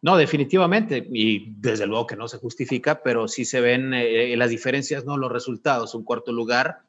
No, 0.00 0.16
definitivamente, 0.16 1.06
y 1.12 1.54
desde 1.56 1.86
luego 1.86 2.06
que 2.06 2.16
no 2.16 2.28
se 2.28 2.38
justifica, 2.38 3.02
pero 3.02 3.26
sí 3.28 3.44
se 3.44 3.60
ven 3.60 3.94
eh, 3.94 4.36
las 4.36 4.50
diferencias, 4.50 5.04
no 5.04 5.16
los 5.16 5.32
resultados, 5.32 5.94
un 5.94 6.04
cuarto 6.04 6.32
lugar 6.32 6.82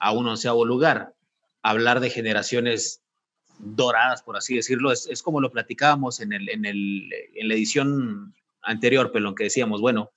a 0.00 0.12
un 0.12 0.26
onceavo 0.26 0.64
lugar. 0.64 1.14
Hablar 1.62 2.00
de 2.00 2.10
generaciones 2.10 3.02
doradas, 3.58 4.22
por 4.22 4.36
así 4.36 4.56
decirlo, 4.56 4.92
es, 4.92 5.06
es 5.08 5.22
como 5.22 5.40
lo 5.40 5.50
platicábamos 5.50 6.20
en, 6.20 6.32
el, 6.32 6.48
en, 6.48 6.64
el, 6.64 7.08
en 7.34 7.48
la 7.48 7.54
edición 7.54 8.34
anterior, 8.62 9.10
pero 9.12 9.24
lo 9.24 9.34
que 9.34 9.44
decíamos, 9.44 9.80
bueno, 9.80 10.10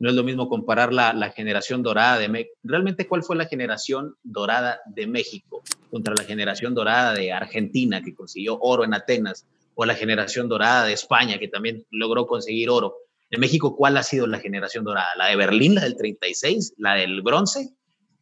no 0.00 0.08
es 0.08 0.16
lo 0.16 0.24
mismo 0.24 0.48
comparar 0.48 0.94
la, 0.94 1.30
generación 1.30 1.82
dorada 1.82 2.18
de 2.18 2.28
México. 2.28 2.54
Realmente, 2.62 3.06
¿cuál 3.06 3.22
fue 3.22 3.36
la 3.36 3.44
generación 3.44 4.16
dorada 4.22 4.80
de 4.86 5.06
México 5.06 5.62
contra 5.90 6.14
la 6.14 6.24
generación 6.24 6.74
dorada 6.74 7.12
de 7.12 7.32
Argentina, 7.32 8.02
que 8.02 8.14
consiguió 8.14 8.58
oro 8.60 8.82
en 8.84 8.94
Atenas, 8.94 9.46
o 9.74 9.84
la 9.84 9.94
generación 9.94 10.48
dorada 10.48 10.86
de 10.86 10.94
España, 10.94 11.38
que 11.38 11.48
también 11.48 11.84
logró 11.90 12.26
conseguir 12.26 12.70
oro? 12.70 12.96
En 13.30 13.40
México, 13.40 13.76
¿cuál 13.76 13.98
ha 13.98 14.02
sido 14.02 14.26
la 14.26 14.40
generación 14.40 14.84
dorada? 14.84 15.10
¿La 15.18 15.26
de 15.26 15.36
Berlín, 15.36 15.74
la 15.74 15.82
del 15.82 15.96
36, 15.96 16.74
la 16.78 16.94
del 16.94 17.20
bronce, 17.20 17.74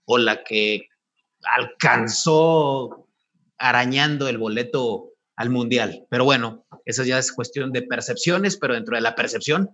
o 0.05 0.19
la 0.19 0.43
que 0.43 0.89
alcanzó 1.43 3.08
arañando 3.59 4.29
el 4.29 4.39
boleto 4.39 5.13
al 5.37 5.51
Mundial? 5.51 6.07
Pero 6.11 6.25
bueno, 6.25 6.65
esa 6.85 7.05
ya 7.05 7.19
es 7.19 7.33
cuestión 7.33 7.73
de 7.73 7.83
percepciones, 7.83 8.57
pero 8.57 8.75
dentro 8.75 8.97
de 8.97 9.03
la 9.03 9.15
percepción 9.15 9.71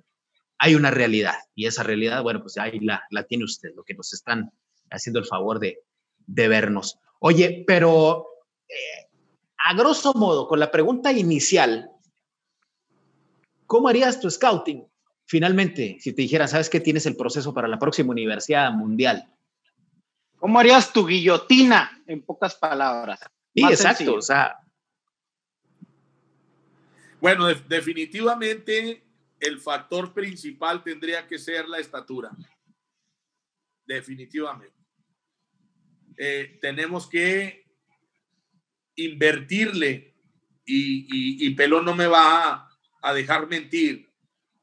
hay 0.58 0.74
una 0.74 0.90
realidad 0.90 1.34
y 1.54 1.66
esa 1.66 1.82
realidad, 1.82 2.22
bueno, 2.22 2.40
pues 2.40 2.56
ahí 2.58 2.80
la, 2.80 3.02
tiene 3.28 3.44
usted, 3.44 3.70
lo 3.74 3.84
que 3.84 3.94
nos 3.94 4.12
están 4.12 4.50
haciendo 4.90 5.20
el 5.20 5.26
favor 5.26 5.60
de, 5.60 5.78
vernos. 6.26 6.98
Oye, 7.18 7.64
pero 7.66 8.26
eh, 8.68 9.08
a 9.66 9.74
grosso 9.74 10.14
modo, 10.14 10.48
con 10.48 10.60
la 10.60 10.70
pregunta 10.70 11.12
inicial, 11.12 11.90
¿cómo 13.66 13.88
harías 13.88 14.20
tu 14.20 14.30
scouting? 14.30 14.86
Finalmente, 15.26 15.96
si 16.00 16.12
te 16.12 16.22
dijera, 16.22 16.46
¿sabes 16.46 16.68
qué 16.68 16.80
tienes 16.80 17.06
el 17.06 17.16
proceso 17.16 17.52
para 17.52 17.68
la 17.68 17.78
próxima 17.78 18.10
universidad 18.10 18.70
mundial? 18.72 19.30
¿Cómo 20.36 20.58
harías 20.60 20.92
tu 20.92 21.06
guillotina, 21.06 22.02
en 22.06 22.22
pocas 22.22 22.54
palabras? 22.54 23.20
Sí, 23.54 23.62
exacto, 23.64 24.14
o 24.14 24.22
sea. 24.22 24.58
Bueno, 27.20 27.46
definitivamente 27.54 29.04
el 29.40 29.60
factor 29.60 30.12
principal 30.12 30.82
tendría 30.82 31.26
que 31.26 31.38
ser 31.38 31.68
la 31.68 31.78
estatura. 31.78 32.30
Definitivamente. 33.86 34.74
Eh, 36.16 36.58
tenemos 36.60 37.06
que 37.08 37.64
invertirle 38.96 40.14
y, 40.66 41.50
Pelón 41.54 41.84
no 41.84 41.94
me 41.94 42.06
va 42.06 42.68
a, 43.02 43.14
dejar 43.14 43.46
mentir. 43.48 44.10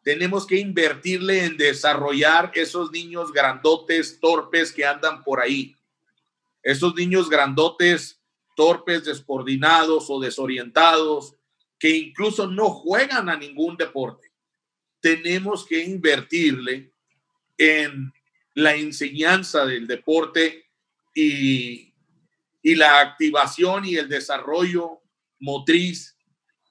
Tenemos 0.01 0.47
que 0.47 0.57
invertirle 0.57 1.45
en 1.45 1.57
desarrollar 1.57 2.51
esos 2.55 2.91
niños 2.91 3.31
grandotes, 3.31 4.19
torpes 4.19 4.71
que 4.71 4.85
andan 4.85 5.23
por 5.23 5.39
ahí. 5.39 5.75
Esos 6.63 6.95
niños 6.95 7.29
grandotes, 7.29 8.20
torpes, 8.61 9.05
descoordinados 9.05 10.05
o 10.09 10.19
desorientados, 10.19 11.33
que 11.79 11.95
incluso 11.95 12.47
no 12.47 12.69
juegan 12.69 13.27
a 13.27 13.35
ningún 13.35 13.75
deporte 13.75 14.31
tenemos 15.01 15.65
que 15.65 15.83
invertirle 15.83 16.93
en 17.57 18.13
la 18.53 18.75
enseñanza 18.75 19.65
del 19.65 19.87
deporte 19.87 20.65
y, 21.13 21.93
y 22.61 22.75
la 22.75 23.01
activación 23.01 23.85
y 23.85 23.95
el 23.95 24.07
desarrollo 24.07 25.01
motriz 25.39 26.15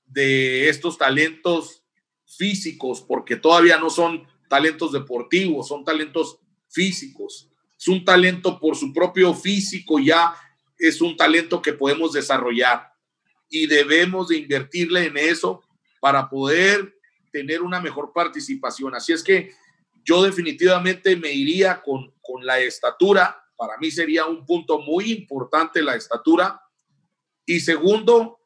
de 0.07 0.69
estos 0.69 0.97
talentos 0.97 1.83
físicos, 2.25 3.01
porque 3.03 3.37
todavía 3.37 3.79
no 3.79 3.91
son 3.91 4.27
talentos 4.49 4.93
deportivos, 4.93 5.69
son 5.69 5.85
talentos 5.85 6.39
físicos. 6.69 7.49
Es 7.77 7.89
un 7.89 8.05
talento 8.05 8.61
por 8.61 8.77
su 8.77 8.93
propio 8.93 9.35
físico, 9.35 9.99
ya 9.99 10.35
es 10.81 11.01
un 11.01 11.17
talento 11.17 11.61
que 11.61 11.73
podemos 11.73 12.13
desarrollar 12.13 12.93
y 13.49 13.67
debemos 13.67 14.29
de 14.29 14.39
invertirle 14.39 15.07
en 15.07 15.17
eso 15.17 15.63
para 16.01 16.29
poder 16.29 16.97
tener 17.33 17.63
una 17.63 17.81
mejor 17.81 18.13
participación. 18.13 18.95
Así 18.95 19.13
es 19.13 19.23
que 19.23 19.53
yo 20.05 20.23
definitivamente 20.23 21.17
me 21.17 21.33
iría 21.33 21.83
con, 21.83 22.15
con 22.23 22.45
la 22.45 22.59
estatura. 22.61 23.45
Para 23.57 23.77
mí 23.79 23.91
sería 23.91 24.27
un 24.27 24.47
punto 24.47 24.81
muy 24.81 25.13
importante 25.13 25.83
la 25.83 25.97
estatura. 25.97 26.61
Y 27.45 27.61
segundo, 27.61 28.41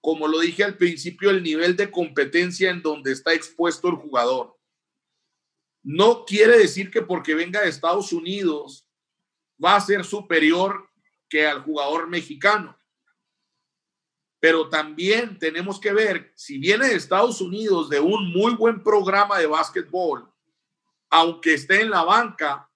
como 0.00 0.26
lo 0.26 0.40
dije 0.40 0.64
al 0.64 0.76
principio, 0.76 1.30
el 1.30 1.42
nivel 1.42 1.76
de 1.76 1.90
competencia 1.90 2.70
en 2.70 2.82
donde 2.82 3.12
está 3.12 3.34
expuesto 3.34 3.88
el 3.88 3.96
jugador. 3.96 4.56
No 5.82 6.24
quiere 6.24 6.56
decir 6.58 6.90
que 6.90 7.02
porque 7.02 7.34
venga 7.34 7.60
de 7.60 7.68
Estados 7.68 8.12
Unidos 8.12 8.88
va 9.62 9.76
a 9.76 9.80
ser 9.80 10.04
superior 10.04 10.91
que 11.32 11.46
al 11.46 11.62
jugador 11.62 12.10
mexicano. 12.10 12.78
Pero 14.38 14.68
también 14.68 15.38
tenemos 15.38 15.80
que 15.80 15.90
ver, 15.90 16.30
si 16.36 16.58
viene 16.58 16.88
de 16.88 16.96
Estados 16.96 17.40
Unidos 17.40 17.88
de 17.88 18.00
un 18.00 18.30
muy 18.30 18.54
buen 18.54 18.82
programa 18.82 19.38
de 19.38 19.46
básquetbol, 19.46 20.30
aunque 21.08 21.54
esté 21.54 21.80
en 21.80 21.88
la 21.88 22.04
banca, 22.04 22.68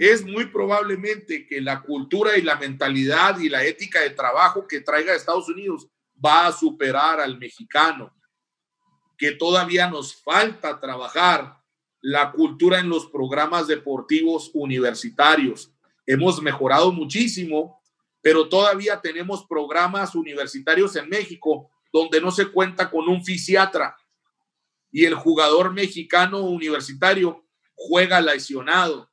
es 0.00 0.24
muy 0.24 0.46
probablemente 0.46 1.46
que 1.46 1.60
la 1.60 1.80
cultura 1.80 2.36
y 2.36 2.42
la 2.42 2.56
mentalidad 2.56 3.38
y 3.38 3.48
la 3.48 3.64
ética 3.64 4.00
de 4.00 4.10
trabajo 4.10 4.66
que 4.66 4.80
traiga 4.80 5.14
Estados 5.14 5.48
Unidos 5.48 5.86
va 6.22 6.48
a 6.48 6.52
superar 6.52 7.20
al 7.20 7.38
mexicano, 7.38 8.12
que 9.16 9.30
todavía 9.30 9.88
nos 9.88 10.20
falta 10.20 10.80
trabajar 10.80 11.62
la 12.00 12.32
cultura 12.32 12.80
en 12.80 12.88
los 12.88 13.06
programas 13.06 13.68
deportivos 13.68 14.50
universitarios. 14.54 15.72
Hemos 16.12 16.42
mejorado 16.42 16.90
muchísimo, 16.90 17.80
pero 18.20 18.48
todavía 18.48 19.00
tenemos 19.00 19.46
programas 19.46 20.16
universitarios 20.16 20.96
en 20.96 21.08
México 21.08 21.70
donde 21.92 22.20
no 22.20 22.32
se 22.32 22.46
cuenta 22.46 22.90
con 22.90 23.08
un 23.08 23.24
fisiatra. 23.24 23.96
Y 24.90 25.04
el 25.04 25.14
jugador 25.14 25.72
mexicano 25.72 26.40
universitario 26.40 27.46
juega 27.76 28.20
lesionado. 28.20 29.08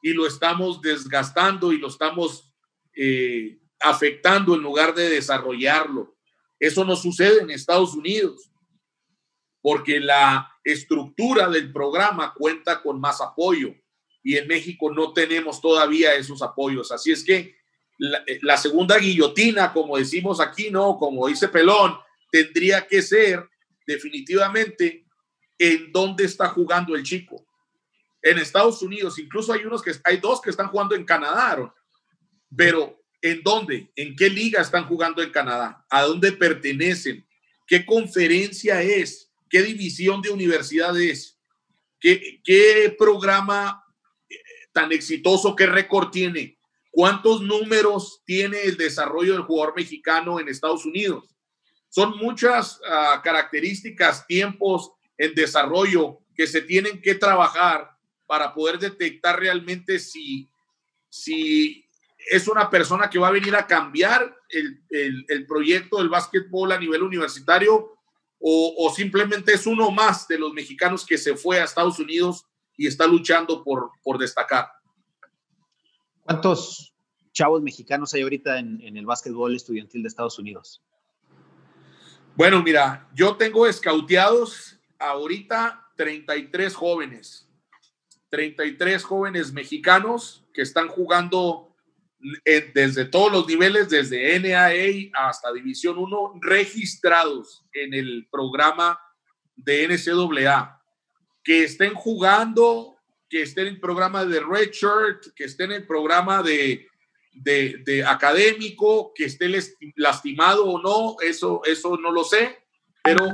Y 0.00 0.14
lo 0.14 0.26
estamos 0.26 0.80
desgastando 0.80 1.74
y 1.74 1.76
lo 1.76 1.88
estamos 1.88 2.54
eh, 2.96 3.58
afectando 3.78 4.54
en 4.54 4.62
lugar 4.62 4.94
de 4.94 5.10
desarrollarlo. 5.10 6.16
Eso 6.58 6.86
no 6.86 6.96
sucede 6.96 7.42
en 7.42 7.50
Estados 7.50 7.92
Unidos, 7.92 8.50
porque 9.60 10.00
la 10.00 10.50
estructura 10.64 11.50
del 11.50 11.70
programa 11.70 12.32
cuenta 12.32 12.80
con 12.80 12.98
más 12.98 13.20
apoyo 13.20 13.74
y 14.28 14.36
en 14.36 14.46
México 14.46 14.92
no 14.92 15.12
tenemos 15.12 15.60
todavía 15.60 16.14
esos 16.14 16.42
apoyos. 16.42 16.92
Así 16.92 17.12
es 17.12 17.24
que 17.24 17.56
la, 17.96 18.18
eh, 18.26 18.38
la 18.42 18.56
segunda 18.56 18.98
guillotina, 18.98 19.72
como 19.72 19.96
decimos 19.96 20.40
aquí, 20.40 20.70
no, 20.70 20.98
como 20.98 21.26
dice 21.28 21.48
Pelón, 21.48 21.96
tendría 22.30 22.86
que 22.86 23.00
ser 23.00 23.48
definitivamente 23.86 25.06
en 25.58 25.90
dónde 25.92 26.24
está 26.24 26.48
jugando 26.48 26.94
el 26.94 27.02
chico. 27.02 27.46
En 28.20 28.38
Estados 28.38 28.82
Unidos, 28.82 29.18
incluso 29.18 29.52
hay 29.52 29.64
unos 29.64 29.80
que 29.80 29.92
hay 30.04 30.18
dos 30.18 30.42
que 30.42 30.50
están 30.50 30.68
jugando 30.68 30.94
en 30.94 31.04
Canadá, 31.04 31.74
pero 32.54 32.98
¿En 33.20 33.42
dónde? 33.42 33.90
¿En 33.96 34.14
qué 34.14 34.30
liga 34.30 34.62
están 34.62 34.84
jugando 34.84 35.22
en 35.22 35.30
Canadá? 35.30 35.84
¿A 35.90 36.02
dónde 36.02 36.32
pertenecen? 36.32 37.26
¿Qué 37.66 37.84
conferencia 37.84 38.80
es? 38.80 39.32
¿Qué 39.50 39.62
división 39.62 40.22
de 40.22 40.30
universidad 40.30 40.98
es? 41.00 41.38
¿Qué, 42.00 42.94
programa 42.96 43.84
tan 44.72 44.92
exitoso, 44.92 45.56
qué 45.56 45.66
récord 45.66 46.10
tiene? 46.10 46.58
¿Cuántos 46.90 47.42
números 47.42 48.22
tiene 48.24 48.62
el 48.62 48.76
desarrollo 48.76 49.34
del 49.34 49.42
jugador 49.42 49.74
mexicano 49.76 50.40
en 50.40 50.48
Estados 50.48 50.84
Unidos? 50.84 51.34
Son 51.88 52.16
muchas 52.18 52.80
uh, 52.80 53.22
características, 53.22 54.26
tiempos 54.26 54.92
en 55.16 55.34
desarrollo 55.34 56.20
que 56.34 56.46
se 56.46 56.62
tienen 56.62 57.00
que 57.00 57.14
trabajar 57.14 57.90
para 58.26 58.54
poder 58.54 58.78
detectar 58.78 59.38
realmente 59.38 59.98
si, 59.98 60.48
si 61.08 61.84
es 62.30 62.46
una 62.46 62.70
persona 62.70 63.08
que 63.08 63.18
va 63.18 63.28
a 63.28 63.32
venir 63.32 63.56
a 63.56 63.66
cambiar 63.66 64.36
el, 64.48 65.46
proyecto 65.46 65.98
del 65.98 66.08
básquetbol 66.08 66.72
a 66.72 66.78
nivel 66.78 67.02
universitario 67.02 67.94
o, 68.40 68.92
simplemente 68.94 69.52
es 69.52 69.66
uno 69.66 69.90
más 69.90 70.28
de 70.28 70.38
los 70.38 70.52
mexicanos 70.52 71.04
que 71.04 71.18
se 71.18 71.36
fue 71.36 71.58
a 71.58 71.64
Estados 71.64 71.98
Unidos 71.98 72.46
y 72.78 72.86
está 72.86 73.06
luchando 73.06 73.62
por, 73.62 73.90
por 74.02 74.16
destacar. 74.16 74.68
¿Cuántos 76.22 76.94
chavos 77.32 77.60
mexicanos 77.60 78.14
hay 78.14 78.22
ahorita 78.22 78.58
en, 78.58 78.80
en 78.80 78.96
el 78.96 79.04
básquetbol 79.04 79.54
estudiantil 79.54 80.02
de 80.02 80.08
Estados 80.08 80.38
Unidos? 80.38 80.82
Bueno, 82.36 82.62
mira, 82.62 83.08
yo 83.14 83.36
tengo 83.36 83.66
escauteados 83.66 84.78
ahorita 84.98 85.90
33 85.96 86.74
jóvenes, 86.74 87.48
33 88.30 89.02
jóvenes 89.02 89.52
mexicanos 89.52 90.46
que 90.54 90.62
están 90.62 90.88
jugando 90.88 91.68
desde 92.74 93.04
todos 93.04 93.32
los 93.32 93.46
niveles, 93.46 93.88
desde 93.88 94.38
NAA 94.40 95.28
hasta 95.28 95.52
División 95.52 95.98
1, 95.98 96.34
registrados 96.40 97.64
en 97.72 97.94
el 97.94 98.28
programa 98.30 98.98
de 99.56 99.88
NCAA, 99.88 100.77
que 101.48 101.64
estén 101.64 101.94
jugando, 101.94 102.98
que 103.26 103.40
estén 103.40 103.68
en 103.68 103.74
el 103.76 103.80
programa 103.80 104.22
de 104.26 104.38
Red 104.38 104.70
Shirt, 104.70 105.32
que 105.34 105.44
estén 105.44 105.70
en 105.70 105.80
el 105.80 105.86
programa 105.86 106.42
de, 106.42 106.86
de, 107.32 108.04
académico, 108.06 109.14
que 109.14 109.24
esté 109.24 109.50
lastimado 109.96 110.66
o 110.66 110.78
no, 110.78 111.16
eso, 111.26 111.62
eso 111.64 111.96
no 111.96 112.12
lo 112.12 112.22
sé, 112.22 112.58
pero 113.02 113.24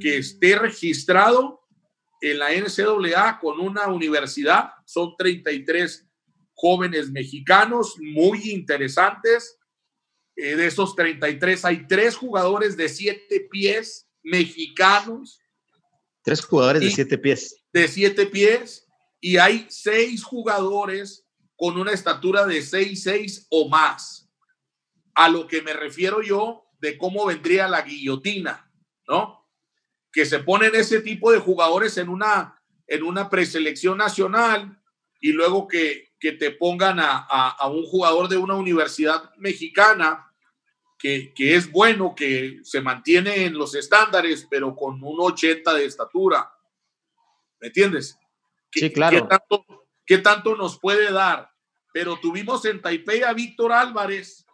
que 0.00 0.18
esté 0.18 0.58
registrado 0.58 1.60
en 2.20 2.40
la 2.40 2.48
NCAA 2.50 3.38
con 3.38 3.60
una 3.60 3.86
universidad, 3.86 4.70
son 4.84 5.14
33 5.16 6.08
jóvenes 6.54 7.12
mexicanos 7.12 7.94
muy 8.00 8.50
interesantes. 8.50 9.60
Eh, 10.34 10.56
de 10.56 10.66
esos 10.66 10.96
33 10.96 11.64
hay 11.64 11.86
tres 11.86 12.16
jugadores 12.16 12.76
de 12.76 12.88
siete 12.88 13.46
pies 13.48 14.08
mexicanos. 14.24 15.40
Tres 16.24 16.44
jugadores 16.44 16.82
de 16.82 16.90
siete 16.90 17.16
pies. 17.16 17.59
De 17.72 17.88
siete 17.88 18.26
pies. 18.26 18.86
Y 19.20 19.36
hay 19.36 19.66
seis 19.68 20.22
jugadores 20.24 21.26
con 21.56 21.78
una 21.78 21.92
estatura 21.92 22.46
de 22.46 22.62
seis, 22.62 23.02
seis 23.02 23.46
o 23.50 23.68
más. 23.68 24.30
A 25.14 25.28
lo 25.28 25.46
que 25.46 25.62
me 25.62 25.72
refiero 25.72 26.22
yo 26.22 26.64
de 26.80 26.96
cómo 26.96 27.26
vendría 27.26 27.68
la 27.68 27.82
guillotina, 27.82 28.70
¿no? 29.06 29.46
Que 30.10 30.24
se 30.24 30.38
ponen 30.38 30.74
ese 30.74 31.00
tipo 31.00 31.30
de 31.30 31.38
jugadores 31.38 31.98
en 31.98 32.08
una, 32.08 32.62
en 32.86 33.02
una 33.02 33.28
preselección 33.28 33.98
nacional 33.98 34.80
y 35.20 35.32
luego 35.32 35.68
que, 35.68 36.10
que 36.20 36.32
te 36.32 36.50
pongan 36.50 36.98
a, 37.00 37.56
un 37.68 37.86
jugador 37.86 38.28
de 38.28 38.36
una 38.36 38.54
universidad 38.54 39.34
mexicana 39.38 40.26
que, 40.98 41.32
es 41.38 41.72
bueno, 41.72 42.14
que 42.14 42.60
se 42.62 42.82
mantiene 42.82 43.46
en 43.46 43.54
los 43.54 43.74
estándares, 43.74 44.46
pero 44.50 44.76
con 44.76 45.02
un 45.02 45.16
80 45.18 45.72
de 45.72 45.86
estatura. 45.86 46.52
¿Me 47.60 47.68
entiendes? 47.68 48.18
Sí, 48.72 48.90
claro. 48.90 49.28
¿qué 50.06 50.18
tanto, 50.18 50.56
nos 50.56 50.78
puede 50.78 51.12
dar? 51.12 51.50
Pero 51.92 52.18
tuvimos 52.20 52.64
en 52.64 52.80
Taipei 52.80 53.22
a 53.22 53.32
Víctor 53.32 53.72
Álvarez 53.72 54.46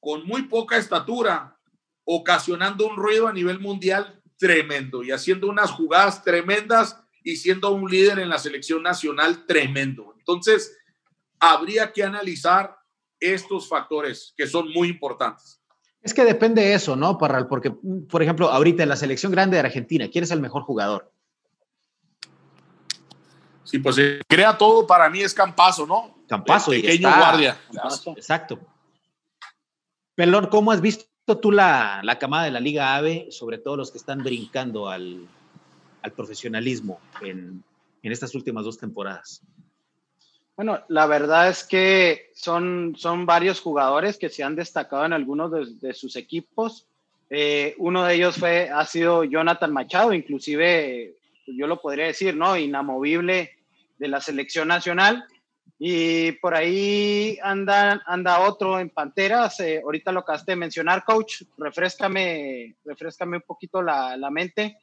con 0.00 0.26
muy 0.26 0.42
poca 0.42 0.76
estatura, 0.76 1.58
ocasionando 2.04 2.86
un 2.86 2.96
ruido 2.96 3.26
a 3.26 3.32
nivel 3.32 3.58
mundial 3.58 4.22
tremendo 4.36 5.02
y 5.02 5.10
haciendo 5.10 5.48
unas 5.48 5.70
jugadas 5.72 6.22
tremendas 6.22 7.00
y 7.24 7.36
siendo 7.36 7.70
un 7.72 7.90
líder 7.90 8.20
en 8.20 8.28
la 8.28 8.38
selección 8.38 8.82
nacional 8.82 9.44
tremendo. 9.46 10.14
Entonces, 10.18 10.78
habría 11.40 11.92
que 11.92 12.04
analizar 12.04 12.76
estos 13.18 13.68
factores 13.68 14.32
que 14.36 14.46
son 14.46 14.70
muy 14.72 14.88
importantes. 14.88 15.60
Es 16.00 16.14
que 16.14 16.24
depende 16.24 16.62
de 16.62 16.74
eso, 16.74 16.94
¿no, 16.94 17.18
Parral? 17.18 17.48
Porque, 17.48 17.72
por 18.08 18.22
ejemplo, 18.22 18.48
ahorita 18.48 18.84
en 18.84 18.88
la 18.88 18.96
selección 18.96 19.32
grande 19.32 19.56
de 19.56 19.60
Argentina, 19.60 20.08
¿quién 20.08 20.24
es 20.24 20.30
el 20.30 20.40
mejor 20.40 20.62
jugador? 20.62 21.12
Sí, 23.68 23.78
pues 23.80 23.98
eh, 23.98 24.22
crea 24.26 24.56
todo 24.56 24.86
para 24.86 25.10
mí 25.10 25.20
es 25.20 25.34
Campazo, 25.34 25.86
¿no? 25.86 26.22
Campazo, 26.26 26.72
el 26.72 26.80
pequeño 26.80 27.14
guardia. 27.14 27.60
Exacto. 28.16 28.58
Pelón, 30.14 30.46
¿cómo 30.46 30.72
has 30.72 30.80
visto 30.80 31.06
tú 31.38 31.52
la, 31.52 32.00
la 32.02 32.18
camada 32.18 32.44
de 32.44 32.50
la 32.50 32.60
Liga 32.60 32.96
AVE, 32.96 33.28
sobre 33.30 33.58
todo 33.58 33.76
los 33.76 33.90
que 33.90 33.98
están 33.98 34.20
brincando 34.20 34.88
al, 34.88 35.28
al 36.00 36.12
profesionalismo 36.12 36.98
en, 37.20 37.62
en, 38.02 38.12
estas 38.12 38.34
últimas 38.34 38.64
dos 38.64 38.78
temporadas? 38.78 39.42
Bueno, 40.56 40.82
la 40.88 41.06
verdad 41.06 41.50
es 41.50 41.62
que 41.62 42.32
son, 42.34 42.94
son 42.96 43.26
varios 43.26 43.60
jugadores 43.60 44.16
que 44.16 44.30
se 44.30 44.42
han 44.42 44.56
destacado 44.56 45.04
en 45.04 45.12
algunos 45.12 45.78
de, 45.78 45.92
sus 45.92 46.16
equipos. 46.16 46.86
Eh, 47.28 47.74
uno 47.76 48.04
de 48.04 48.14
ellos 48.14 48.36
fue, 48.36 48.70
ha 48.70 48.86
sido 48.86 49.24
Jonathan 49.24 49.74
Machado, 49.74 50.14
inclusive 50.14 51.16
yo 51.46 51.66
lo 51.66 51.82
podría 51.82 52.06
decir, 52.06 52.34
¿no? 52.34 52.56
Inamovible 52.56 53.57
de 53.98 54.08
la 54.08 54.20
selección 54.20 54.68
nacional. 54.68 55.24
Y 55.78 56.32
por 56.32 56.54
ahí 56.54 57.38
anda, 57.42 58.02
anda 58.06 58.40
otro 58.40 58.80
en 58.80 58.90
Panteras. 58.90 59.60
Eh, 59.60 59.80
ahorita 59.82 60.12
lo 60.12 60.20
acabaste 60.20 60.52
de 60.52 60.56
mencionar, 60.56 61.04
coach. 61.04 61.42
Refrescame, 61.56 62.76
refrescame 62.84 63.36
un 63.36 63.44
poquito 63.46 63.82
la, 63.82 64.16
la 64.16 64.30
mente 64.30 64.78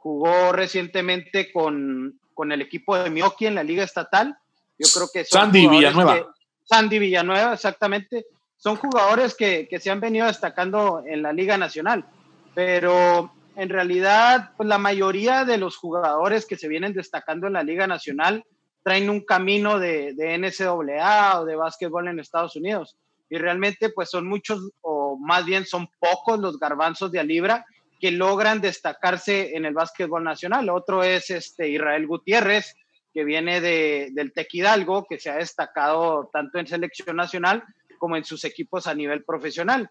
jugó 0.00 0.52
recientemente 0.52 1.52
con, 1.52 2.18
con 2.32 2.52
el 2.52 2.62
equipo 2.62 2.96
de 2.96 3.10
Mioki 3.10 3.46
en 3.46 3.54
la 3.54 3.62
Liga 3.62 3.84
Estatal. 3.84 4.36
Yo 4.78 4.88
creo 4.94 5.08
que 5.12 5.24
Sandy 5.24 5.68
Villanueva. 5.68 6.34
Sandy 6.64 6.98
Villanueva, 6.98 7.52
exactamente. 7.52 8.26
son 8.56 8.76
jugadores 8.76 9.34
que, 9.34 9.68
que 9.68 9.78
se 9.78 9.90
han 9.90 10.00
venido 10.00 10.26
destacando 10.26 11.02
en 11.06 11.22
la 11.22 11.32
Liga 11.32 11.58
Nacional, 11.58 12.06
pero 12.54 13.32
en 13.60 13.68
realidad, 13.68 14.52
pues 14.56 14.66
la 14.66 14.78
mayoría 14.78 15.44
de 15.44 15.58
los 15.58 15.76
jugadores 15.76 16.46
que 16.46 16.56
se 16.56 16.66
vienen 16.66 16.94
destacando 16.94 17.46
en 17.46 17.52
la 17.52 17.62
Liga 17.62 17.86
Nacional 17.86 18.42
traen 18.82 19.10
un 19.10 19.20
camino 19.20 19.78
de, 19.78 20.14
de 20.14 20.38
NCAA 20.38 21.38
o 21.38 21.44
de 21.44 21.56
básquetbol 21.56 22.08
en 22.08 22.20
Estados 22.20 22.56
Unidos. 22.56 22.96
Y 23.28 23.36
realmente, 23.36 23.90
pues 23.90 24.08
son 24.08 24.26
muchos, 24.26 24.70
o 24.80 25.18
más 25.18 25.44
bien 25.44 25.66
son 25.66 25.88
pocos 25.98 26.40
los 26.40 26.58
garbanzos 26.58 27.12
de 27.12 27.20
Alibra 27.20 27.66
que 28.00 28.10
logran 28.10 28.62
destacarse 28.62 29.54
en 29.54 29.66
el 29.66 29.74
básquetbol 29.74 30.24
nacional. 30.24 30.70
Otro 30.70 31.04
es 31.04 31.28
este 31.28 31.68
Israel 31.68 32.06
Gutiérrez, 32.06 32.74
que 33.12 33.24
viene 33.24 33.60
de, 33.60 34.08
del 34.12 34.32
Tec 34.32 34.48
Hidalgo, 34.54 35.04
que 35.06 35.20
se 35.20 35.28
ha 35.28 35.36
destacado 35.36 36.30
tanto 36.32 36.58
en 36.58 36.66
selección 36.66 37.16
nacional 37.16 37.62
como 37.98 38.16
en 38.16 38.24
sus 38.24 38.42
equipos 38.44 38.86
a 38.86 38.94
nivel 38.94 39.22
profesional 39.22 39.90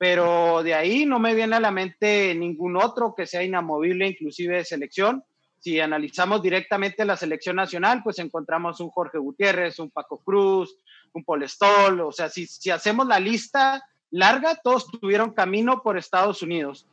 pero 0.00 0.62
de 0.62 0.72
ahí 0.72 1.04
no 1.04 1.18
me 1.18 1.34
viene 1.34 1.56
a 1.56 1.60
la 1.60 1.70
mente 1.70 2.34
ningún 2.34 2.78
otro 2.78 3.14
que 3.14 3.26
sea 3.26 3.42
inamovible, 3.42 4.08
inclusive 4.08 4.56
de 4.56 4.64
selección. 4.64 5.22
Si 5.58 5.78
analizamos 5.78 6.40
directamente 6.40 7.04
la 7.04 7.18
selección 7.18 7.56
nacional, 7.56 8.00
pues 8.02 8.18
encontramos 8.18 8.80
un 8.80 8.88
Jorge 8.88 9.18
Gutiérrez, 9.18 9.78
un 9.78 9.90
Paco 9.90 10.16
Cruz, 10.24 10.74
un 11.12 11.22
Polestol, 11.22 12.00
o 12.00 12.12
sea, 12.12 12.30
si, 12.30 12.70
hacemos 12.70 13.06
la 13.06 13.20
lista 13.20 13.84
larga, 14.10 14.58
todos 14.64 14.86
tuvieron 14.86 15.34
camino 15.34 15.82
por 15.82 15.98
Estados 15.98 16.40
Unidos, 16.40 16.86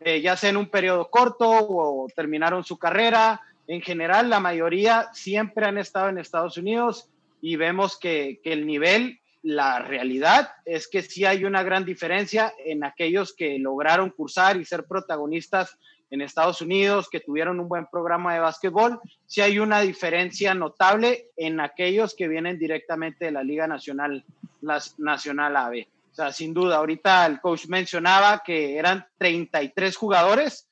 eh, 0.00 0.20
ya 0.20 0.36
sea 0.36 0.50
en 0.50 0.56
un 0.56 0.68
periodo 0.68 1.10
corto 1.10 1.48
o 1.48 2.08
terminaron 2.16 2.64
su 2.64 2.76
carrera. 2.76 3.40
En 3.68 3.82
general, 3.82 4.30
la 4.30 4.40
mayoría 4.40 5.10
siempre 5.12 5.64
han 5.64 5.78
estado 5.78 6.08
en 6.08 6.18
Estados 6.18 6.56
Unidos 6.56 7.08
y 7.40 7.54
vemos 7.54 7.96
que 7.96 8.40
el 8.42 8.66
nivel 8.66 9.20
la 9.48 9.78
realidad 9.78 10.50
es 10.66 10.88
que 10.88 11.00
sí 11.00 11.24
hay 11.24 11.46
una 11.46 11.62
gran 11.62 11.86
diferencia 11.86 12.52
en 12.66 12.84
aquellos 12.84 13.32
que 13.32 13.58
lograron 13.58 14.10
cursar 14.10 14.58
y 14.58 14.66
ser 14.66 14.84
protagonistas 14.84 15.78
en 16.10 16.20
Estados 16.20 16.60
Unidos, 16.60 17.08
que 17.10 17.20
tuvieron 17.20 17.58
un 17.58 17.66
buen 17.66 17.86
programa 17.86 18.34
de 18.34 18.40
básquetbol. 18.40 19.00
Sí 19.26 19.40
hay 19.40 19.58
una 19.58 19.80
diferencia 19.80 20.52
notable 20.52 21.30
en 21.34 21.60
aquellos 21.60 22.14
que 22.14 22.28
vienen 22.28 22.58
directamente 22.58 23.24
de 23.24 23.30
la 23.30 23.42
Liga 23.42 23.66
Nacional, 23.66 24.22
la 24.60 24.82
Nacional 24.98 25.56
AB. 25.56 25.86
O 26.12 26.14
sea, 26.14 26.30
sin 26.30 26.52
duda, 26.52 26.76
ahorita 26.76 27.24
el 27.24 27.40
coach 27.40 27.68
mencionaba 27.68 28.42
que 28.44 28.76
eran 28.76 29.06
33 29.16 29.96
jugadores. 29.96 30.68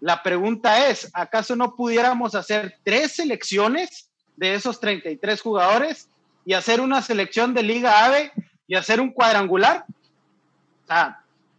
La 0.00 0.22
pregunta 0.22 0.90
es, 0.90 1.10
¿acaso 1.14 1.56
no 1.56 1.74
pudiéramos 1.74 2.34
hacer 2.34 2.74
tres 2.84 3.12
selecciones 3.12 4.10
de 4.36 4.52
esos 4.52 4.80
33 4.80 5.40
jugadores 5.40 6.10
y 6.44 6.54
hacer 6.54 6.80
una 6.80 7.02
selección 7.02 7.54
de 7.54 7.62
Liga 7.62 8.04
AVE 8.04 8.32
y 8.66 8.74
hacer 8.74 9.00
un 9.00 9.10
cuadrangular. 9.10 9.84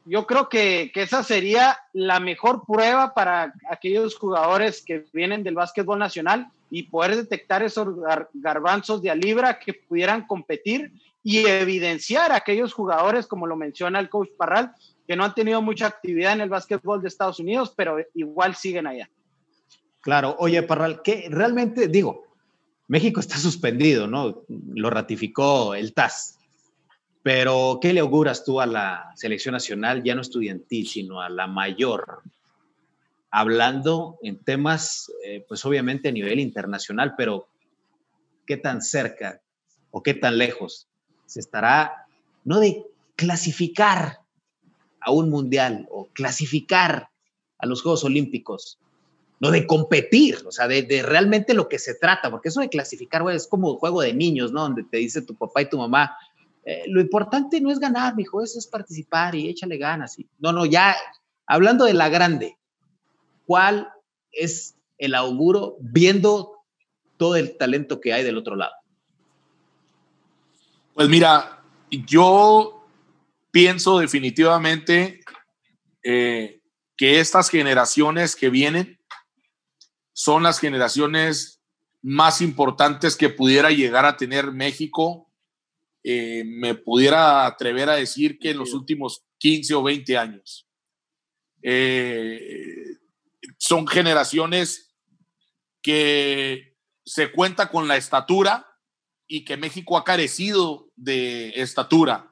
yo 0.05 0.27
creo 0.27 0.49
que, 0.49 0.91
esa 0.95 1.23
sería 1.23 1.77
la 1.93 2.19
mejor 2.19 2.65
prueba 2.65 3.13
para 3.13 3.53
aquellos 3.69 4.15
jugadores 4.15 4.83
que 4.85 5.05
vienen 5.13 5.43
del 5.43 5.55
básquetbol 5.55 5.99
nacional 5.99 6.49
y 6.69 6.83
poder 6.83 7.15
detectar 7.15 7.63
esos 7.63 7.95
garbanzos 8.33 9.01
de 9.01 9.11
a 9.11 9.15
libra 9.15 9.59
que 9.59 9.73
pudieran 9.73 10.25
competir 10.25 10.91
y 11.23 11.45
evidenciar 11.45 12.31
a 12.31 12.37
aquellos 12.37 12.73
jugadores, 12.73 13.27
como 13.27 13.47
lo 13.47 13.55
menciona 13.55 13.99
el 13.99 14.09
coach 14.09 14.29
Parral, 14.35 14.73
que 15.07 15.15
no 15.15 15.23
han 15.23 15.35
tenido 15.35 15.61
mucha 15.61 15.87
actividad 15.87 16.33
en 16.33 16.41
el 16.41 16.49
básquetbol 16.49 17.01
de 17.01 17.07
Estados 17.07 17.39
Unidos, 17.39 17.73
pero 17.75 17.97
igual 18.13 18.55
siguen 18.55 18.87
allá. 18.87 19.09
Claro, 20.01 20.35
oye 20.39 20.61
Parral, 20.63 21.01
que 21.01 21.27
realmente 21.29 21.87
digo, 21.87 22.25
México 22.87 23.19
está 23.19 23.37
suspendido, 23.37 24.07
¿no? 24.07 24.43
Lo 24.47 24.89
ratificó 24.89 25.75
el 25.75 25.93
TAS. 25.93 26.39
Pero, 27.21 27.79
¿qué 27.81 27.93
le 27.93 28.01
auguras 28.01 28.43
tú 28.43 28.59
a 28.59 28.65
la 28.65 29.11
selección 29.15 29.53
nacional, 29.53 30.03
ya 30.03 30.13
no 30.13 30.21
estudiantil, 30.21 30.87
sino 30.87 31.21
a 31.21 31.29
la 31.29 31.47
mayor? 31.47 32.21
Hablando 33.31 34.19
en 34.21 34.43
temas, 34.43 35.11
eh, 35.25 35.45
pues 35.47 35.65
obviamente 35.65 36.09
a 36.09 36.11
nivel 36.11 36.39
internacional, 36.39 37.15
pero 37.17 37.47
¿qué 38.45 38.57
tan 38.57 38.81
cerca 38.81 39.41
o 39.91 40.03
qué 40.03 40.13
tan 40.13 40.37
lejos 40.37 40.89
se 41.25 41.39
estará, 41.39 42.05
no 42.43 42.59
de 42.59 42.85
clasificar 43.15 44.19
a 44.99 45.11
un 45.11 45.29
mundial 45.29 45.87
o 45.91 46.07
clasificar 46.13 47.09
a 47.57 47.65
los 47.65 47.81
Juegos 47.81 48.03
Olímpicos, 48.03 48.79
no 49.43 49.51
de 49.51 49.67
competir, 49.67 50.37
o 50.45 50.53
sea, 50.53 50.69
de, 50.69 51.03
realmente 51.05 51.53
lo 51.53 51.67
que 51.67 51.77
se 51.77 51.95
trata, 51.95 52.31
porque 52.31 52.47
eso 52.47 52.61
de 52.61 52.69
clasificar, 52.69 53.23
güey, 53.23 53.35
es 53.35 53.45
como 53.45 53.75
juego 53.75 54.01
de 54.01 54.13
niños, 54.13 54.53
¿no? 54.53 54.61
Donde 54.61 54.85
te 54.85 54.99
dice 54.99 55.21
tu 55.21 55.35
papá 55.35 55.63
y 55.63 55.69
tu 55.69 55.77
mamá, 55.77 56.15
eh, 56.63 56.83
lo 56.87 57.01
importante 57.01 57.59
no 57.59 57.69
es 57.69 57.77
ganar, 57.77 58.15
mijo, 58.15 58.41
eso 58.41 58.57
es 58.57 58.67
participar 58.67 59.35
y 59.35 59.49
échale 59.49 59.77
ganas. 59.77 60.15
No, 60.39 60.53
no, 60.53 60.65
ya 60.65 60.95
hablando 61.45 61.83
de 61.83 61.93
la 61.93 62.07
grande, 62.07 62.57
¿cuál 63.45 63.89
es 64.31 64.77
el 64.97 65.13
auguro 65.13 65.75
viendo 65.81 66.63
todo 67.17 67.35
el 67.35 67.57
talento 67.57 67.99
que 67.99 68.13
hay 68.13 68.23
del 68.23 68.37
otro 68.37 68.55
lado? 68.55 68.75
Pues 70.93 71.09
mira, 71.09 71.61
yo 71.91 72.87
pienso 73.51 73.99
definitivamente 73.99 75.19
eh, 76.01 76.61
que 76.95 77.19
estas 77.19 77.49
generaciones 77.49 78.37
que 78.37 78.49
vienen 78.49 79.02
son 80.13 80.43
las 80.43 80.59
generaciones 80.59 81.61
más 82.01 82.41
importantes 82.41 83.15
que 83.15 83.29
pudiera 83.29 83.71
llegar 83.71 84.05
a 84.05 84.17
tener 84.17 84.51
México. 84.51 85.31
Eh, 86.03 86.43
me 86.45 86.75
pudiera 86.75 87.45
atrever 87.45 87.89
a 87.89 87.95
decir 87.95 88.37
que 88.37 88.51
en 88.51 88.57
los 88.57 88.73
últimos 88.73 89.25
15 89.39 89.73
o 89.73 89.83
20 89.83 90.17
años. 90.17 90.67
Eh, 91.61 92.97
son 93.57 93.87
generaciones 93.87 94.93
que 95.81 96.77
se 97.05 97.31
cuenta 97.31 97.69
con 97.69 97.87
la 97.87 97.97
estatura 97.97 98.67
y 99.27 99.45
que 99.45 99.57
México 99.57 99.97
ha 99.97 100.03
carecido 100.03 100.91
de 100.95 101.49
estatura. 101.55 102.31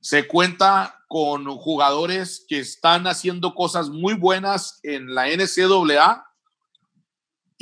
Se 0.00 0.26
cuenta 0.26 1.04
con 1.08 1.46
jugadores 1.56 2.44
que 2.48 2.60
están 2.60 3.06
haciendo 3.06 3.54
cosas 3.54 3.90
muy 3.90 4.14
buenas 4.14 4.80
en 4.82 5.14
la 5.14 5.28
NCAA 5.28 6.24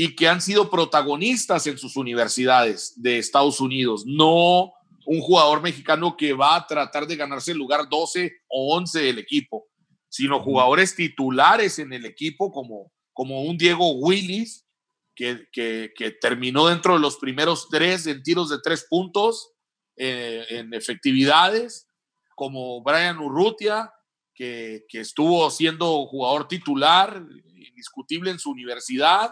y 0.02 0.16
que 0.16 0.26
han 0.26 0.40
sido 0.40 0.68
protagonistas 0.68 1.64
en 1.68 1.78
sus 1.78 1.96
universidades 1.96 3.00
de 3.00 3.18
Estados 3.18 3.60
Unidos, 3.60 4.02
no 4.04 4.72
un 5.06 5.20
jugador 5.20 5.62
mexicano 5.62 6.16
que 6.16 6.32
va 6.32 6.56
a 6.56 6.66
tratar 6.66 7.06
de 7.06 7.14
ganarse 7.14 7.52
el 7.52 7.58
lugar 7.58 7.88
12 7.88 8.32
o 8.48 8.74
11 8.74 9.00
del 9.00 9.20
equipo, 9.20 9.68
sino 10.08 10.40
jugadores 10.40 10.96
titulares 10.96 11.78
en 11.78 11.92
el 11.92 12.04
equipo 12.04 12.50
como, 12.50 12.90
como 13.12 13.44
un 13.44 13.56
Diego 13.56 13.92
Willis, 13.92 14.66
que, 15.14 15.46
que, 15.52 16.10
terminó 16.20 16.66
dentro 16.66 16.94
de 16.94 17.00
los 17.00 17.18
primeros 17.18 17.68
tres 17.68 18.08
en 18.08 18.24
tiros 18.24 18.48
de 18.48 18.58
tres 18.60 18.84
puntos, 18.90 19.52
eh, 19.96 20.44
en 20.48 20.74
efectividades, 20.74 21.86
como 22.34 22.82
Brian 22.82 23.20
Urrutia, 23.20 23.92
que, 24.34 24.84
que 24.88 24.98
estuvo 24.98 25.48
siendo 25.48 26.06
jugador 26.06 26.48
titular, 26.48 27.24
indiscutible 27.54 28.32
en 28.32 28.40
su 28.40 28.50
universidad, 28.50 29.30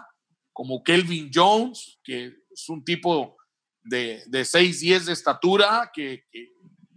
como 0.53 0.83
Kelvin 0.83 1.31
Jones, 1.33 1.99
que 2.03 2.33
es 2.51 2.69
un 2.69 2.83
tipo 2.83 3.37
de, 3.83 4.23
de 4.27 4.41
6'10 4.41 5.05
de 5.05 5.13
estatura, 5.13 5.91
que, 5.93 6.23
que, 6.31 6.49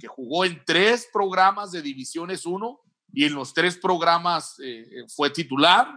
jugó 0.07 0.45
en 0.45 0.63
tres 0.67 1.09
programas 1.11 1.73
de 1.73 1.81
Divisiones 1.81 2.45
1 2.45 2.79
y 3.15 3.25
en 3.25 3.35
los 3.35 3.55
tres 3.55 3.79
programas 3.79 4.57
eh, 4.63 4.85
fue 5.09 5.31
titular. 5.31 5.89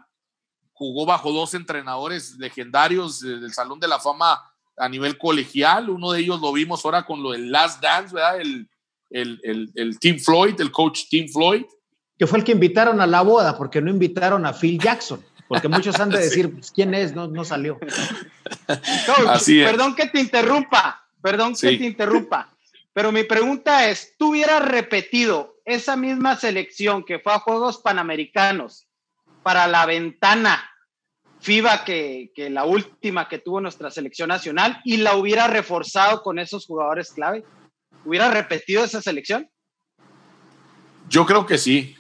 Jugó 0.72 1.06
bajo 1.06 1.34
dos 1.34 1.54
entrenadores 1.56 2.38
legendarios 2.38 3.20
del 3.20 3.52
Salón 3.52 3.82
de 3.82 3.90
la 3.90 4.00
Fama 4.00 4.42
a 4.78 4.88
nivel 4.88 5.18
colegial. 5.18 5.90
Uno 5.90 6.14
de 6.14 6.22
ellos 6.22 6.40
lo 6.40 6.54
vimos 6.54 6.86
ahora 6.86 7.06
con 7.06 7.22
lo 7.22 7.32
del 7.32 7.52
Last 7.52 7.82
Dance, 7.82 8.16
¿verdad? 8.16 8.40
El, 8.40 8.70
el, 9.10 9.42
el, 9.44 9.72
el 9.76 10.00
Tim 10.00 10.20
Floyd, 10.20 10.56
el 10.62 10.72
coach 10.72 11.10
Tim 11.10 11.28
Floyd. 11.28 11.66
Que 12.18 12.28
fue 12.28 12.40
el 12.40 12.46
que 12.46 12.54
invitaron 12.54 13.02
a 13.02 13.08
la 13.08 13.24
boda, 13.24 13.58
porque 13.58 13.82
no 13.82 13.90
invitaron 13.92 14.46
a 14.46 14.54
Phil 14.54 14.80
Jackson. 14.80 15.22
Porque 15.48 15.68
muchos 15.68 16.00
han 16.00 16.10
de 16.10 16.20
decir, 16.24 16.54
pues, 16.54 16.72
¿quién 16.72 16.94
es? 16.94 17.16
No, 17.16 17.28
no 17.28 17.46
salió. 17.46 17.80
Perdón 19.46 19.96
que 19.96 20.08
te 20.08 20.20
interrumpa, 20.20 21.08
perdón 21.22 21.56
que 21.56 21.78
te 21.78 21.86
interrumpa. 21.86 22.54
Pero 22.94 23.12
mi 23.12 23.24
pregunta 23.24 23.90
es, 23.90 24.16
¿tú 24.18 24.32
hubieras 24.32 24.68
repetido 24.68 25.58
esa 25.66 25.96
misma 25.96 26.36
selección 26.36 27.04
que 27.04 27.20
fue 27.20 27.34
a 27.34 27.40
Juegos 27.40 27.78
Panamericanos 27.78 28.88
para 29.44 29.68
la 29.68 29.86
ventana 29.86 30.68
FIBA 31.40 31.86
que, 31.86 32.32
que 32.36 32.50
la 32.50 32.66
última 32.66 33.30
que 33.30 33.38
tuvo 33.38 33.62
nuestra 33.62 33.92
selección 33.92 34.30
nacional 34.30 34.82
y 34.84 34.98
la 34.98 35.16
hubiera 35.16 35.48
reforzado 35.48 36.24
con 36.24 36.40
esos 36.40 36.66
jugadores 36.66 37.12
clave? 37.12 37.46
¿Hubiera 38.04 38.32
repetido 38.32 38.84
esa 38.84 39.02
selección? 39.02 39.48
Yo 41.08 41.26
creo 41.26 41.46
que 41.46 41.58
sí. 41.58 41.96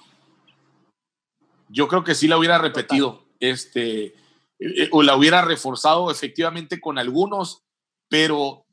Yo 1.70 1.88
creo 1.88 2.04
que 2.04 2.16
sí 2.16 2.28
la 2.28 2.38
hubiera 2.38 2.58
repetido 2.58 3.27
este, 3.40 4.06
eh, 4.06 4.14
eh, 4.60 4.90
o 4.92 5.04
la 5.04 5.16
hubiera 5.16 5.42
reforzado 5.44 6.12
efectivamente 6.12 6.80
con 6.80 6.98
algunos, 6.98 7.64
pero 8.08 8.66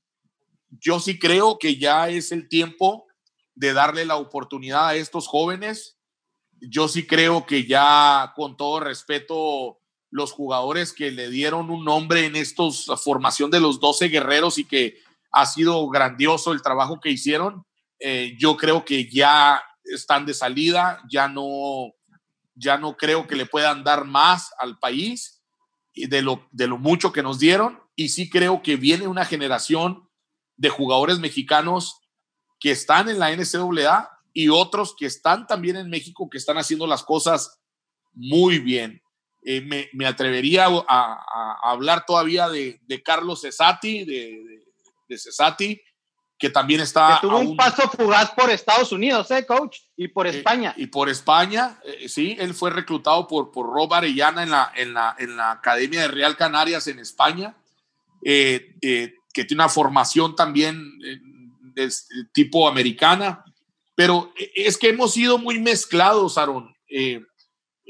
yo 0.71 1.01
sí 1.01 1.19
creo 1.19 1.59
que 1.59 1.77
ya 1.77 2.09
es 2.09 2.33
el 2.33 2.49
tiempo 2.49 3.07
de 3.55 3.73
darle 3.73 4.05
la 4.05 4.17
oportunidad 4.17 4.89
a 4.89 4.97
estos 4.97 5.27
jóvenes. 5.27 5.97
Yo 6.61 6.89
sí 6.89 7.07
creo 7.07 7.47
que 7.47 7.67
ya, 7.67 8.33
con 8.35 8.57
todo 8.57 8.81
respeto, 8.81 9.79
los 10.11 10.33
jugadores 10.33 10.93
que 10.93 11.11
le 11.11 11.29
dieron 11.29 11.71
un 11.71 11.85
nombre 11.85 12.27
en 12.27 12.37
estos 12.37 12.87
formación 13.03 13.51
de 13.51 13.61
los 13.61 13.81
12 13.81 14.09
guerreros 14.09 14.59
y 14.59 14.65
que 14.65 14.99
ha 15.33 15.45
sido 15.45 15.89
grandioso 15.89 16.53
el 16.53 16.63
trabajo 16.63 17.01
que 17.01 17.11
hicieron, 17.11 17.67
eh, 17.99 18.37
yo 18.39 18.57
creo 18.57 18.85
que 18.85 19.11
ya 19.11 19.61
están 19.85 20.25
de 20.25 20.33
salida, 20.33 21.03
ya 21.11 21.27
no, 21.27 21.93
ya 22.55 22.79
no 22.79 22.97
creo 22.97 23.27
que 23.27 23.37
le 23.37 23.47
puedan 23.47 23.85
dar 23.85 24.05
más 24.05 24.53
al 24.59 24.79
país 24.79 25.43
de 25.95 26.23
lo, 26.23 26.49
de 26.51 26.67
lo 26.67 26.79
mucho 26.79 27.13
que 27.13 27.23
nos 27.23 27.39
dieron 27.39 27.81
y 27.97 28.09
sí 28.09 28.29
creo 28.29 28.63
que 28.63 28.77
viene 28.77 29.07
una 29.07 29.25
generación 29.25 30.09
de 30.57 30.69
jugadores 30.69 31.19
mexicanos 31.19 32.01
que 32.59 32.71
están 32.71 33.09
en 33.09 33.19
la 33.19 33.31
NCAA 33.35 34.11
y 34.33 34.49
otros 34.49 34.95
que 34.97 35.07
están 35.07 35.47
también 35.47 35.77
en 35.77 35.91
México 35.91 36.29
que 36.31 36.39
están 36.39 36.59
haciendo 36.59 36.87
las 36.87 37.03
cosas 37.03 37.61
muy 38.13 38.59
bien. 38.59 39.01
Eh, 39.47 39.61
me, 39.93 40.07
atrevería 40.07 40.67
a, 40.67 41.71
hablar 41.71 42.07
todavía 42.07 42.49
de, 42.49 42.81
Carlos 43.05 43.43
Cesati, 43.43 44.05
de, 44.05 44.43
de, 45.09 45.19
Cesati, 45.19 45.81
que 46.39 46.51
también 46.51 46.81
está... 46.81 47.19
tuvo 47.21 47.39
un, 47.39 47.57
paso 47.57 47.89
fugaz 47.91 48.31
por 48.33 48.51
Estados 48.51 48.93
Unidos, 48.93 49.31
¿eh, 49.31 49.47
coach? 49.47 49.79
Y 49.97 50.09
por 50.09 50.27
eh, 50.27 50.31
España. 50.31 50.75
y 50.77 50.87
por 50.87 51.09
España, 51.09 51.79
eh, 51.85 52.09
sí, 52.09 52.37
él 52.39 52.55
fue 52.55 52.71
reclutado 52.71 53.27
por, 53.27 53.51
por 53.53 53.67
Rob 53.67 53.93
Arellana 53.95 54.43
en 54.43 54.51
la, 54.51 54.73
en, 54.75 54.95
la, 54.95 55.17
en 55.19 55.37
la 55.37 55.53
Academia 55.53 56.03
de 56.03 56.09
Real 56.09 56.37
Canarias 56.37 56.87
en 56.87 56.99
España, 56.99 57.57
que 58.23 59.15
tiene 59.33 59.55
una 59.55 59.69
formación 59.69 60.35
también 60.35 60.99
de 60.99 61.93
tipo 62.33 62.67
americana, 62.67 63.45
pero 63.95 64.33
es 64.55 64.79
que 64.79 64.89
hemos 64.89 65.13
sido 65.13 65.37
muy 65.37 65.59
mezclados, 65.59 66.39
Aaron. 66.39 66.75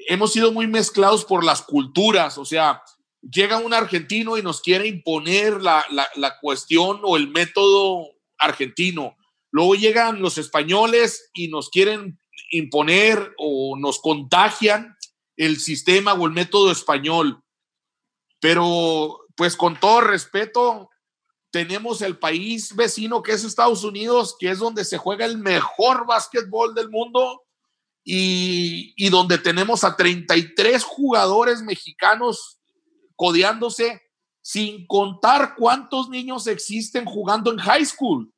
hemos 0.09 0.32
sido 0.32 0.51
muy 0.51 0.66
mezclados 0.66 1.24
por 1.24 1.45
las 1.45 1.62
culturas, 1.62 2.36
o 2.36 2.45
sea, 2.45 2.82
llega 3.30 3.59
un 3.59 3.72
argentino 3.72 4.36
y 4.36 4.42
nos 4.42 4.61
quiere 4.61 4.88
imponer 4.88 5.62
la, 5.62 5.84
la, 5.90 6.09
la, 6.16 6.38
cuestión 6.40 7.01
o 7.05 7.16
el 7.16 7.28
método 7.28 8.13
argentino. 8.45 9.16
Luego 9.51 9.74
llegan 9.74 10.20
los 10.20 10.38
españoles 10.38 11.30
y 11.32 11.49
nos 11.49 11.70
quieren 11.70 12.18
imponer 12.51 13.34
o 13.38 13.76
nos 13.78 14.01
contagian 14.01 14.97
el 15.36 15.59
sistema 15.59 16.14
o 16.14 16.26
el 16.26 16.32
método 16.32 16.72
español. 16.72 17.42
Pero, 18.40 19.20
pues 19.36 19.57
con 19.57 19.78
todo 19.78 20.01
respeto, 20.01 20.90
tenemos 21.51 22.03
el 22.03 22.18
país 22.18 22.74
vecino 22.74 23.22
que 23.22 23.32
es 23.32 23.45
Estados 23.45 23.84
Unidos, 23.84 24.36
que 24.38 24.51
es 24.51 24.59
donde 24.59 24.84
se 24.84 24.99
juega 24.99 25.24
el 25.24 25.38
mejor 25.38 26.05
básquetbol 26.05 26.74
del 26.74 26.90
mundo 26.90 27.42
y, 28.05 28.92
y 28.97 29.09
donde 29.09 29.38
tenemos 29.38 29.84
a 29.84 29.97
33 29.97 30.82
jugadores 30.82 31.62
mexicanos 31.62 32.59
codeándose 33.14 34.03
sin 34.42 34.86
contar 34.88 35.55
cuántos 35.57 36.09
niños 36.09 36.49
existen 36.49 37.05
jugando 37.05 37.53
en 37.53 37.59
high 37.59 37.86
school 37.86 38.34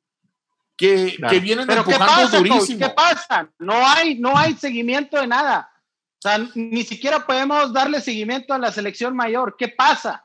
que, 0.77 1.17
que 1.29 1.39
vienen 1.39 1.69
empujando 1.69 2.37
durísimo. 2.37 2.79
¿Qué 2.79 2.93
pasa? 2.93 3.49
No 3.57 3.73
hay, 3.73 4.15
no 4.19 4.37
hay 4.37 4.53
seguimiento 4.53 5.19
de 5.19 5.27
nada. 5.27 5.71
O 6.19 6.21
sea, 6.21 6.39
ni 6.55 6.83
siquiera 6.83 7.25
podemos 7.25 7.73
darle 7.73 7.99
seguimiento 7.99 8.53
a 8.53 8.59
la 8.59 8.71
selección 8.71 9.15
mayor. 9.15 9.55
¿Qué 9.57 9.67
pasa? 9.67 10.23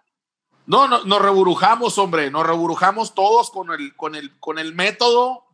No, 0.66 0.86
no 0.86 1.05
nos 1.05 1.20
reburujamos, 1.20 1.98
hombre, 1.98 2.30
nos 2.30 2.46
reburujamos 2.46 3.14
todos 3.14 3.50
con 3.50 3.72
el, 3.72 3.96
con 3.96 4.14
el, 4.14 4.38
con 4.38 4.59
el 4.59 4.74
método. 4.74 5.44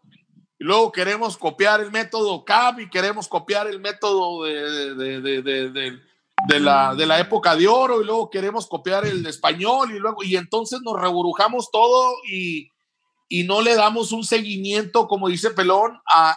Y 0.58 0.64
luego 0.64 0.90
queremos 0.90 1.38
copiar 1.38 1.80
el 1.80 1.92
método 1.92 2.44
CAP 2.44 2.80
y 2.80 2.90
queremos 2.90 3.28
copiar 3.28 3.68
el 3.68 3.78
método 3.78 4.42
de, 4.44 4.94
de, 4.96 5.20
de, 5.20 6.00
de, 6.48 6.60
la, 6.60 6.96
de 6.96 7.06
la 7.06 7.20
época 7.20 7.54
de 7.54 7.68
oro 7.68 8.02
y 8.02 8.04
luego 8.04 8.28
queremos 8.28 8.66
copiar 8.66 9.06
el 9.06 9.24
español 9.26 9.92
y 9.92 10.00
luego, 10.00 10.24
y 10.24 10.36
entonces 10.36 10.80
nos 10.82 11.00
reburujamos 11.00 11.70
todo 11.70 12.16
y, 12.28 12.70
y 13.28 13.44
no 13.44 13.60
le 13.60 13.74
damos 13.74 14.12
un 14.12 14.24
seguimiento, 14.24 15.06
como 15.06 15.28
dice 15.28 15.50
Pelón, 15.50 15.98
a, 16.10 16.30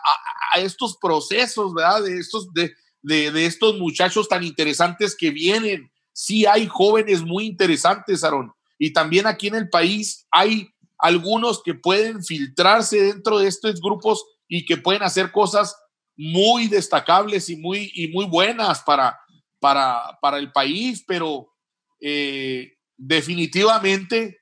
a, 0.54 0.60
estos 0.60 0.98
procesos, 0.98 1.74
¿verdad? 1.74 2.04
De 2.04 2.20
estos, 2.20 2.54
de, 2.54 2.74
de, 3.02 3.32
de, 3.32 3.46
estos 3.46 3.80
muchachos 3.80 4.28
tan 4.28 4.44
interesantes 4.44 5.16
que 5.16 5.32
vienen. 5.32 5.90
Sí 6.12 6.46
hay 6.46 6.68
jóvenes 6.68 7.22
muy 7.22 7.46
interesantes, 7.46 8.24
Aaron. 8.24 8.52
Y 8.78 8.92
también 8.92 9.26
aquí 9.26 9.48
en 9.48 9.56
el 9.56 9.70
país 9.70 10.28
hay 10.32 10.68
algunos 10.98 11.64
que 11.64 11.74
pueden 11.74 12.24
filtrarse 12.24 13.02
dentro 13.02 13.40
de 13.40 13.48
estos 13.48 13.80
grupos 13.80 14.26
y 14.48 14.66
que 14.66 14.76
pueden 14.76 15.04
hacer 15.04 15.32
cosas 15.32 15.76
muy 16.18 16.68
destacables 16.68 17.50
y 17.50 17.56
muy, 17.56 17.92
y 17.96 18.10
muy 18.10 18.26
buenas 18.26 18.82
para, 18.82 19.18
para, 19.60 20.20
para 20.22 20.38
el 20.38 20.52
país, 20.52 21.04
pero 21.08 21.54
eh, 22.02 22.74
definitivamente 22.98 24.41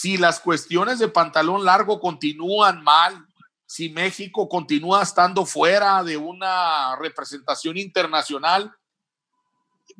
si 0.00 0.16
las 0.16 0.38
cuestiones 0.38 1.00
de 1.00 1.08
pantalón 1.08 1.64
largo 1.64 1.98
continúan 1.98 2.84
mal, 2.84 3.26
si 3.66 3.88
México 3.88 4.48
continúa 4.48 5.02
estando 5.02 5.44
fuera 5.44 6.04
de 6.04 6.16
una 6.16 6.94
representación 6.94 7.76
internacional, 7.76 8.72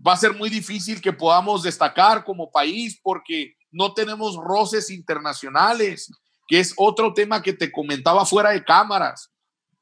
va 0.07 0.13
a 0.13 0.17
ser 0.17 0.35
muy 0.35 0.51
difícil 0.51 1.01
que 1.01 1.13
podamos 1.13 1.65
destacar 1.65 2.23
como 2.23 2.53
país 2.53 3.01
porque 3.03 3.57
no 3.73 3.93
tenemos 3.93 4.37
roces 4.37 4.89
internacionales, 4.91 6.13
que 6.47 6.61
es 6.61 6.73
otro 6.77 7.13
tema 7.13 7.43
que 7.43 7.53
te 7.53 7.73
comentaba 7.73 8.25
fuera 8.25 8.51
de 8.51 8.65
cámaras. 8.65 9.33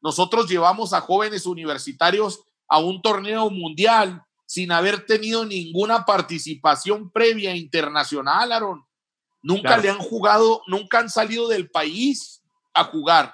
Nosotros 0.01 0.49
llevamos 0.49 0.95
a 0.95 1.03
jóvenes 1.03 1.45
universitarios 1.45 2.41
a 2.69 2.79
un 2.79 3.03
torneo 3.03 3.51
mundial 3.51 4.23
sin 4.47 4.73
haber 4.73 5.05
tenido 5.05 5.45
ninguna 5.45 6.07
participación 6.07 7.11
previa 7.11 7.55
internacional, 7.55 8.51
Aaron. 8.51 8.87
Nunca 9.47 9.77
le 9.77 9.89
han 9.89 9.99
jugado, 9.99 10.63
nunca 10.67 10.99
han 10.99 11.09
salido 11.09 11.47
del 11.47 11.71
país 11.71 12.43
a 12.75 12.83
jugar. 12.83 13.33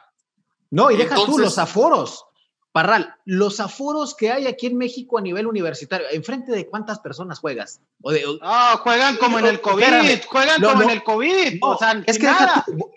No, 0.71 0.91
y 0.91 0.97
deja 0.99 1.15
tú 1.15 1.39
los 1.39 1.57
aforos. 1.57 2.27
Parral, 2.71 3.15
los 3.25 3.61
aforos 3.61 4.15
que 4.15 4.31
hay 4.31 4.47
aquí 4.47 4.67
en 4.67 4.77
México 4.77 5.17
a 5.17 5.23
nivel 5.23 5.47
universitario, 5.47 6.07
¿enfrente 6.11 6.53
de 6.53 6.69
cuántas 6.69 7.01
personas 7.01 7.39
juegas? 7.39 7.81
O 8.03 8.13
ah, 8.43 8.79
juegan 8.83 9.17
como 9.17 9.39
en 9.39 9.47
el 9.47 9.61
COVID, 9.63 10.23
juegan 10.27 10.63
como 10.63 10.83
en 10.83 10.91
el 10.91 11.03
COVID. 11.03 11.59
o 11.63 11.79
sea, 11.79 12.03
es 12.07 12.19
que 12.19 12.29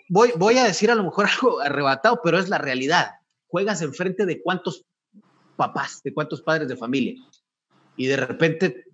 voy, 0.08 0.32
voy 0.36 0.58
a 0.58 0.64
decir 0.64 0.90
a 0.90 0.94
lo 0.94 1.04
mejor 1.04 1.26
algo 1.32 1.60
arrebatado, 1.60 2.20
pero 2.22 2.38
es 2.38 2.50
la 2.50 2.58
realidad. 2.58 3.12
Juegas 3.48 3.80
enfrente 3.80 4.26
de 4.26 4.42
cuántos 4.42 4.84
papás, 5.56 6.02
de 6.02 6.12
cuántos 6.12 6.42
padres 6.42 6.68
de 6.68 6.76
familia. 6.76 7.14
Y 7.96 8.08
de 8.08 8.16
repente 8.16 8.84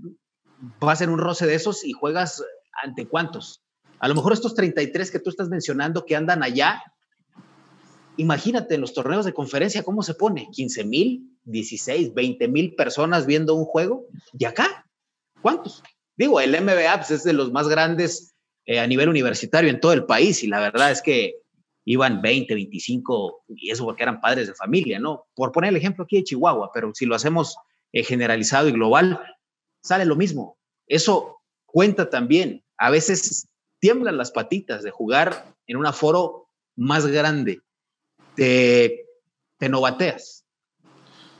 vas 0.78 1.00
en 1.00 1.10
un 1.10 1.18
roce 1.18 1.44
de 1.46 1.56
esos 1.56 1.84
y 1.84 1.92
juegas 1.92 2.44
ante 2.84 3.08
cuántos. 3.08 3.62
A 4.02 4.08
lo 4.08 4.16
mejor 4.16 4.32
estos 4.32 4.56
33 4.56 5.12
que 5.12 5.20
tú 5.20 5.30
estás 5.30 5.48
mencionando 5.48 6.04
que 6.04 6.16
andan 6.16 6.42
allá, 6.42 6.82
imagínate 8.16 8.74
en 8.74 8.80
los 8.80 8.94
torneos 8.94 9.24
de 9.24 9.32
conferencia 9.32 9.84
cómo 9.84 10.02
se 10.02 10.14
pone, 10.14 10.48
15 10.50 10.84
mil, 10.84 11.38
16, 11.44 12.12
20 12.12 12.48
mil 12.48 12.74
personas 12.74 13.26
viendo 13.26 13.54
un 13.54 13.64
juego. 13.64 14.06
¿Y 14.36 14.44
acá? 14.44 14.84
¿Cuántos? 15.40 15.84
Digo, 16.16 16.40
el 16.40 16.50
MBA 16.50 16.96
pues, 16.96 17.12
es 17.12 17.22
de 17.22 17.32
los 17.32 17.52
más 17.52 17.68
grandes 17.68 18.34
eh, 18.66 18.80
a 18.80 18.88
nivel 18.88 19.08
universitario 19.08 19.70
en 19.70 19.78
todo 19.78 19.92
el 19.92 20.04
país 20.04 20.42
y 20.42 20.48
la 20.48 20.58
verdad 20.58 20.90
es 20.90 21.00
que 21.00 21.36
iban 21.84 22.20
20, 22.22 22.54
25, 22.54 23.44
y 23.50 23.70
eso 23.70 23.84
porque 23.84 24.02
eran 24.02 24.20
padres 24.20 24.48
de 24.48 24.54
familia, 24.54 24.98
¿no? 24.98 25.26
Por 25.32 25.52
poner 25.52 25.70
el 25.70 25.76
ejemplo 25.76 26.02
aquí 26.02 26.16
de 26.16 26.24
Chihuahua, 26.24 26.72
pero 26.74 26.90
si 26.92 27.06
lo 27.06 27.14
hacemos 27.14 27.54
eh, 27.92 28.02
generalizado 28.02 28.68
y 28.68 28.72
global, 28.72 29.20
sale 29.80 30.06
lo 30.06 30.16
mismo. 30.16 30.58
Eso 30.88 31.40
cuenta 31.66 32.10
también. 32.10 32.64
A 32.76 32.90
veces 32.90 33.46
tiemblan 33.82 34.16
las 34.16 34.30
patitas 34.30 34.84
de 34.84 34.92
jugar 34.92 35.56
en 35.66 35.76
un 35.76 35.86
aforo 35.86 36.46
más 36.76 37.04
grande. 37.04 37.62
Te, 38.36 39.06
te 39.58 39.68
novateas. 39.68 40.44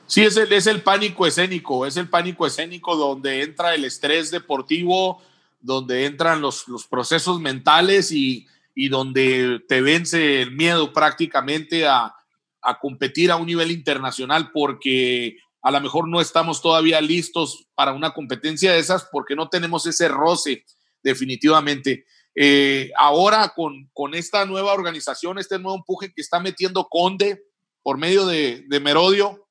Sí, 0.09 0.24
es 0.24 0.36
el, 0.36 0.53
es 0.53 0.66
el 0.66 0.82
pánico 0.82 1.24
escénico, 1.24 1.86
es 1.86 1.97
el 1.97 2.09
pánico 2.09 2.45
escénico 2.45 2.97
donde 2.97 3.45
entra 3.45 3.76
el 3.76 3.84
estrés 3.84 4.32
deportivo, 4.32 5.22
donde 5.61 6.05
entran 6.05 6.40
los, 6.40 6.66
los 6.66 6.88
procesos 6.88 7.40
mentales 7.40 8.11
y, 8.11 8.49
y, 8.74 8.88
donde 8.88 9.61
te 9.68 9.80
vence 9.80 10.43
el 10.43 10.51
miedo 10.51 10.93
prácticamente 10.93 11.86
a, 11.86 12.12
a 12.61 12.78
competir 12.80 13.30
a 13.30 13.36
un 13.36 13.47
nivel 13.47 13.70
internacional 13.70 14.51
porque 14.51 15.38
a 15.62 15.70
lo 15.70 15.80
mejor 15.80 16.09
no 16.09 16.20
estamos 16.20 16.61
todavía 16.61 17.01
listos 17.01 17.68
para 17.76 17.93
una 17.93 18.12
competencia 18.12 18.72
de 18.72 18.80
esas 18.80 19.09
porque 19.12 19.36
no 19.36 19.49
tenemos 19.49 19.86
ese 19.86 20.09
roce 20.09 20.64
definitivamente. 21.05 22.05
Eh, 22.34 22.90
ahora 22.96 23.52
con, 23.54 23.90
con, 23.92 24.14
esta 24.14 24.46
nueva 24.46 24.72
organización, 24.72 25.38
este 25.38 25.58
nuevo 25.58 25.76
empuje 25.76 26.12
que 26.14 26.22
está 26.22 26.40
metiendo 26.40 26.88
Conde 26.88 27.42
por 27.82 27.98
medio 27.98 28.24
de, 28.26 28.64
de 28.68 28.80
Merodio, 28.80 29.48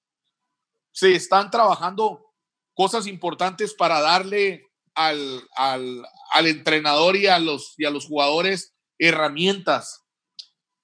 se 0.91 1.13
están 1.13 1.51
trabajando 1.51 2.34
cosas 2.73 3.05
importantes 3.07 3.73
para 3.73 4.01
darle 4.01 4.65
al, 4.95 5.47
al, 5.55 6.05
al, 6.34 6.47
entrenador 6.47 7.15
y 7.15 7.27
a, 7.27 7.39
los, 7.39 7.75
y 7.77 7.86
a 7.86 7.91
los 7.91 8.07
jugadores 8.07 8.75
herramientas. 8.97 10.05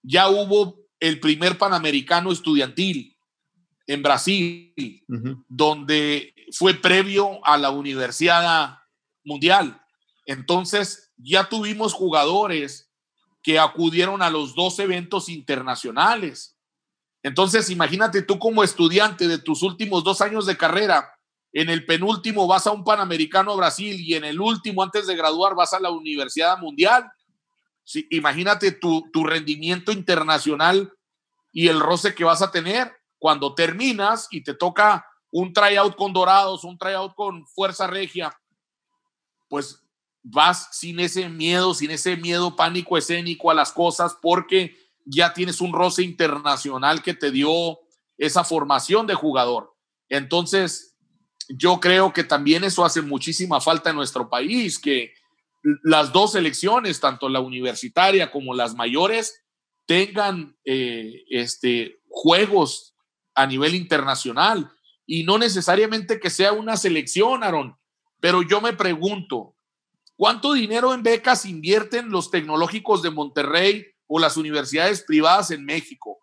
Ya 0.03 0.29
hubo 0.29 0.79
el 0.99 1.19
primer 1.19 1.57
Panamericano 1.57 2.31
estudiantil 2.31 3.17
en 3.87 4.03
Brasil, 4.03 5.03
donde 5.47 6.33
fue 6.51 6.73
previo 6.73 7.43
a 7.45 7.57
la 7.57 7.69
Universidad 7.71 8.77
Mundial. 9.23 9.81
Entonces, 10.25 11.06
ya 11.17 11.49
tuvimos 11.49 11.93
jugadores 11.93 12.89
que 13.43 13.59
acudieron 13.59 14.21
a 14.21 14.29
los 14.29 14.55
dos 14.55 14.79
eventos 14.79 15.29
internacionales. 15.29 16.57
Entonces, 17.23 17.69
imagínate 17.69 18.21
tú 18.21 18.39
como 18.39 18.63
estudiante 18.63 19.27
de 19.27 19.37
tus 19.37 19.63
últimos 19.63 20.03
dos 20.03 20.21
años 20.21 20.45
de 20.45 20.57
carrera, 20.57 21.13
en 21.53 21.69
el 21.69 21.85
penúltimo 21.85 22.45
vas 22.45 22.67
a 22.67 22.71
un 22.71 22.83
Panamericano 22.83 23.51
a 23.51 23.55
Brasil 23.55 23.99
y 23.99 24.13
en 24.13 24.25
el 24.25 24.39
último, 24.39 24.83
antes 24.83 25.07
de 25.07 25.15
graduar, 25.15 25.55
vas 25.55 25.73
a 25.73 25.79
la 25.79 25.89
Universidad 25.89 26.57
Mundial. 26.59 27.09
Sí, 27.83 28.05
imagínate 28.11 28.73
tu, 28.73 29.09
tu 29.11 29.23
rendimiento 29.23 29.91
internacional 29.91 30.93
y 31.51 31.69
el 31.69 31.79
roce 31.79 32.13
que 32.13 32.25
vas 32.25 32.41
a 32.41 32.51
tener 32.51 32.91
cuando 33.17 33.55
terminas 33.55 34.27
y 34.29 34.43
te 34.43 34.53
toca 34.53 35.05
un 35.31 35.53
tryout 35.53 35.95
con 35.95 36.13
Dorados, 36.13 36.63
un 36.63 36.77
tryout 36.77 37.15
con 37.15 37.47
Fuerza 37.47 37.87
Regia, 37.87 38.37
pues 39.47 39.86
vas 40.29 40.69
sin 40.71 40.99
ese 40.99 41.29
miedo, 41.29 41.73
sin 41.73 41.91
ese 41.91 42.17
miedo 42.17 42.55
pánico 42.55 42.97
escénico 42.97 43.49
a 43.49 43.53
las 43.53 43.71
cosas, 43.71 44.17
porque 44.21 44.75
ya 45.05 45.33
tienes 45.33 45.61
un 45.61 45.73
roce 45.73 46.03
internacional 46.03 47.01
que 47.01 47.13
te 47.13 47.31
dio 47.31 47.79
esa 48.17 48.43
formación 48.43 49.07
de 49.07 49.13
jugador. 49.13 49.73
Entonces, 50.09 50.97
yo 51.49 51.79
creo 51.79 52.11
que 52.11 52.23
también 52.23 52.63
eso 52.63 52.83
hace 52.83 53.01
muchísima 53.01 53.61
falta 53.61 53.91
en 53.91 53.95
nuestro 53.95 54.29
país, 54.29 54.79
que 54.79 55.13
las 55.83 56.11
dos 56.11 56.33
selecciones, 56.33 56.99
tanto 56.99 57.29
la 57.29 57.39
universitaria 57.39 58.31
como 58.31 58.53
las 58.53 58.75
mayores, 58.75 59.43
tengan 59.85 60.57
eh, 60.65 61.23
este, 61.29 62.01
juegos 62.09 62.95
a 63.33 63.45
nivel 63.47 63.75
internacional 63.75 64.71
y 65.05 65.23
no 65.23 65.37
necesariamente 65.37 66.19
que 66.19 66.29
sea 66.29 66.51
una 66.51 66.75
selección, 66.75 67.43
Aaron. 67.43 67.77
Pero 68.19 68.41
yo 68.41 68.59
me 68.59 68.73
pregunto, 68.73 69.55
¿cuánto 70.17 70.53
dinero 70.53 70.93
en 70.93 71.03
becas 71.03 71.45
invierten 71.45 72.09
los 72.09 72.29
tecnológicos 72.29 73.01
de 73.01 73.11
Monterrey 73.11 73.85
o 74.07 74.19
las 74.19 74.35
universidades 74.35 75.03
privadas 75.03 75.51
en 75.51 75.63
México? 75.63 76.17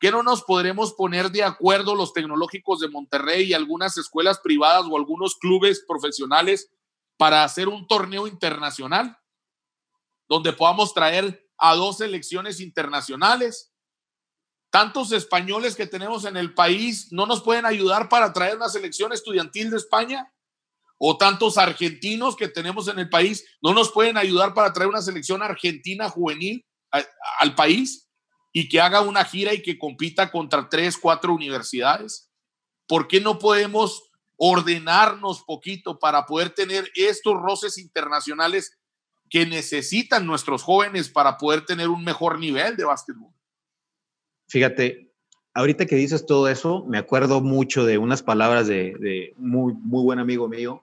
¿Qué 0.00 0.10
no 0.10 0.22
nos 0.22 0.42
podremos 0.42 0.92
poner 0.94 1.30
de 1.30 1.44
acuerdo 1.44 1.94
los 1.94 2.12
tecnológicos 2.12 2.80
de 2.80 2.88
Monterrey 2.88 3.44
y 3.44 3.54
algunas 3.54 3.96
escuelas 3.96 4.40
privadas 4.40 4.86
o 4.90 4.96
algunos 4.96 5.36
clubes 5.36 5.84
profesionales 5.86 6.70
para 7.16 7.44
hacer 7.44 7.68
un 7.68 7.86
torneo 7.86 8.26
internacional 8.26 9.16
donde 10.28 10.52
podamos 10.52 10.92
traer 10.92 11.48
a 11.56 11.74
dos 11.74 11.98
selecciones 11.98 12.60
internacionales 12.60 13.72
tantos 14.76 15.12
españoles 15.12 15.74
que 15.74 15.86
tenemos 15.86 16.26
en 16.26 16.36
el 16.36 16.52
país 16.52 17.10
no 17.10 17.24
nos 17.24 17.42
pueden 17.42 17.64
ayudar 17.64 18.10
para 18.10 18.32
traer 18.34 18.56
una 18.56 18.68
selección 18.68 19.10
estudiantil 19.10 19.70
de 19.70 19.78
España? 19.78 20.30
¿O 20.98 21.18
tantos 21.18 21.58
argentinos 21.58 22.36
que 22.36 22.48
tenemos 22.48 22.88
en 22.88 22.98
el 22.98 23.10
país 23.10 23.44
no 23.60 23.74
nos 23.74 23.92
pueden 23.92 24.16
ayudar 24.16 24.54
para 24.54 24.72
traer 24.72 24.88
una 24.88 25.02
selección 25.02 25.42
argentina 25.42 26.08
juvenil 26.08 26.64
al 27.40 27.54
país 27.54 28.08
y 28.52 28.68
que 28.68 28.80
haga 28.80 29.02
una 29.02 29.24
gira 29.24 29.52
y 29.52 29.62
que 29.62 29.78
compita 29.78 30.30
contra 30.30 30.68
tres, 30.68 30.96
cuatro 30.96 31.34
universidades? 31.34 32.30
¿Por 32.86 33.08
qué 33.08 33.20
no 33.20 33.38
podemos 33.38 34.10
ordenarnos 34.36 35.42
poquito 35.42 35.98
para 35.98 36.24
poder 36.24 36.50
tener 36.50 36.90
estos 36.94 37.34
roces 37.34 37.78
internacionales 37.78 38.78
que 39.28 39.44
necesitan 39.44 40.26
nuestros 40.26 40.62
jóvenes 40.62 41.08
para 41.08 41.36
poder 41.36 41.66
tener 41.66 41.88
un 41.88 42.04
mejor 42.04 42.38
nivel 42.38 42.76
de 42.76 42.84
básquetbol? 42.84 43.32
Fíjate, 44.48 45.05
ahorita 45.56 45.86
que 45.86 45.96
dices 45.96 46.26
todo 46.26 46.48
eso, 46.48 46.84
me 46.84 46.98
acuerdo 46.98 47.40
mucho 47.40 47.86
de 47.86 47.96
unas 47.96 48.22
palabras 48.22 48.66
de, 48.66 49.32
muy, 49.38 49.72
muy 49.72 50.04
buen 50.04 50.18
amigo 50.18 50.48
mío 50.48 50.82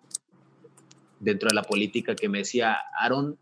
dentro 1.20 1.48
de 1.48 1.54
la 1.54 1.62
política 1.62 2.16
que 2.16 2.28
me 2.28 2.40
decía, 2.40 2.78
Aaron, 3.00 3.38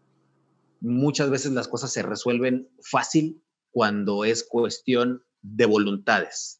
muchas 0.82 1.30
veces 1.30 1.54
las 1.54 1.70
cosas 1.70 1.94
se 1.94 2.04
resuelven 2.04 2.68
fácil 2.82 3.42
cuando 3.72 4.26
es 4.26 4.44
cuestión 4.44 5.24
de 5.42 5.66
voluntades. 5.66 6.60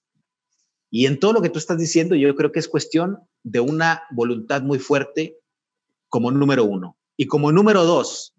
Y 0.90 1.06
en 1.06 1.20
todo 1.20 1.34
lo 1.34 1.42
que 1.42 1.50
tú 1.50 1.60
estás 1.60 1.78
diciendo, 1.78 2.16
yo 2.16 2.34
creo 2.36 2.54
que 2.54 2.60
es 2.60 2.70
cuestión 2.70 3.20
de 3.44 3.60
una 3.60 4.04
voluntad 4.12 4.62
muy 4.62 4.80
fuerte 4.80 5.38
como 6.08 6.32
número 6.32 6.64
uno. 6.64 6.98
Y 7.18 7.28
como 7.28 7.52
número 7.52 7.84
dos, 7.84 8.34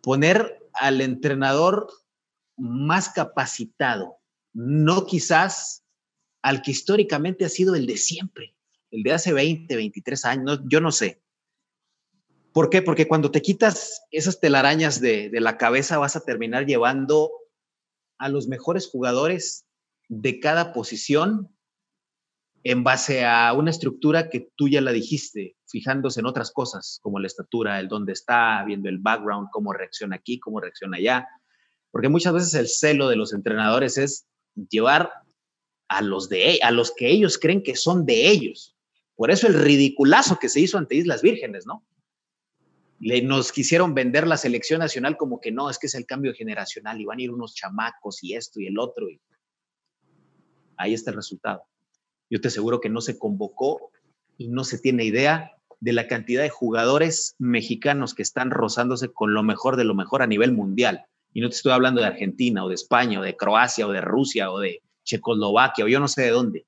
poner 0.00 0.58
al 0.72 1.02
entrenador 1.02 1.88
más 2.56 3.10
capacitado, 3.10 4.21
no 4.52 5.06
quizás 5.06 5.84
al 6.42 6.62
que 6.62 6.72
históricamente 6.72 7.44
ha 7.44 7.48
sido 7.48 7.74
el 7.74 7.86
de 7.86 7.96
siempre, 7.96 8.54
el 8.90 9.02
de 9.02 9.12
hace 9.12 9.32
20, 9.32 9.74
23 9.74 10.24
años, 10.24 10.60
yo 10.66 10.80
no 10.80 10.90
sé. 10.90 11.22
¿Por 12.52 12.68
qué? 12.68 12.82
Porque 12.82 13.08
cuando 13.08 13.30
te 13.30 13.40
quitas 13.40 14.02
esas 14.10 14.40
telarañas 14.40 15.00
de, 15.00 15.30
de 15.30 15.40
la 15.40 15.56
cabeza 15.56 15.98
vas 15.98 16.16
a 16.16 16.24
terminar 16.24 16.66
llevando 16.66 17.30
a 18.18 18.28
los 18.28 18.46
mejores 18.46 18.88
jugadores 18.88 19.64
de 20.08 20.38
cada 20.40 20.72
posición 20.72 21.48
en 22.64 22.84
base 22.84 23.24
a 23.24 23.52
una 23.54 23.70
estructura 23.70 24.28
que 24.28 24.50
tú 24.54 24.68
ya 24.68 24.80
la 24.80 24.92
dijiste, 24.92 25.56
fijándose 25.66 26.20
en 26.20 26.26
otras 26.26 26.52
cosas, 26.52 27.00
como 27.02 27.18
la 27.18 27.26
estatura, 27.26 27.80
el 27.80 27.88
dónde 27.88 28.12
está, 28.12 28.62
viendo 28.64 28.88
el 28.88 28.98
background, 28.98 29.48
cómo 29.50 29.72
reacciona 29.72 30.16
aquí, 30.16 30.38
cómo 30.38 30.60
reacciona 30.60 30.98
allá, 30.98 31.26
porque 31.90 32.08
muchas 32.08 32.34
veces 32.34 32.54
el 32.54 32.68
celo 32.68 33.08
de 33.08 33.16
los 33.16 33.32
entrenadores 33.32 33.98
es 33.98 34.26
llevar 34.54 35.10
a 35.88 36.02
los, 36.02 36.28
de, 36.28 36.58
a 36.62 36.70
los 36.70 36.92
que 36.94 37.10
ellos 37.10 37.38
creen 37.38 37.62
que 37.62 37.76
son 37.76 38.06
de 38.06 38.28
ellos. 38.28 38.76
Por 39.14 39.30
eso 39.30 39.46
el 39.46 39.54
ridiculazo 39.54 40.38
que 40.38 40.48
se 40.48 40.60
hizo 40.60 40.78
ante 40.78 40.94
Islas 40.94 41.22
Vírgenes, 41.22 41.66
¿no? 41.66 41.84
Le, 42.98 43.20
nos 43.22 43.52
quisieron 43.52 43.94
vender 43.94 44.26
la 44.26 44.36
selección 44.36 44.78
nacional 44.78 45.16
como 45.16 45.40
que 45.40 45.50
no, 45.50 45.68
es 45.68 45.78
que 45.78 45.88
es 45.88 45.94
el 45.94 46.06
cambio 46.06 46.32
generacional 46.34 47.00
y 47.00 47.04
van 47.04 47.18
a 47.18 47.22
ir 47.22 47.30
unos 47.30 47.54
chamacos 47.54 48.22
y 48.22 48.34
esto 48.34 48.60
y 48.60 48.68
el 48.68 48.78
otro. 48.78 49.10
Y 49.10 49.20
ahí 50.76 50.94
está 50.94 51.10
el 51.10 51.16
resultado. 51.16 51.64
Yo 52.30 52.40
te 52.40 52.48
aseguro 52.48 52.80
que 52.80 52.88
no 52.88 53.00
se 53.00 53.18
convocó 53.18 53.90
y 54.38 54.48
no 54.48 54.64
se 54.64 54.78
tiene 54.78 55.04
idea 55.04 55.52
de 55.80 55.92
la 55.92 56.06
cantidad 56.06 56.42
de 56.42 56.48
jugadores 56.48 57.34
mexicanos 57.38 58.14
que 58.14 58.22
están 58.22 58.50
rozándose 58.50 59.12
con 59.12 59.34
lo 59.34 59.42
mejor 59.42 59.76
de 59.76 59.84
lo 59.84 59.94
mejor 59.94 60.22
a 60.22 60.26
nivel 60.26 60.52
mundial. 60.52 61.04
Y 61.34 61.40
no 61.40 61.48
te 61.48 61.56
estoy 61.56 61.72
hablando 61.72 62.00
de 62.00 62.06
Argentina 62.06 62.64
o 62.64 62.68
de 62.68 62.74
España 62.74 63.20
o 63.20 63.22
de 63.22 63.36
Croacia 63.36 63.86
o 63.86 63.92
de 63.92 64.00
Rusia 64.00 64.50
o 64.50 64.58
de 64.58 64.82
Checoslovaquia 65.04 65.84
o 65.84 65.88
yo 65.88 66.00
no 66.00 66.08
sé 66.08 66.22
de 66.22 66.30
dónde. 66.30 66.66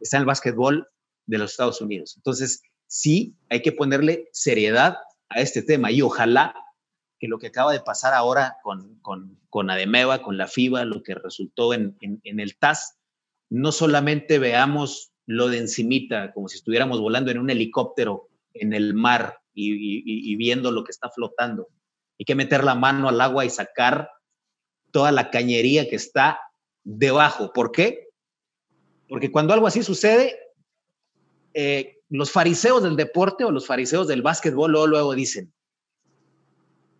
Está 0.00 0.16
en 0.16 0.22
el 0.22 0.26
básquetbol 0.26 0.88
de 1.26 1.38
los 1.38 1.50
Estados 1.50 1.80
Unidos. 1.80 2.14
Entonces, 2.16 2.62
sí, 2.86 3.34
hay 3.50 3.62
que 3.62 3.72
ponerle 3.72 4.28
seriedad 4.32 4.96
a 5.28 5.40
este 5.40 5.62
tema 5.62 5.90
y 5.90 6.02
ojalá 6.02 6.54
que 7.18 7.28
lo 7.28 7.38
que 7.38 7.48
acaba 7.48 7.72
de 7.72 7.80
pasar 7.80 8.14
ahora 8.14 8.56
con, 8.62 8.98
con, 9.00 9.38
con 9.48 9.70
Ademeva, 9.70 10.22
con 10.22 10.36
la 10.36 10.46
FIBA, 10.46 10.84
lo 10.84 11.02
que 11.02 11.14
resultó 11.14 11.72
en, 11.72 11.96
en, 12.00 12.40
el 12.40 12.56
TAS, 12.58 12.98
no 13.48 13.72
solamente 13.72 14.38
veamos 14.38 15.12
lo 15.24 15.48
de 15.48 15.58
encimita, 15.58 16.32
como 16.32 16.48
si 16.48 16.58
estuviéramos 16.58 17.00
volando 17.00 17.30
en 17.30 17.38
un 17.38 17.50
helicóptero 17.50 18.28
en 18.52 18.74
el 18.74 18.94
mar 18.94 19.40
y 19.58 20.36
viendo 20.36 20.70
lo 20.70 20.84
que 20.84 20.90
está 20.90 21.08
flotando, 21.08 21.68
hay 22.18 22.24
que 22.24 22.34
meter 22.34 22.64
la 22.64 22.74
mano 22.74 23.08
al 23.08 23.20
agua 23.20 23.44
y 23.44 23.50
sacar 23.50 24.10
toda 24.90 25.12
la 25.12 25.30
cañería 25.30 25.88
que 25.88 25.96
está 25.96 26.40
debajo. 26.82 27.52
¿Por 27.52 27.72
qué? 27.72 28.08
Porque 29.08 29.30
cuando 29.30 29.52
algo 29.52 29.66
así 29.66 29.82
sucede, 29.82 30.38
eh, 31.52 31.98
los 32.08 32.30
fariseos 32.30 32.82
del 32.82 32.96
deporte 32.96 33.44
o 33.44 33.50
los 33.50 33.66
fariseos 33.66 34.08
del 34.08 34.22
básquetbol 34.22 34.70
luego, 34.70 34.86
luego 34.86 35.14
dicen, 35.14 35.52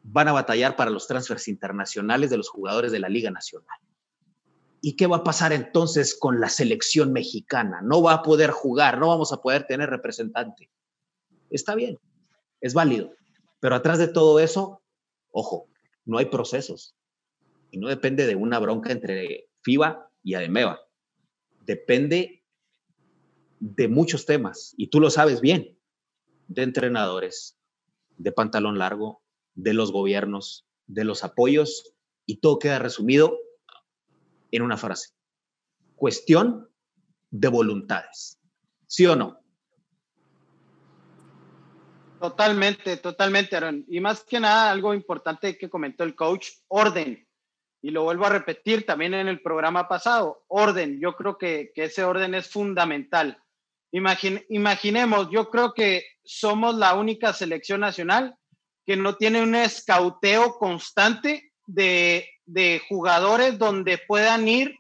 van 0.02 0.28
a 0.28 0.32
batallar 0.32 0.76
para 0.76 0.90
los 0.90 1.06
transfers 1.06 1.48
internacionales 1.48 2.30
de 2.30 2.36
los 2.36 2.48
jugadores 2.48 2.92
de 2.92 3.00
la 3.00 3.08
Liga 3.08 3.30
Nacional. 3.30 3.78
¿Y 4.80 4.94
qué 4.96 5.06
va 5.06 5.18
a 5.18 5.24
pasar 5.24 5.52
entonces 5.52 6.16
con 6.18 6.40
la 6.40 6.48
selección 6.48 7.12
mexicana? 7.12 7.80
No 7.82 8.02
va 8.02 8.12
a 8.12 8.22
poder 8.22 8.50
jugar, 8.50 8.98
no 8.98 9.08
vamos 9.08 9.32
a 9.32 9.40
poder 9.40 9.66
tener 9.66 9.90
representante. 9.90 10.70
Está 11.50 11.74
bien, 11.74 11.98
es 12.60 12.74
válido, 12.74 13.12
pero 13.58 13.74
atrás 13.74 13.98
de 13.98 14.08
todo 14.08 14.38
eso 14.38 14.82
Ojo, 15.39 15.68
no 16.07 16.16
hay 16.16 16.24
procesos. 16.26 16.97
Y 17.70 17.76
no 17.76 17.89
depende 17.89 18.26
de 18.26 18.37
una 18.37 18.59
bronca 18.59 18.91
entre 18.91 19.51
FIBA 19.61 20.11
y 20.22 20.32
ADEMEVA. 20.32 20.80
Depende 21.66 22.43
de 23.61 23.89
muchos 23.89 24.24
temas. 24.24 24.72
Y 24.78 24.87
tú 24.89 24.99
lo 24.99 25.11
sabes 25.11 25.43
bien. 25.43 25.78
De 26.49 26.62
entrenadores, 26.62 27.59
de 28.16 28.32
pantalón 28.32 28.78
largo, 28.78 29.22
de 29.55 29.74
los 29.74 29.93
gobiernos, 29.93 30.66
de 30.87 31.05
los 31.05 31.22
apoyos. 31.22 31.95
Y 32.24 32.39
todo 32.39 32.59
queda 32.59 32.78
resumido 32.78 33.37
en 34.53 34.62
una 34.62 34.78
frase. 34.78 35.11
Cuestión 35.97 36.70
de 37.30 37.49
voluntades. 37.49 38.41
¿Sí 38.87 39.05
o 39.05 39.14
no? 39.14 39.45
Totalmente, 42.30 42.96
totalmente, 42.96 43.54
Aaron. 43.54 43.84
Y 43.86 44.00
más 44.00 44.24
que 44.24 44.40
nada, 44.40 44.72
algo 44.72 44.92
importante 44.92 45.56
que 45.56 45.70
comentó 45.70 46.02
el 46.02 46.16
coach, 46.16 46.48
orden. 46.66 47.24
y 47.80 47.90
lo 47.90 48.02
vuelvo 48.02 48.26
a 48.26 48.30
repetir 48.30 48.84
también 48.84 49.14
en 49.14 49.28
el 49.28 49.40
programa 49.40 49.86
pasado, 49.86 50.42
orden, 50.48 50.98
yo 51.00 51.14
creo 51.14 51.38
que, 51.38 51.70
ese 51.76 52.02
orden 52.02 52.34
es 52.34 52.50
fundamental. 52.50 53.40
imaginemos, 53.92 55.28
yo 55.30 55.50
creo 55.50 55.72
que 55.72 56.04
somos 56.24 56.74
la 56.74 56.94
única 56.94 57.32
selección 57.32 57.80
nacional 57.80 58.36
que 58.84 58.96
no 58.96 59.14
tiene 59.14 59.40
un 59.40 59.54
escauteo 59.54 60.58
constante 60.58 61.52
de, 61.64 62.28
de 62.44 62.82
jugadores 62.88 63.56
donde 63.56 63.98
puedan 63.98 64.48
ir 64.48 64.74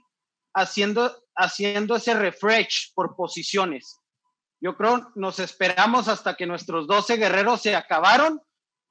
haciendo, 0.52 1.16
haciendo 1.36 1.94
ese 1.94 2.14
refresh 2.14 2.92
por 2.92 3.14
posiciones. 3.14 4.00
Yo 4.60 4.76
creo 4.76 5.10
nos 5.14 5.38
esperamos 5.38 6.08
hasta 6.08 6.34
que 6.34 6.46
nuestros 6.46 6.86
12 6.86 7.16
guerreros 7.16 7.62
se 7.62 7.76
acabaron 7.76 8.40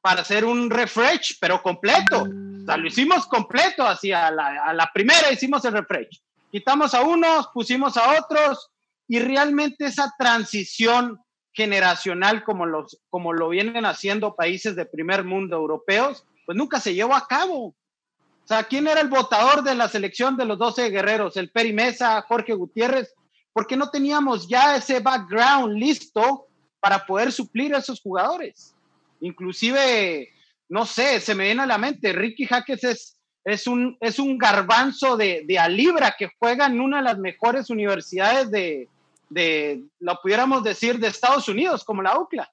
para 0.02 0.22
hacer 0.22 0.46
un 0.46 0.70
refresh, 0.70 1.38
pero 1.40 1.64
completo. 1.64 2.24
O 2.24 2.66
sea, 2.66 2.78
lo 2.78 2.88
hicimos 2.88 3.26
completo, 3.26 3.84
así 3.84 4.12
a 4.12 4.30
la, 4.30 4.64
a 4.64 4.74
la 4.74 4.92
primera 4.94 5.32
hicimos 5.32 5.66
el 5.66 5.74
refresh. 5.74 6.22
Quitamos 6.52 6.94
a 6.94 7.02
unos, 7.02 7.48
pusimos 7.54 7.98
a 7.98 8.20
otros 8.20 8.70
y 9.08 9.20
realmente 9.20 9.86
esa 9.86 10.14
transición 10.18 11.20
generacional 11.56 12.44
como, 12.44 12.66
los, 12.66 13.00
como 13.10 13.34
lo 13.34 13.50
vienen 13.50 13.86
haciendo 13.86 14.36
países 14.36 14.76
de 14.76 14.86
primer 14.86 15.24
mundo 15.24 15.56
europeos, 15.56 16.26
pues 16.46 16.58
nunca 16.58 16.80
se 16.80 16.94
llevó 16.94 17.16
a 17.16 17.28
cabo. 17.28 17.68
O 17.68 18.48
sea, 18.48 18.66
¿quién 18.66 18.88
era 18.88 19.02
el 19.02 19.08
votador 19.08 19.64
de 19.64 19.74
la 19.74 19.88
selección 19.88 20.38
de 20.38 20.46
los 20.46 20.60
12 20.60 20.90
guerreros? 20.92 21.36
El 21.38 21.50
Peri 21.50 21.74
Mesa, 21.74 22.22
Jorge 22.28 22.54
Gutiérrez, 22.54 23.16
porque 23.56 23.78
no 23.78 23.90
teníamos 23.90 24.50
ya 24.50 24.76
ese 24.76 25.00
background 25.00 25.78
listo 25.78 26.46
para 26.82 27.06
poder 27.06 27.32
suplir 27.32 27.74
a 27.74 27.78
esos 27.78 28.02
jugadores. 28.02 28.76
Inclusive, 29.22 30.28
no 30.68 30.86
sé, 30.86 31.22
se 31.22 31.34
me 31.34 31.46
viene 31.46 31.62
a 31.62 31.66
la 31.66 31.78
mente, 31.78 32.12
Ricky 32.12 32.48
Jaques 32.48 32.84
es, 32.84 33.18
es, 33.46 33.66
un, 33.66 33.98
es 34.02 34.20
un 34.20 34.38
garbanzo 34.38 35.16
de, 35.16 35.46
de 35.48 36.14
que 36.20 36.32
juega 36.38 36.66
en 36.66 36.82
una 36.82 36.98
de 36.98 37.04
las 37.04 37.18
mejores 37.18 37.70
universidades 37.70 38.52
de, 38.52 38.90
de, 39.30 39.86
lo 40.00 40.20
pudiéramos 40.22 40.62
decir, 40.62 41.00
de 41.00 41.08
Estados 41.08 41.48
Unidos, 41.48 41.86
como 41.86 42.02
la 42.02 42.20
UCLA. 42.20 42.52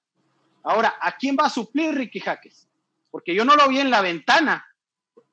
Ahora, 0.62 0.94
¿a 1.00 1.16
quién 1.16 1.36
va 1.36 1.46
a 1.46 1.50
suplir 1.50 1.96
Ricky 1.96 2.20
Jaques? 2.20 2.68
Porque 3.11 3.34
yo 3.34 3.44
no 3.44 3.57
lo 3.57 3.66
vi 3.66 3.80
en 3.80 3.90
la 3.90 4.03
ventana, 4.03 4.64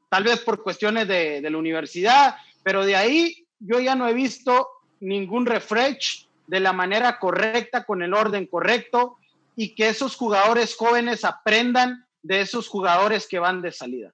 tal 0.09 0.23
vez 0.23 0.39
por 0.39 0.63
cuestiones 0.63 1.07
de, 1.07 1.41
de 1.41 1.49
la 1.51 1.59
universidad, 1.59 2.37
pero 2.63 2.83
de 2.87 2.95
ahí 2.95 3.45
yo 3.59 3.79
ya 3.79 3.93
no 3.93 4.07
he 4.07 4.15
visto 4.15 4.67
ningún 4.99 5.45
refresh 5.45 6.27
de 6.47 6.59
la 6.59 6.73
manera 6.73 7.19
correcta, 7.19 7.85
con 7.85 8.01
el 8.01 8.13
orden 8.13 8.47
correcto, 8.47 9.17
y 9.55 9.75
que 9.75 9.89
esos 9.89 10.15
jugadores 10.15 10.75
jóvenes 10.75 11.23
aprendan 11.23 12.05
de 12.21 12.41
esos 12.41 12.67
jugadores 12.67 13.27
que 13.27 13.39
van 13.39 13.61
de 13.61 13.71
salida. 13.71 14.13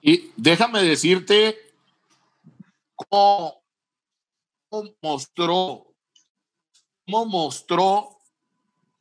Y 0.00 0.30
déjame 0.36 0.82
decirte 0.82 1.56
cómo, 2.94 3.62
mostró 5.02 5.88
cómo 7.06 7.24
mostró 7.26 8.18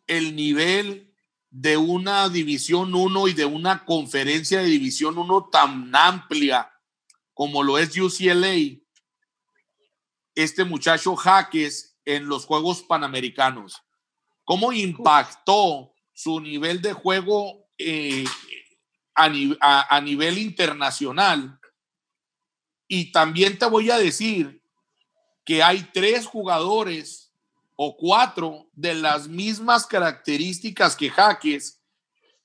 el 0.08 0.36
nivel 0.36 1.14
de 1.50 1.76
una 1.76 2.30
División 2.30 2.96
1 2.96 3.28
y 3.28 3.34
de 3.34 3.46
una 3.46 3.84
conferencia 3.84 4.60
de 4.60 4.66
División 4.66 5.18
1 5.18 5.50
tan 5.52 5.94
amplia 5.94 6.72
como 7.34 7.64
lo 7.64 7.78
es 7.78 7.98
UCLA, 7.98 8.80
este 10.38 10.64
muchacho 10.64 11.16
Jaques 11.16 11.98
en 12.06 12.28
los 12.28 12.46
Juegos 12.46 12.84
Panamericanos. 12.84 13.82
¿Cómo 14.46 14.72
impactó 14.72 15.92
su 16.14 16.40
nivel 16.40 16.82
de 16.82 16.94
juego 16.94 17.68
eh, 17.78 18.24
a 19.16 20.02
nivel 20.02 20.38
internacional? 20.38 21.60
Y 22.88 23.12
también 23.12 23.58
te 23.58 23.66
voy 23.66 23.90
a 23.90 23.98
decir 23.98 24.62
que 25.44 25.64
hay 25.64 25.90
tres 25.92 26.28
jugadores 26.28 27.34
o 27.76 27.98
cuatro 27.98 28.70
de 28.74 28.94
las 28.94 29.28
mismas 29.28 29.88
características 29.88 30.96
que 30.96 31.10
Jaques. 31.10 31.82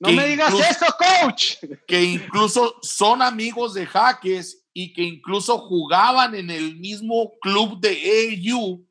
No 0.01 0.13
me 0.13 0.27
digas 0.27 0.55
eso, 0.55 0.87
coach. 0.99 1.57
Que 1.87 2.03
incluso 2.03 2.79
son 2.81 3.21
amigos 3.21 3.75
de 3.75 3.87
Jaques 3.87 4.62
y 4.73 4.93
que 4.93 5.03
incluso 5.03 5.59
jugaban 5.59 6.35
en 6.35 6.51
el 6.51 6.77
mismo 6.77 7.33
club 7.41 7.81
de 7.81 8.43
AU 8.51 8.87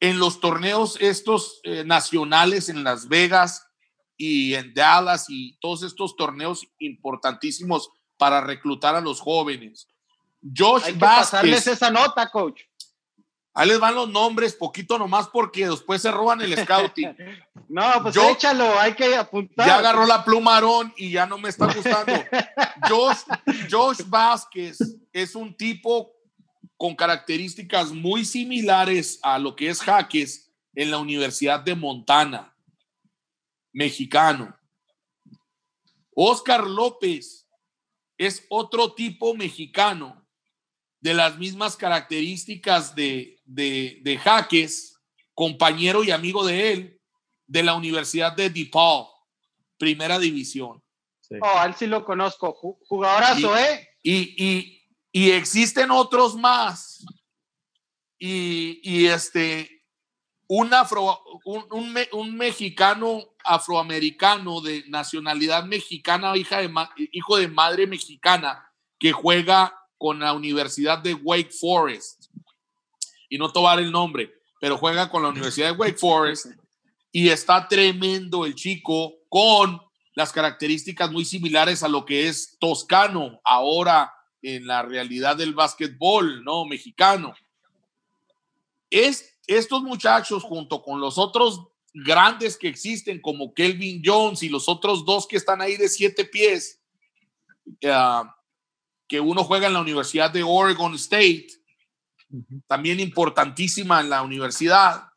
en 0.00 0.18
los 0.18 0.40
torneos 0.40 0.98
estos 1.00 1.60
eh, 1.62 1.84
nacionales 1.84 2.68
en 2.68 2.84
Las 2.84 3.08
Vegas 3.08 3.66
y 4.16 4.54
en 4.54 4.74
Dallas 4.74 5.26
y 5.28 5.58
todos 5.60 5.82
estos 5.82 6.16
torneos 6.16 6.66
importantísimos 6.78 7.90
para 8.16 8.40
reclutar 8.40 8.94
a 8.94 9.00
los 9.00 9.20
jóvenes. 9.20 9.88
Josh 10.42 10.84
Hay 10.84 10.92
que 10.94 10.98
pasarles 10.98 11.66
esa 11.66 11.90
nota, 11.90 12.30
coach. 12.30 12.62
Ahí 13.58 13.68
les 13.68 13.80
van 13.80 13.94
los 13.94 14.10
nombres, 14.10 14.54
poquito 14.54 14.98
nomás 14.98 15.28
porque 15.28 15.66
después 15.66 16.02
se 16.02 16.10
roban 16.10 16.42
el 16.42 16.54
scouting. 16.62 17.16
no, 17.70 18.02
pues 18.02 18.14
échalo, 18.14 18.78
hay 18.78 18.92
que 18.92 19.16
apuntar. 19.16 19.66
Ya 19.66 19.78
agarró 19.78 20.04
la 20.04 20.22
pluma 20.22 20.60
y 20.94 21.10
ya 21.10 21.24
no 21.24 21.38
me 21.38 21.48
está 21.48 21.72
gustando. 21.72 22.12
Josh, 22.86 23.20
Josh 23.70 24.02
Vázquez 24.06 24.76
es 25.10 25.34
un 25.34 25.56
tipo 25.56 26.12
con 26.76 26.94
características 26.94 27.92
muy 27.92 28.26
similares 28.26 29.18
a 29.22 29.38
lo 29.38 29.56
que 29.56 29.70
es 29.70 29.80
Jaques 29.80 30.52
en 30.74 30.90
la 30.90 30.98
Universidad 30.98 31.60
de 31.60 31.74
Montana, 31.74 32.54
mexicano. 33.72 34.54
Oscar 36.14 36.66
López 36.66 37.48
es 38.18 38.44
otro 38.50 38.92
tipo 38.92 39.34
mexicano 39.34 40.25
de 41.06 41.14
las 41.14 41.38
mismas 41.38 41.76
características 41.76 42.96
de, 42.96 43.40
de, 43.44 44.20
Jaques, 44.24 44.98
compañero 45.34 46.02
y 46.02 46.10
amigo 46.10 46.44
de 46.44 46.72
él, 46.72 47.00
de 47.46 47.62
la 47.62 47.74
Universidad 47.74 48.34
de 48.34 48.50
DePaul, 48.50 49.06
primera 49.78 50.18
división. 50.18 50.82
Oh, 51.40 51.62
él 51.64 51.76
sí 51.76 51.86
lo 51.86 52.04
conozco, 52.04 52.52
jugadorazo, 52.88 53.56
¿eh? 53.56 53.88
Y, 54.02 54.82
y, 55.12 55.30
existen 55.30 55.92
otros 55.92 56.34
más. 56.34 57.06
Y, 58.18 58.80
y 58.82 59.06
este, 59.06 59.84
un, 60.48 60.74
afro, 60.74 61.22
un, 61.44 61.96
un, 62.10 62.36
mexicano 62.36 63.36
afroamericano 63.44 64.60
de 64.60 64.82
nacionalidad 64.88 65.66
mexicana, 65.66 66.36
hija 66.36 66.58
de, 66.58 66.68
hijo 67.12 67.36
de 67.36 67.46
madre 67.46 67.86
mexicana, 67.86 68.72
que 68.98 69.12
juega 69.12 69.85
con 69.98 70.20
la 70.20 70.32
Universidad 70.32 70.98
de 70.98 71.14
Wake 71.14 71.50
Forest. 71.52 72.26
Y 73.28 73.38
no 73.38 73.52
tomar 73.52 73.78
el 73.78 73.90
nombre, 73.90 74.32
pero 74.60 74.78
juega 74.78 75.10
con 75.10 75.22
la 75.22 75.28
Universidad 75.28 75.72
de 75.72 75.76
Wake 75.76 75.98
Forest 75.98 76.46
y 77.12 77.28
está 77.30 77.66
tremendo 77.66 78.44
el 78.44 78.54
chico 78.54 79.14
con 79.28 79.80
las 80.14 80.32
características 80.32 81.10
muy 81.10 81.24
similares 81.24 81.82
a 81.82 81.88
lo 81.88 82.04
que 82.04 82.28
es 82.28 82.56
Toscano 82.58 83.40
ahora 83.44 84.12
en 84.42 84.66
la 84.66 84.82
realidad 84.82 85.36
del 85.36 85.54
básquetbol, 85.54 86.44
¿no? 86.44 86.64
Mexicano. 86.64 87.34
Es, 88.90 89.38
estos 89.46 89.82
muchachos 89.82 90.42
junto 90.42 90.82
con 90.82 91.00
los 91.00 91.18
otros 91.18 91.62
grandes 91.92 92.56
que 92.56 92.68
existen 92.68 93.20
como 93.20 93.54
Kelvin 93.54 94.02
Jones 94.04 94.42
y 94.42 94.48
los 94.48 94.68
otros 94.68 95.04
dos 95.04 95.26
que 95.26 95.36
están 95.36 95.60
ahí 95.60 95.76
de 95.76 95.88
siete 95.88 96.24
pies, 96.24 96.82
uh, 97.66 98.26
que 99.08 99.20
uno 99.20 99.44
juega 99.44 99.66
en 99.66 99.74
la 99.74 99.80
Universidad 99.80 100.30
de 100.30 100.42
Oregon 100.42 100.94
State, 100.94 101.48
también 102.66 103.00
importantísima 103.00 104.00
en 104.00 104.10
la 104.10 104.22
universidad. 104.22 105.08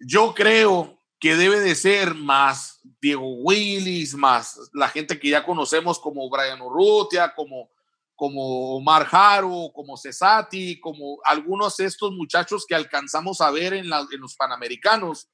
Yo 0.00 0.34
creo 0.34 1.00
que 1.18 1.36
debe 1.36 1.60
de 1.60 1.74
ser 1.74 2.14
más 2.14 2.80
Diego 3.00 3.34
Willis, 3.42 4.14
más 4.14 4.70
la 4.72 4.88
gente 4.88 5.18
que 5.20 5.28
ya 5.28 5.44
conocemos 5.44 5.98
como 5.98 6.28
Brian 6.30 6.60
Urrutia, 6.60 7.34
como, 7.34 7.70
como 8.16 8.76
Omar 8.76 9.04
Jaro, 9.06 9.70
como 9.74 9.96
Cesati, 9.96 10.80
como 10.80 11.18
algunos 11.24 11.76
de 11.76 11.84
estos 11.84 12.12
muchachos 12.12 12.64
que 12.66 12.74
alcanzamos 12.74 13.40
a 13.40 13.50
ver 13.50 13.74
en, 13.74 13.84
en 13.84 14.20
los 14.20 14.34
Panamericanos. 14.34 15.28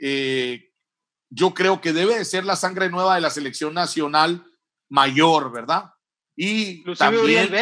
Eh, 0.00 0.72
yo 1.30 1.52
creo 1.52 1.80
que 1.80 1.92
debe 1.92 2.16
de 2.16 2.24
ser 2.24 2.44
la 2.44 2.56
sangre 2.56 2.88
nueva 2.88 3.16
de 3.16 3.20
la 3.20 3.30
selección 3.30 3.74
nacional 3.74 4.46
mayor, 4.88 5.52
¿verdad? 5.52 5.92
Y 6.40 6.84
también, 6.94 7.52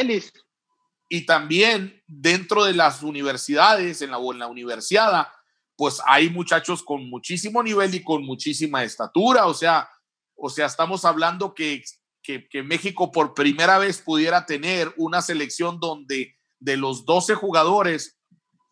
y 1.08 1.24
también 1.24 2.02
dentro 2.06 2.62
de 2.62 2.74
las 2.74 3.02
universidades, 3.02 4.02
en 4.02 4.10
la, 4.10 4.18
en 4.18 4.38
la 4.38 4.48
universidad, 4.48 5.28
pues 5.76 5.98
hay 6.04 6.28
muchachos 6.28 6.82
con 6.82 7.08
muchísimo 7.08 7.62
nivel 7.62 7.94
y 7.94 8.04
con 8.04 8.22
muchísima 8.22 8.84
estatura. 8.84 9.46
O 9.46 9.54
sea, 9.54 9.88
o 10.34 10.50
sea 10.50 10.66
estamos 10.66 11.06
hablando 11.06 11.54
que, 11.54 11.82
que, 12.22 12.46
que 12.50 12.62
México 12.62 13.10
por 13.10 13.32
primera 13.32 13.78
vez 13.78 14.02
pudiera 14.02 14.44
tener 14.44 14.92
una 14.98 15.22
selección 15.22 15.80
donde 15.80 16.36
de 16.60 16.76
los 16.76 17.06
12 17.06 17.34
jugadores, 17.34 18.18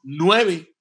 9 0.02 0.76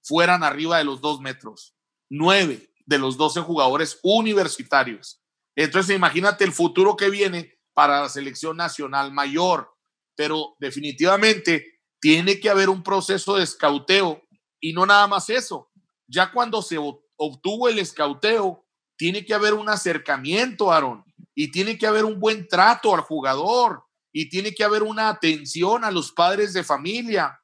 fueran 0.00 0.44
arriba 0.44 0.78
de 0.78 0.84
los 0.84 1.00
2 1.00 1.20
metros. 1.22 1.74
9 2.08 2.70
de 2.86 2.98
los 2.98 3.16
12 3.16 3.40
jugadores 3.40 3.98
universitarios. 4.04 5.20
Entonces, 5.56 5.96
imagínate 5.96 6.44
el 6.44 6.52
futuro 6.52 6.96
que 6.96 7.10
viene 7.10 7.59
para 7.74 8.00
la 8.00 8.08
selección 8.08 8.56
nacional 8.56 9.12
mayor, 9.12 9.70
pero 10.16 10.56
definitivamente 10.58 11.80
tiene 12.00 12.40
que 12.40 12.50
haber 12.50 12.68
un 12.68 12.82
proceso 12.82 13.36
de 13.36 13.44
escauteo 13.44 14.22
y 14.60 14.72
no 14.72 14.86
nada 14.86 15.06
más 15.06 15.30
eso. 15.30 15.70
Ya 16.06 16.32
cuando 16.32 16.62
se 16.62 16.76
obtuvo 17.16 17.68
el 17.68 17.78
escauteo, 17.78 18.66
tiene 18.96 19.24
que 19.24 19.32
haber 19.32 19.54
un 19.54 19.68
acercamiento, 19.68 20.72
Aaron, 20.72 21.04
y 21.34 21.50
tiene 21.50 21.78
que 21.78 21.86
haber 21.86 22.04
un 22.04 22.20
buen 22.20 22.46
trato 22.48 22.94
al 22.94 23.00
jugador 23.00 23.84
y 24.12 24.28
tiene 24.28 24.54
que 24.54 24.64
haber 24.64 24.82
una 24.82 25.08
atención 25.08 25.84
a 25.84 25.90
los 25.90 26.12
padres 26.12 26.52
de 26.52 26.64
familia, 26.64 27.40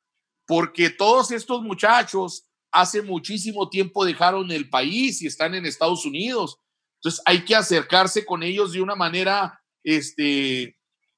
porque 0.47 0.91
todos 0.91 1.31
estos 1.31 1.62
muchachos 1.62 2.47
hace 2.72 3.01
muchísimo 3.01 3.70
tiempo 3.70 4.05
dejaron 4.05 4.51
el 4.51 4.68
país 4.68 5.22
y 5.22 5.27
están 5.29 5.55
en 5.55 5.64
Estados 5.64 6.05
Unidos. 6.05 6.59
Entonces 7.01 7.22
hay 7.24 7.45
que 7.45 7.55
acercarse 7.55 8.27
con 8.27 8.43
ellos 8.43 8.72
de 8.72 8.83
una 8.83 8.95
manera 8.95 9.62
este, 9.87 10.76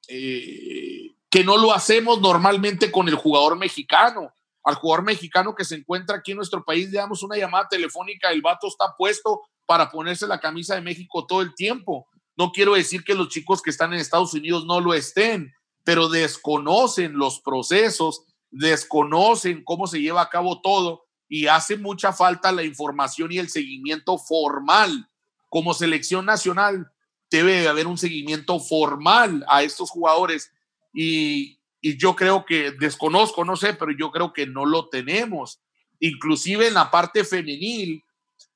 eh, 0.09 1.15
que 1.31 1.43
no 1.43 1.57
lo 1.57 1.73
hacemos 1.73 2.21
normalmente 2.21 2.93
con 2.93 3.09
el 3.09 3.15
jugador 3.15 3.57
mexicano. 3.57 4.31
Al 4.63 4.75
jugador 4.75 5.05
mexicano 5.07 5.55
que 5.55 5.65
se 5.65 5.77
encuentra 5.77 6.19
aquí 6.19 6.33
en 6.33 6.37
nuestro 6.37 6.63
país, 6.63 6.91
le 6.91 6.99
damos 6.99 7.23
una 7.23 7.39
llamada 7.39 7.67
telefónica, 7.69 8.31
el 8.31 8.43
vato 8.43 8.69
está 8.69 8.95
puesto 8.97 9.41
para 9.65 9.91
ponerse 9.91 10.27
la 10.27 10.39
camisa 10.39 10.75
de 10.75 10.83
México 10.83 11.27
todo 11.27 11.41
el 11.41 11.55
tiempo. 11.55 12.07
No 12.37 12.53
quiero 12.53 12.75
decir 12.75 13.03
que 13.05 13.15
los 13.15 13.31
chicos 13.31 13.63
que 13.63 13.71
están 13.71 13.95
en 13.95 14.01
Estados 14.01 14.35
Unidos 14.35 14.67
no 14.67 14.81
lo 14.81 14.93
estén, 14.93 15.55
pero 15.83 16.11
desconocen 16.11 17.17
los 17.17 17.41
procesos, 17.41 18.25
desconocen 18.51 19.65
cómo 19.65 19.87
se 19.87 20.03
lleva 20.03 20.21
a 20.21 20.29
cabo 20.29 20.61
todo 20.61 21.07
y 21.27 21.47
hace 21.47 21.79
mucha 21.79 22.13
falta 22.13 22.53
la 22.53 22.65
información 22.65 23.33
y 23.33 23.39
el 23.39 23.49
seguimiento 23.49 24.19
formal. 24.19 25.09
Como 25.49 25.73
selección 25.73 26.27
nacional 26.27 26.93
debe 27.31 27.69
haber 27.69 27.87
un 27.87 27.99
seguimiento 27.99 28.59
formal 28.59 29.45
a 29.49 29.63
estos 29.63 29.91
jugadores 29.91 30.53
y, 30.93 31.57
yo 31.81 32.17
creo 32.17 32.45
que 32.45 32.73
desconozco, 32.73 33.45
no 33.45 33.55
sé, 33.55 33.73
pero 33.73 33.93
yo 33.93 34.11
creo 34.11 34.33
que 34.33 34.49
no 34.49 34.67
lo 34.67 34.89
tenemos. 34.89 35.61
Inclusive 36.01 36.67
en 36.67 36.75
la 36.75 36.91
parte 36.91 37.25
femenil, 37.25 38.03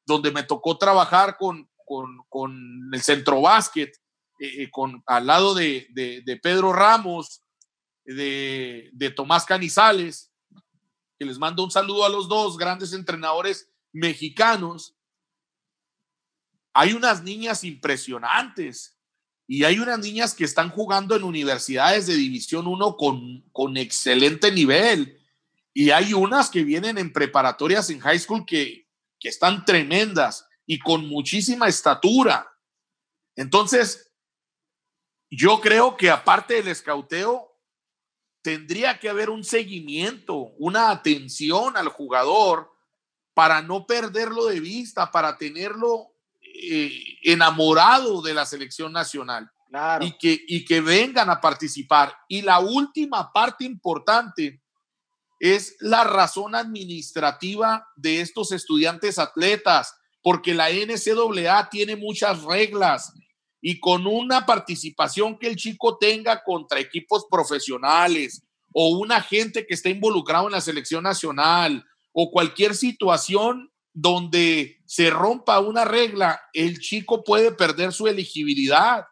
donde 0.04 0.32
me 0.32 0.42
tocó 0.42 0.76
trabajar 0.76 1.36
con, 1.38 1.68
con, 2.28 2.90
el 2.92 3.00
centro 3.00 3.40
básquet, 3.40 3.96
eh, 4.40 4.64
eh, 4.64 4.70
con, 4.72 5.04
al 5.06 5.26
lado 5.28 5.54
de, 5.54 5.86
de, 5.90 6.36
Pedro 6.42 6.72
Ramos, 6.72 7.42
de, 8.04 8.90
de, 8.92 9.10
Tomás 9.10 9.44
Canizales, 9.44 10.32
que 11.16 11.24
les 11.24 11.38
mando 11.38 11.62
un 11.62 11.70
saludo 11.70 12.04
a 12.04 12.08
los 12.08 12.28
dos 12.28 12.58
grandes 12.58 12.92
entrenadores 12.92 13.70
mexicanos. 13.92 14.96
Hay 16.72 16.92
unas 16.92 17.22
niñas 17.22 17.64
impresionantes 17.64 18.96
y 19.46 19.64
hay 19.64 19.78
unas 19.78 19.98
niñas 19.98 20.34
que 20.34 20.44
están 20.44 20.70
jugando 20.70 21.14
en 21.14 21.24
universidades 21.24 22.06
de 22.06 22.14
División 22.14 22.66
1 22.66 22.96
con, 22.96 23.42
con 23.52 23.76
excelente 23.76 24.50
nivel. 24.50 25.20
Y 25.74 25.90
hay 25.90 26.14
unas 26.14 26.50
que 26.50 26.64
vienen 26.64 26.98
en 26.98 27.12
preparatorias 27.12 27.90
en 27.90 28.00
high 28.00 28.18
school 28.18 28.46
que, 28.46 28.88
que 29.18 29.28
están 29.28 29.64
tremendas 29.64 30.46
y 30.66 30.78
con 30.78 31.06
muchísima 31.06 31.68
estatura. 31.68 32.50
Entonces, 33.36 34.10
yo 35.30 35.60
creo 35.60 35.96
que 35.96 36.10
aparte 36.10 36.54
del 36.54 36.68
escauteo, 36.68 37.52
tendría 38.42 38.98
que 38.98 39.08
haber 39.08 39.30
un 39.30 39.44
seguimiento, 39.44 40.34
una 40.58 40.90
atención 40.90 41.76
al 41.76 41.88
jugador 41.88 42.72
para 43.32 43.62
no 43.62 43.86
perderlo 43.86 44.46
de 44.46 44.60
vista, 44.60 45.10
para 45.10 45.38
tenerlo 45.38 46.11
eh, 46.55 47.18
enamorado 47.22 48.22
de 48.22 48.34
la 48.34 48.46
selección 48.46 48.92
nacional 48.92 49.50
y, 50.00 50.12
que, 50.18 50.38
y 50.46 50.64
que 50.64 50.80
vengan 50.80 51.30
a 51.30 51.40
participar. 51.40 52.14
Y 52.28 52.42
la 52.42 52.61
última 52.61 53.32
parte 53.32 53.64
importante 53.64 54.62
es 55.40 55.76
la 55.80 56.05
razón 56.05 56.55
administrativa 56.55 57.88
de 57.96 58.20
estos 58.20 58.53
estudiantes 58.53 59.18
atletas, 59.18 59.94
porque 60.22 60.55
la 60.55 60.68
NCAA 60.70 61.68
tiene 61.68 61.96
muchas 61.96 62.42
reglas 62.44 63.12
y 63.61 63.80
con 63.80 64.07
una 64.07 64.46
participación 64.46 65.38
que 65.38 65.48
el 65.48 65.57
chico 65.57 65.98
tenga 65.98 66.44
contra 66.44 66.78
equipos 66.78 67.26
profesionales 67.30 68.42
o 68.72 68.90
una 68.98 69.20
gente 69.20 69.66
que 69.66 69.74
esté 69.74 69.90
involucrado 69.90 70.46
en 70.46 70.53
la 70.53 70.61
selección 70.61 71.03
nacional 71.03 71.84
o 72.12 72.30
cualquier 72.30 72.74
situación 72.74 73.71
donde 73.93 74.80
se 74.86 75.11
rompa 75.11 75.61
una 75.61 75.84
regla, 75.84 76.40
el 76.53 76.80
chico 76.80 77.24
puede 77.24 77.53
perder 77.53 77.93
su 77.93 78.07
elegibilidad 78.07 79.05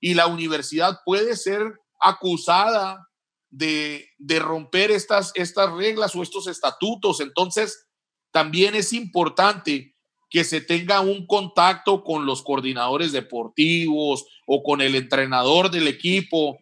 y 0.00 0.14
la 0.14 0.26
universidad 0.26 1.00
puede 1.04 1.36
ser 1.36 1.62
acusada 2.00 3.08
de, 3.50 4.08
romper 4.40 4.90
estas, 4.90 5.32
estas 5.34 5.72
reglas 5.72 6.14
o 6.14 6.22
estos 6.22 6.46
estatutos. 6.46 7.20
Entonces, 7.20 7.86
también 8.30 8.74
es 8.74 8.92
importante 8.92 9.94
que 10.28 10.44
se 10.44 10.60
tenga 10.60 11.00
un 11.00 11.26
contacto 11.26 12.04
con 12.04 12.26
los 12.26 12.42
coordinadores 12.42 13.12
deportivos 13.12 14.26
o 14.46 14.62
con 14.62 14.80
el 14.80 14.94
entrenador 14.94 15.70
del 15.70 15.88
equipo 15.88 16.58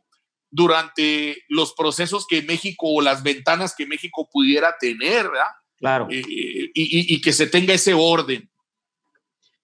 durante 0.51 1.43
los 1.49 1.73
procesos 1.73 2.27
que 2.29 2.43
México 2.43 2.87
o 2.89 3.01
las 3.01 3.25
ventanas 3.25 3.75
que 3.75 3.87
México 3.87 4.29
pudiera 4.31 4.77
tener, 4.79 5.29
¿verdad? 5.29 5.51
Claro. 5.85 6.09
Eh, 6.11 6.23
y, 6.73 7.21
que 7.21 7.31
se 7.31 7.47
tenga 7.47 7.75
ese 7.75 7.93
orden. 7.93 8.49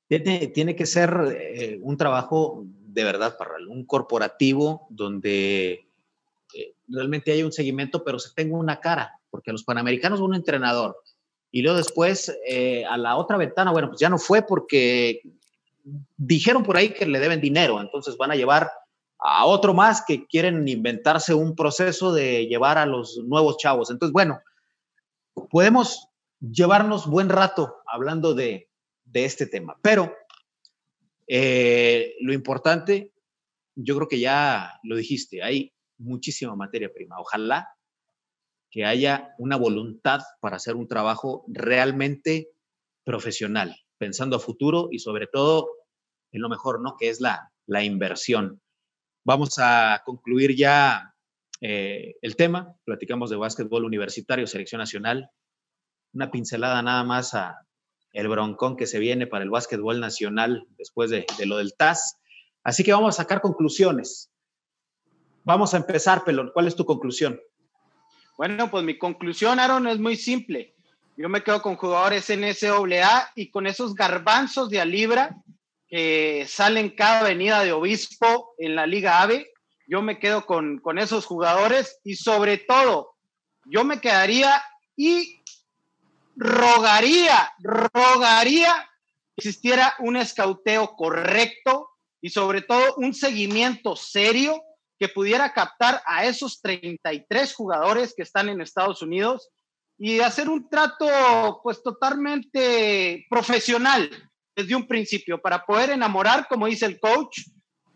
Tiene, 0.07 0.49
tiene 0.49 0.77
que 0.77 0.85
ser 0.85 1.11
eh, 1.35 1.79
un 1.81 1.97
trabajo 1.97 2.67
de 2.93 3.05
verdad, 3.05 3.39
para 3.39 3.53
un 3.67 3.87
corporativo 3.87 4.87
donde 4.91 5.87
realmente 6.89 7.33
hay 7.33 7.43
un 7.43 7.53
seguimiento, 7.53 8.05
pero 8.05 8.19
se 8.19 8.35
tenga 8.35 8.55
una 8.55 8.81
cara, 8.81 9.19
porque 9.31 9.49
a 9.49 9.53
los 9.55 9.65
panamericanos 9.65 10.21
un 10.21 10.35
entrenador. 10.35 10.95
Y 11.51 11.63
luego 11.63 11.79
después, 11.79 12.37
eh, 12.47 12.85
a 12.85 12.99
la 12.99 13.17
otra 13.17 13.39
ventana, 13.39 13.73
bueno, 13.73 13.89
pues 13.89 14.01
ya 14.01 14.11
no 14.11 14.19
fue 14.19 14.43
porque 14.43 15.23
dijeron 16.19 16.65
por 16.65 16.77
ahí 16.77 16.91
que 16.91 17.07
le 17.07 17.19
deben 17.19 17.41
dinero, 17.41 17.81
entonces 17.81 18.19
van 18.19 18.33
a 18.33 18.37
llevar 18.37 18.71
a 19.19 19.47
otro 19.47 19.73
más 19.73 20.05
que 20.07 20.27
quieren 20.27 20.69
inventarse 20.69 21.33
un 21.33 21.57
proceso 21.57 22.13
de 22.13 22.47
llevar 22.47 22.77
a 22.77 22.85
los 22.85 23.17
nuevos 23.25 23.57
chavos. 23.57 23.91
Entonces, 23.91 24.13
bueno, 24.13 24.41
podemos 25.51 26.10
llevarnos 26.41 27.07
buen 27.07 27.29
rato 27.29 27.77
hablando 27.87 28.35
de, 28.35 28.69
este 29.13 29.47
tema, 29.47 29.77
pero 29.83 30.15
eh, 31.27 32.15
lo 32.21 32.33
importante, 32.33 33.13
yo 33.75 33.97
creo 33.97 34.09
que 34.09 34.21
ya 34.21 34.79
lo 34.85 34.97
dijiste, 34.97 35.43
hay 35.43 35.75
muchísima 35.99 36.55
materia 36.55 36.93
prima. 36.93 37.19
Ojalá 37.19 37.69
que 38.71 38.85
haya 38.85 39.35
una 39.39 39.57
voluntad 39.57 40.21
para 40.41 40.57
hacer 40.57 40.77
un 40.77 40.87
trabajo 40.87 41.45
realmente 41.49 42.51
profesional, 43.05 43.77
pensando 43.99 44.37
a 44.37 44.41
futuro 44.41 44.89
y 44.93 45.01
sobre 45.01 45.27
todo 45.27 45.69
en 46.31 46.41
lo 46.41 46.49
mejor, 46.49 46.81
¿no? 46.81 46.97
Que 46.97 47.09
es 47.09 47.21
la, 47.21 47.53
la 47.67 47.83
inversión. 47.83 48.61
Vamos 49.25 49.59
a 49.59 50.03
concluir 50.05 50.55
ya 50.55 51.15
eh, 51.61 52.15
el 52.23 52.37
tema. 52.37 52.77
Platicamos 52.85 53.31
de 53.31 53.37
básquetbol 53.37 53.85
universitario, 53.85 54.47
selección 54.47 54.79
nacional. 54.79 55.31
Una 56.13 56.31
pincelada 56.31 56.83
nada 56.83 57.05
más 57.05 57.35
a 57.35 57.67
el 58.13 58.29
broncón 58.29 58.77
que 58.77 58.87
se 58.87 58.99
viene 58.99 59.27
para 59.27 59.45
el 59.45 59.51
básquetbol 59.51 60.01
nacional 60.01 60.67
después 60.77 61.11
de, 61.11 61.27
lo 61.45 61.57
del 61.59 61.75
TAS. 61.75 62.19
Así 62.65 62.83
que 62.83 62.93
vamos 62.93 63.15
a 63.15 63.23
sacar 63.23 63.41
conclusiones. 63.41 64.31
Vamos 65.45 65.75
a 65.75 65.79
empezar, 65.79 66.25
Pelón. 66.25 66.51
¿Cuál 66.53 66.67
es 66.67 66.77
tu 66.77 66.85
conclusión? 66.85 67.41
Bueno, 68.37 68.71
pues 68.71 68.85
mi 68.85 68.99
conclusión, 68.99 69.59
Aaron, 69.59 69.87
es 69.87 69.99
muy 69.99 70.17
simple. 70.17 70.75
Yo 71.17 71.29
me 71.29 71.43
quedo 71.43 71.63
con 71.63 71.77
jugadores 71.77 72.31
NCAA 72.31 73.31
y 73.35 73.51
con 73.51 73.67
esos 73.67 73.95
garbanzos 73.95 74.71
de 74.71 74.81
a 74.81 74.85
libra 74.85 75.37
que 75.89 76.47
salen 76.49 76.91
cada 76.91 77.21
avenida 77.21 77.63
de 77.65 77.73
obispo 77.73 78.55
en 78.59 78.75
la 78.75 78.87
Liga 78.87 79.23
AVE. 79.23 79.51
Yo 79.87 80.03
me 80.03 80.19
quedo 80.19 80.47
con, 80.47 80.79
con 80.79 80.99
esos 80.99 81.27
jugadores 81.27 81.99
y 82.05 82.15
sobre 82.15 82.59
todo, 82.59 83.17
yo 83.67 83.85
me 83.85 84.01
quedaría 84.01 84.63
y 84.97 85.40
rogaría, 86.41 87.53
rogaría 87.59 88.73
que 89.37 89.49
existiera 89.49 89.95
un 89.99 90.17
escauteo 90.17 90.97
correcto 90.97 91.91
y 92.23 92.31
sobre 92.31 92.63
todo 92.63 92.95
un 92.97 93.13
seguimiento 93.13 93.95
serio 93.95 94.63
que 94.99 95.09
pudiera 95.09 95.53
captar 95.53 96.03
a 96.07 96.25
esos 96.25 96.63
33 96.63 97.55
jugadores 97.55 98.15
que 98.17 98.23
están 98.23 98.49
en 98.49 98.63
Estados 98.63 99.03
Unidos 99.03 99.51
y 99.99 100.21
hacer 100.21 100.49
un 100.49 100.69
trato 100.71 101.61
pues 101.63 101.83
totalmente 101.83 103.27
profesional 103.29 104.11
desde 104.57 104.75
un 104.75 104.87
principio 104.87 105.43
para 105.43 105.67
poder 105.67 105.91
enamorar, 105.91 106.49
como 106.49 106.67
dice 106.67 106.87
el 106.87 106.99
coach, 106.99 107.41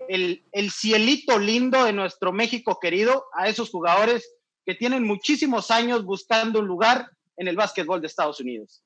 el, 0.06 0.44
el 0.52 0.70
cielito 0.70 1.38
lindo 1.38 1.84
de 1.84 1.94
nuestro 1.94 2.30
México 2.30 2.78
querido 2.78 3.24
a 3.32 3.48
esos 3.48 3.70
jugadores 3.70 4.34
que 4.66 4.74
tienen 4.74 5.02
muchísimos 5.02 5.70
años 5.70 6.04
buscando 6.04 6.60
un 6.60 6.66
lugar 6.66 7.08
en 7.36 7.48
el 7.48 7.56
básquetbol 7.56 8.00
de 8.00 8.06
Estados 8.06 8.40
Unidos. 8.40 8.82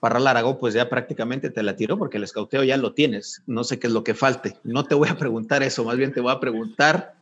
Parral 0.00 0.26
Aragón, 0.26 0.58
pues 0.58 0.74
ya 0.74 0.88
prácticamente 0.88 1.50
te 1.50 1.62
la 1.62 1.74
tiró 1.74 1.98
porque 1.98 2.18
el 2.18 2.24
escauteo 2.24 2.62
ya 2.62 2.76
lo 2.76 2.92
tienes. 2.92 3.42
No 3.46 3.64
sé 3.64 3.78
qué 3.78 3.86
es 3.86 3.92
lo 3.92 4.04
que 4.04 4.14
falte. 4.14 4.58
No 4.62 4.84
te 4.84 4.94
voy 4.94 5.08
a 5.08 5.16
preguntar 5.16 5.62
eso, 5.62 5.84
más 5.84 5.96
bien 5.96 6.12
te 6.12 6.20
voy 6.20 6.32
a 6.32 6.40
preguntar 6.40 7.14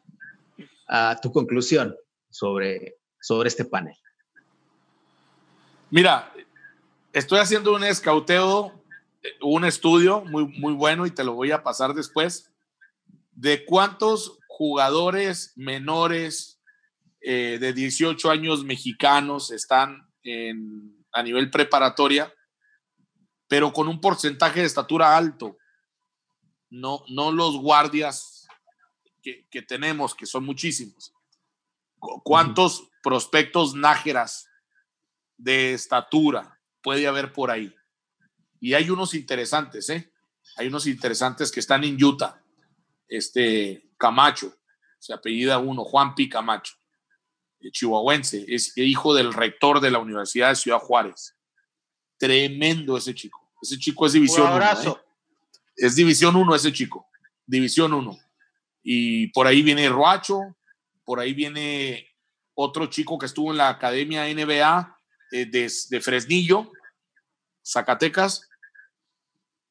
a 0.89 1.19
tu 1.21 1.33
conclusión 1.33 1.97
sobre, 2.31 2.97
sobre 3.21 3.49
este 3.49 3.65
panel. 3.65 3.97
Mira, 5.91 6.33
estoy 7.12 7.39
haciendo 7.39 7.75
un 7.75 7.85
escauteo, 7.85 8.73
un 9.41 9.65
estudio 9.65 10.25
muy, 10.25 10.47
muy 10.59 10.73
bueno 10.75 11.07
y 11.07 11.11
te 11.11 11.25
lo 11.25 11.35
voy 11.35 11.53
a 11.53 11.62
pasar 11.62 11.95
después, 11.95 12.51
de 13.33 13.65
cuántos 13.65 14.39
jugadores 14.49 15.53
menores 15.57 16.61
eh, 17.21 17.59
de 17.61 17.73
18 17.73 18.31
años 18.31 18.65
mexicanos 18.65 19.51
están 19.51 20.04
en, 20.25 21.05
a 21.12 21.22
nivel 21.22 21.51
preparatoria, 21.51 22.33
pero 23.47 23.72
con 23.72 23.87
un 23.87 24.01
porcentaje 24.01 24.61
de 24.61 24.66
estatura 24.66 25.16
alto. 25.16 25.57
No, 26.70 27.05
no 27.09 27.31
los 27.31 27.57
guardias 27.59 28.49
que, 29.22 29.47
que 29.49 29.62
tenemos, 29.62 30.14
que 30.14 30.27
son 30.27 30.45
muchísimos. 30.45 31.14
¿Cuántos 32.25 32.91
prospectos 33.03 33.75
nájeras 33.75 34.49
de 35.37 35.75
estatura 35.75 36.61
puede 36.83 37.07
haber 37.07 37.33
por 37.33 37.51
ahí? 37.51 37.72
Y 38.61 38.75
hay 38.75 38.91
unos 38.91 39.14
interesantes, 39.14 39.89
¿eh? 39.91 40.12
Hay 40.57 40.68
unos 40.68 40.87
interesantes 40.87 41.53
que 41.53 41.61
están 41.61 41.85
en 41.85 42.03
Utah. 42.03 42.43
Este 43.09 43.91
Camacho, 43.97 44.55
se 44.99 45.12
apellida 45.12 45.59
uno, 45.59 45.85
Juan 45.85 46.14
P. 46.14 46.29
Camacho, 46.29 46.75
chihuahuense, 47.71 48.45
es 48.49 48.77
hijo 48.77 49.15
del 49.15 49.33
rector 49.33 49.81
de 49.81 49.91
la 49.91 49.99
Universidad 49.99 50.51
de 50.51 50.57
Ciudad 50.57 50.79
Juárez. 50.79 51.35
Tremendo 52.19 52.97
ese 52.97 53.15
chico. 53.15 53.41
Ese 53.61 53.79
chico 53.79 54.07
es 54.07 54.12
división 54.12 54.53
1. 54.53 54.62
¿eh? 54.62 54.95
Es 55.77 55.97
división 55.97 56.37
1 56.37 56.55
ese 56.55 56.73
chico. 56.73 57.07
División 57.47 57.93
1. 57.93 58.19
Y 58.83 59.29
por 59.29 59.47
ahí 59.47 59.62
viene 59.62 59.89
Roacho, 59.89 60.57
por 61.05 61.21
ahí 61.21 61.33
viene 61.33 62.07
otro 62.55 62.87
chico 62.87 63.19
que 63.19 63.27
estuvo 63.27 63.51
en 63.51 63.59
la 63.59 63.69
Academia 63.69 64.25
NBA 64.25 64.99
eh, 65.33 65.47
de, 65.47 66.01
Fresnillo, 66.01 66.71
Zacatecas. 67.65 68.49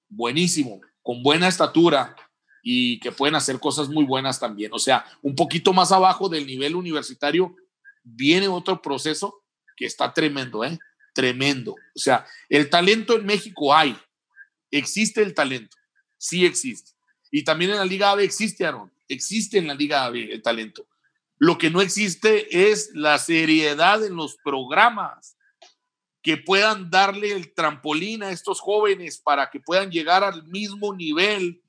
Buenísimo, 0.09 0.81
con 1.01 1.23
buena 1.23 1.47
estatura 1.47 2.15
y 2.61 2.99
que 2.99 3.11
pueden 3.11 3.35
hacer 3.35 3.59
cosas 3.59 3.89
muy 3.89 4.05
buenas 4.05 4.39
también. 4.39 4.71
O 4.73 4.79
sea, 4.79 5.05
un 5.21 5.35
poquito 5.35 5.73
más 5.73 5.91
abajo 5.91 6.29
del 6.29 6.45
nivel 6.45 6.75
universitario 6.75 7.55
viene 8.03 8.47
otro 8.47 8.81
proceso 8.81 9.43
que 9.75 9.85
está 9.85 10.13
tremendo, 10.13 10.63
¿eh? 10.63 10.77
Tremendo. 11.13 11.71
O 11.73 11.99
sea, 11.99 12.25
el 12.49 12.69
talento 12.69 13.15
en 13.15 13.25
México 13.25 13.73
hay. 13.73 13.97
Existe 14.71 15.21
el 15.21 15.33
talento. 15.33 15.77
Sí 16.17 16.45
existe. 16.45 16.91
Y 17.31 17.43
también 17.43 17.71
en 17.71 17.77
la 17.77 17.85
Liga 17.85 18.11
AVE 18.11 18.23
existe, 18.23 18.65
Aaron. 18.65 18.91
Existe 19.07 19.57
en 19.57 19.67
la 19.67 19.75
Liga 19.75 20.05
AVE 20.05 20.33
el 20.33 20.41
talento. 20.41 20.87
Lo 21.37 21.57
que 21.57 21.69
no 21.69 21.81
existe 21.81 22.71
es 22.71 22.91
la 22.93 23.17
seriedad 23.17 24.03
en 24.05 24.15
los 24.15 24.37
programas 24.43 25.35
que 26.21 26.37
puedan 26.37 26.89
darle 26.89 27.33
el 27.33 27.53
trampolín 27.53 28.23
a 28.23 28.31
estos 28.31 28.61
jóvenes 28.61 29.17
para 29.17 29.49
que 29.49 29.59
puedan 29.59 29.91
llegar 29.91 30.23
al 30.23 30.47
mismo 30.47 30.95
nivel 30.95 31.61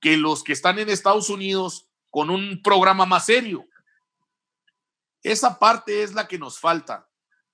que 0.00 0.16
los 0.16 0.42
que 0.42 0.52
están 0.52 0.78
en 0.78 0.90
Estados 0.90 1.30
Unidos 1.30 1.86
con 2.10 2.28
un 2.28 2.60
programa 2.62 3.06
más 3.06 3.26
serio. 3.26 3.66
Esa 5.24 5.58
parte 5.58 6.02
es 6.02 6.14
la 6.14 6.28
que 6.28 6.38
nos 6.38 6.60
falta. 6.60 7.08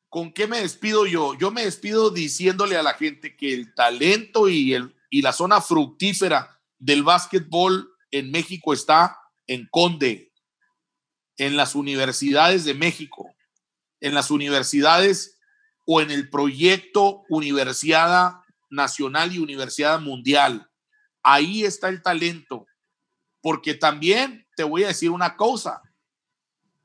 ¿Con 0.08 0.32
qué 0.32 0.48
me 0.48 0.60
despido 0.60 1.06
yo? 1.06 1.34
Yo 1.38 1.52
me 1.52 1.64
despido 1.64 2.10
diciéndole 2.10 2.76
a 2.76 2.82
la 2.82 2.94
gente 2.94 3.36
que 3.36 3.54
el 3.54 3.72
talento 3.74 4.48
y, 4.48 4.74
el, 4.74 4.94
y 5.08 5.22
la 5.22 5.32
zona 5.32 5.60
fructífera 5.60 6.60
del 6.78 7.04
básquetbol 7.04 7.94
en 8.10 8.32
México 8.32 8.72
está 8.72 9.16
en 9.46 9.68
Conde, 9.70 10.32
en 11.36 11.56
las 11.56 11.76
universidades 11.76 12.64
de 12.64 12.74
México, 12.74 13.32
en 14.00 14.14
las 14.14 14.32
universidades 14.32 15.38
o 15.86 16.00
en 16.00 16.10
el 16.10 16.28
proyecto 16.28 17.22
Universidad 17.28 18.34
Nacional 18.68 19.32
y 19.32 19.38
Universidad 19.38 20.00
Mundial. 20.00 20.68
Ahí 21.22 21.64
está 21.64 21.88
el 21.88 22.02
talento. 22.02 22.66
Porque 23.40 23.74
también 23.74 24.46
te 24.56 24.64
voy 24.64 24.84
a 24.84 24.88
decir 24.88 25.10
una 25.10 25.36
cosa. 25.36 25.82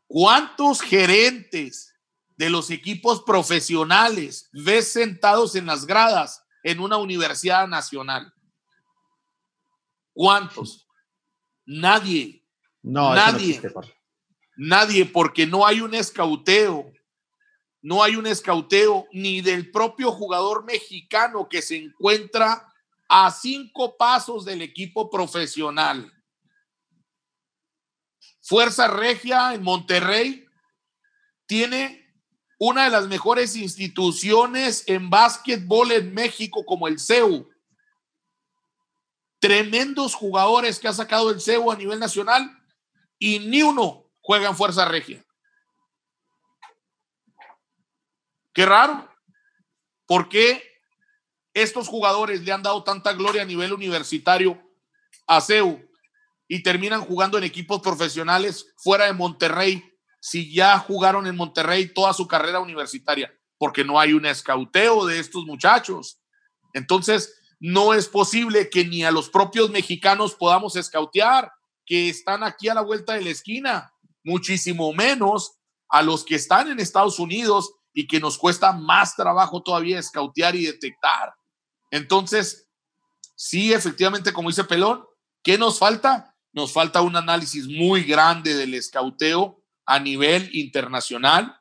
¿Cuántos 0.07 0.81
gerentes 0.81 1.93
de 2.37 2.49
los 2.49 2.69
equipos 2.69 3.23
profesionales 3.23 4.49
ves 4.51 4.91
sentados 4.91 5.55
en 5.55 5.65
las 5.65 5.85
gradas 5.85 6.43
en 6.63 6.79
una 6.79 6.97
universidad 6.97 7.67
nacional? 7.67 8.33
¿Cuántos? 10.13 10.87
Nadie. 11.65 12.43
No, 12.81 13.13
nadie. 13.15 13.61
Nadie, 14.55 15.05
porque 15.05 15.45
no 15.45 15.65
hay 15.65 15.81
un 15.81 15.93
escauteo. 15.93 16.91
No 17.81 18.01
hay 18.01 18.15
un 18.15 18.25
escauteo 18.25 19.07
ni 19.11 19.41
del 19.41 19.69
propio 19.69 20.11
jugador 20.11 20.65
mexicano 20.65 21.47
que 21.49 21.61
se 21.61 21.77
encuentra 21.77 22.67
a 23.07 23.29
cinco 23.31 23.95
pasos 23.97 24.45
del 24.45 24.61
equipo 24.61 25.09
profesional. 25.09 26.11
Fuerza 28.45 28.87
Regia 28.87 29.55
en 29.55 29.63
Monterrey 29.63 30.45
tiene 31.47 32.13
una 32.59 32.83
de 32.83 32.91
las 32.91 33.07
mejores 33.07 33.55
instituciones 33.55 34.83
en 34.85 35.09
básquetbol 35.09 35.91
en 35.91 36.13
México 36.13 36.63
como 36.63 36.87
el 36.87 36.99
CEU. 36.99 37.49
Tremendos 39.39 40.13
jugadores 40.13 40.79
que 40.79 40.87
ha 40.87 40.93
sacado 40.93 41.31
el 41.31 41.41
CEU 41.41 41.71
a 41.71 41.75
nivel 41.75 41.99
nacional 41.99 42.55
y 43.17 43.39
ni 43.39 43.63
uno 43.63 44.05
juegan 44.21 44.55
Fuerza 44.55 44.85
Regia. 44.85 45.25
Qué 48.53 48.63
raro. 48.63 49.11
¿Por 50.05 50.29
qué 50.29 50.63
estos 51.55 51.87
jugadores 51.87 52.43
le 52.43 52.51
han 52.51 52.61
dado 52.61 52.83
tanta 52.83 53.13
gloria 53.13 53.41
a 53.41 53.45
nivel 53.45 53.73
universitario 53.73 54.61
a 55.25 55.41
CEU 55.41 55.84
y 56.47 56.63
terminan 56.63 57.01
jugando 57.01 57.37
en 57.37 57.43
equipos 57.43 57.81
profesionales 57.81 58.73
fuera 58.77 59.05
de 59.05 59.13
Monterrey 59.13 59.83
si 60.19 60.53
ya 60.53 60.79
jugaron 60.79 61.27
en 61.27 61.35
Monterrey 61.35 61.93
toda 61.93 62.13
su 62.13 62.27
carrera 62.27 62.59
universitaria? 62.59 63.33
Porque 63.57 63.83
no 63.83 63.99
hay 63.99 64.13
un 64.13 64.25
escauteo 64.25 65.05
de 65.05 65.19
estos 65.19 65.45
muchachos. 65.45 66.19
Entonces, 66.73 67.39
no 67.59 67.93
es 67.93 68.07
posible 68.07 68.69
que 68.69 68.85
ni 68.85 69.03
a 69.03 69.11
los 69.11 69.29
propios 69.29 69.69
mexicanos 69.69 70.35
podamos 70.35 70.75
escautear, 70.75 71.51
que 71.85 72.09
están 72.09 72.43
aquí 72.43 72.67
a 72.67 72.73
la 72.73 72.81
vuelta 72.81 73.13
de 73.13 73.21
la 73.21 73.29
esquina 73.29 73.91
muchísimo 74.25 74.91
menos 74.91 75.59
a 75.87 76.01
los 76.01 76.25
que 76.25 76.35
están 76.35 76.69
en 76.69 76.79
Estados 76.79 77.19
Unidos 77.19 77.73
y 77.93 78.07
que 78.07 78.19
nos 78.19 78.37
cuesta 78.37 78.73
más 78.73 79.15
trabajo 79.15 79.63
todavía 79.63 79.99
escautear 79.99 80.55
y 80.55 80.65
detectar. 80.65 81.33
Entonces, 81.91 82.67
sí, 83.35 83.71
efectivamente, 83.71 84.33
como 84.33 84.49
dice 84.49 84.65
Pelón, 84.65 85.05
¿qué 85.43 85.57
nos 85.57 85.79
falta? 85.79 86.34
Nos 86.55 86.71
falta 86.71 87.01
un 87.01 87.17
análisis 87.17 87.67
muy 87.67 88.03
grande 88.03 88.55
del 88.55 88.75
escauteo 88.75 89.61
a 89.85 89.99
nivel 89.99 90.49
internacional 90.55 91.53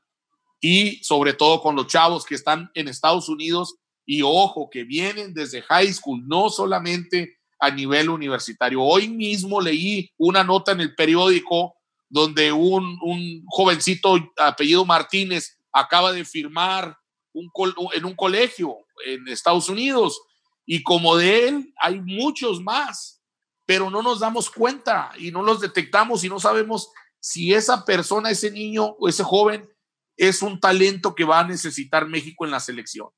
y 0.60 1.02
sobre 1.02 1.32
todo 1.32 1.60
con 1.60 1.74
los 1.74 1.88
chavos 1.88 2.24
que 2.24 2.36
están 2.36 2.70
en 2.74 2.86
Estados 2.86 3.28
Unidos. 3.28 3.74
Y 4.06 4.22
ojo, 4.22 4.70
que 4.70 4.84
vienen 4.84 5.34
desde 5.34 5.62
high 5.62 5.92
school, 5.92 6.22
no 6.28 6.48
solamente 6.48 7.38
a 7.58 7.72
nivel 7.72 8.08
universitario. 8.08 8.82
Hoy 8.82 9.08
mismo 9.08 9.60
leí 9.60 10.12
una 10.16 10.44
nota 10.44 10.70
en 10.70 10.80
el 10.80 10.94
periódico 10.94 11.74
donde 12.08 12.52
un, 12.52 13.44
jovencito 13.48 14.16
apellido 14.38 14.84
Martínez 14.84 15.58
acaba 15.72 16.12
de 16.12 16.24
firmar 16.24 16.96
un 17.32 17.50
en 17.94 18.04
un 18.04 18.14
colegio 18.14 18.76
en 19.04 19.26
Estados 19.26 19.68
Unidos. 19.68 20.20
Y 20.64 20.84
como 20.84 21.16
de 21.16 21.48
él 21.48 21.74
hay 21.78 22.00
muchos 22.00 22.62
más, 22.62 23.23
pero 23.66 23.90
no 23.90 24.02
nos 24.02 24.20
damos 24.20 24.50
cuenta 24.50 25.12
y 25.18 25.30
no 25.30 25.42
los 25.42 25.60
detectamos 25.60 26.24
y 26.24 26.28
no 26.28 26.38
sabemos 26.38 26.90
si 27.20 27.54
esa 27.54 27.84
persona, 27.84 28.30
ese 28.30 28.50
niño 28.50 28.84
o 28.98 29.08
ese 29.08 29.24
joven 29.24 29.68
es 30.16 30.42
un 30.42 30.60
talento 30.60 31.14
que 31.14 31.24
va 31.24 31.40
a 31.40 31.46
necesitar 31.46 32.06
México 32.06 32.44
en 32.44 32.50
la 32.50 32.60
selección. 32.60 33.08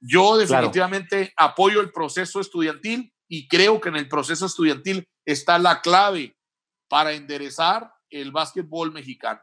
Yo 0.00 0.36
definitivamente 0.36 1.32
apoyo 1.36 1.80
el 1.80 1.92
proceso 1.92 2.40
estudiantil 2.40 3.12
y 3.28 3.48
creo 3.48 3.80
que 3.80 3.88
en 3.88 3.96
el 3.96 4.08
proceso 4.08 4.46
estudiantil 4.46 5.08
está 5.24 5.58
la 5.58 5.80
clave 5.80 6.36
para 6.88 7.12
enderezar 7.12 7.92
el 8.10 8.32
básquetbol 8.32 8.92
mexicano. 8.92 9.40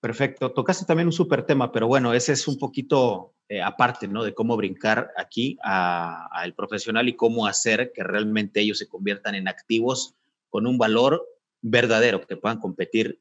Perfecto. 0.00 0.52
Tocaste 0.52 0.84
también 0.84 1.08
un 1.08 1.12
súper 1.12 1.44
tema, 1.44 1.72
pero 1.72 1.88
bueno, 1.88 2.14
ese 2.14 2.32
es 2.32 2.46
un 2.46 2.58
poquito 2.58 3.34
eh, 3.48 3.62
aparte, 3.62 4.08
¿no? 4.08 4.24
De 4.24 4.34
cómo 4.34 4.56
brincar 4.56 5.10
aquí 5.16 5.58
al 5.62 6.54
profesional 6.54 7.08
y 7.08 7.16
cómo 7.16 7.46
hacer 7.46 7.92
que 7.94 8.04
realmente 8.04 8.60
ellos 8.60 8.78
se 8.78 8.88
conviertan 8.88 9.34
en 9.34 9.48
activos 9.48 10.14
con 10.50 10.66
un 10.66 10.76
valor 10.76 11.26
verdadero, 11.62 12.26
que 12.26 12.36
puedan 12.36 12.58
competir 12.58 13.20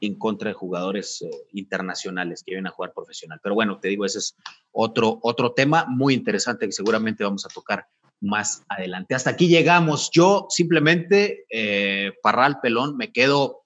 en 0.00 0.16
contra 0.16 0.48
de 0.48 0.54
jugadores 0.54 1.22
eh, 1.22 1.30
internacionales 1.52 2.42
que 2.44 2.52
vienen 2.52 2.66
a 2.66 2.70
jugar 2.70 2.92
profesional. 2.92 3.40
Pero 3.42 3.54
bueno, 3.54 3.78
te 3.78 3.88
digo, 3.88 4.04
ese 4.04 4.18
es 4.18 4.36
otro, 4.72 5.18
otro 5.22 5.52
tema 5.52 5.86
muy 5.88 6.14
interesante 6.14 6.66
que 6.66 6.72
seguramente 6.72 7.24
vamos 7.24 7.46
a 7.46 7.48
tocar 7.48 7.86
más 8.20 8.64
adelante. 8.68 9.14
Hasta 9.14 9.30
aquí 9.30 9.48
llegamos. 9.48 10.10
Yo 10.12 10.46
simplemente, 10.50 11.46
eh, 11.50 12.12
Parral 12.22 12.60
Pelón, 12.60 12.96
me 12.96 13.12
quedo 13.12 13.63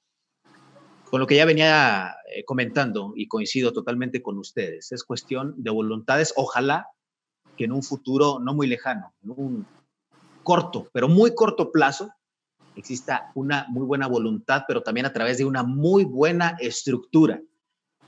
con 1.10 1.20
lo 1.20 1.26
que 1.26 1.36
ya 1.36 1.44
venía 1.44 2.16
eh, 2.34 2.44
comentando 2.44 3.12
y 3.16 3.28
coincido 3.28 3.72
totalmente 3.72 4.22
con 4.22 4.38
ustedes. 4.38 4.92
Es 4.92 5.04
cuestión 5.04 5.54
de 5.56 5.70
voluntades. 5.70 6.34
Ojalá 6.36 6.88
que 7.56 7.64
en 7.64 7.72
un 7.72 7.82
futuro 7.82 8.38
no 8.40 8.54
muy 8.54 8.66
lejano, 8.66 9.12
en 9.22 9.30
un 9.30 9.66
corto, 10.42 10.88
pero 10.92 11.08
muy 11.08 11.34
corto 11.34 11.72
plazo, 11.72 12.12
exista 12.76 13.32
una 13.34 13.66
muy 13.68 13.84
buena 13.84 14.06
voluntad, 14.06 14.62
pero 14.68 14.82
también 14.82 15.06
a 15.06 15.12
través 15.12 15.38
de 15.38 15.44
una 15.44 15.64
muy 15.64 16.04
buena 16.04 16.56
estructura, 16.60 17.40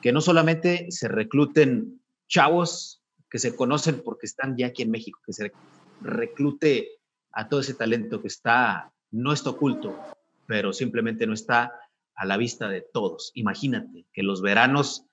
que 0.01 0.13
no 0.13 0.21
solamente 0.21 0.87
se 0.91 1.09
recluten 1.09 2.01
chavos 2.29 3.03
que 3.29 3.39
se 3.39 3.55
conocen 3.55 4.03
porque 4.05 4.27
están 4.27 4.57
ya 4.57 4.69
aquí 4.69 4.83
en 4.83 4.91
México, 4.91 5.21
que 5.25 5.33
se 5.33 5.53
reclute 6.01 6.89
a 7.33 7.49
todo 7.49 7.61
ese 7.61 7.75
talento 7.75 8.21
que 8.21 8.29
está, 8.29 8.93
no 9.11 9.33
está 9.33 9.51
oculto, 9.51 9.97
pero 10.47 10.73
simplemente 10.73 11.27
no 11.27 11.35
está 11.35 11.73
a 12.21 12.27
la 12.27 12.37
vista 12.37 12.69
de 12.69 12.83
todos. 12.83 13.33
Imagínate 13.35 14.05
que 14.13 14.23
los 14.23 14.43
veranos 14.43 15.07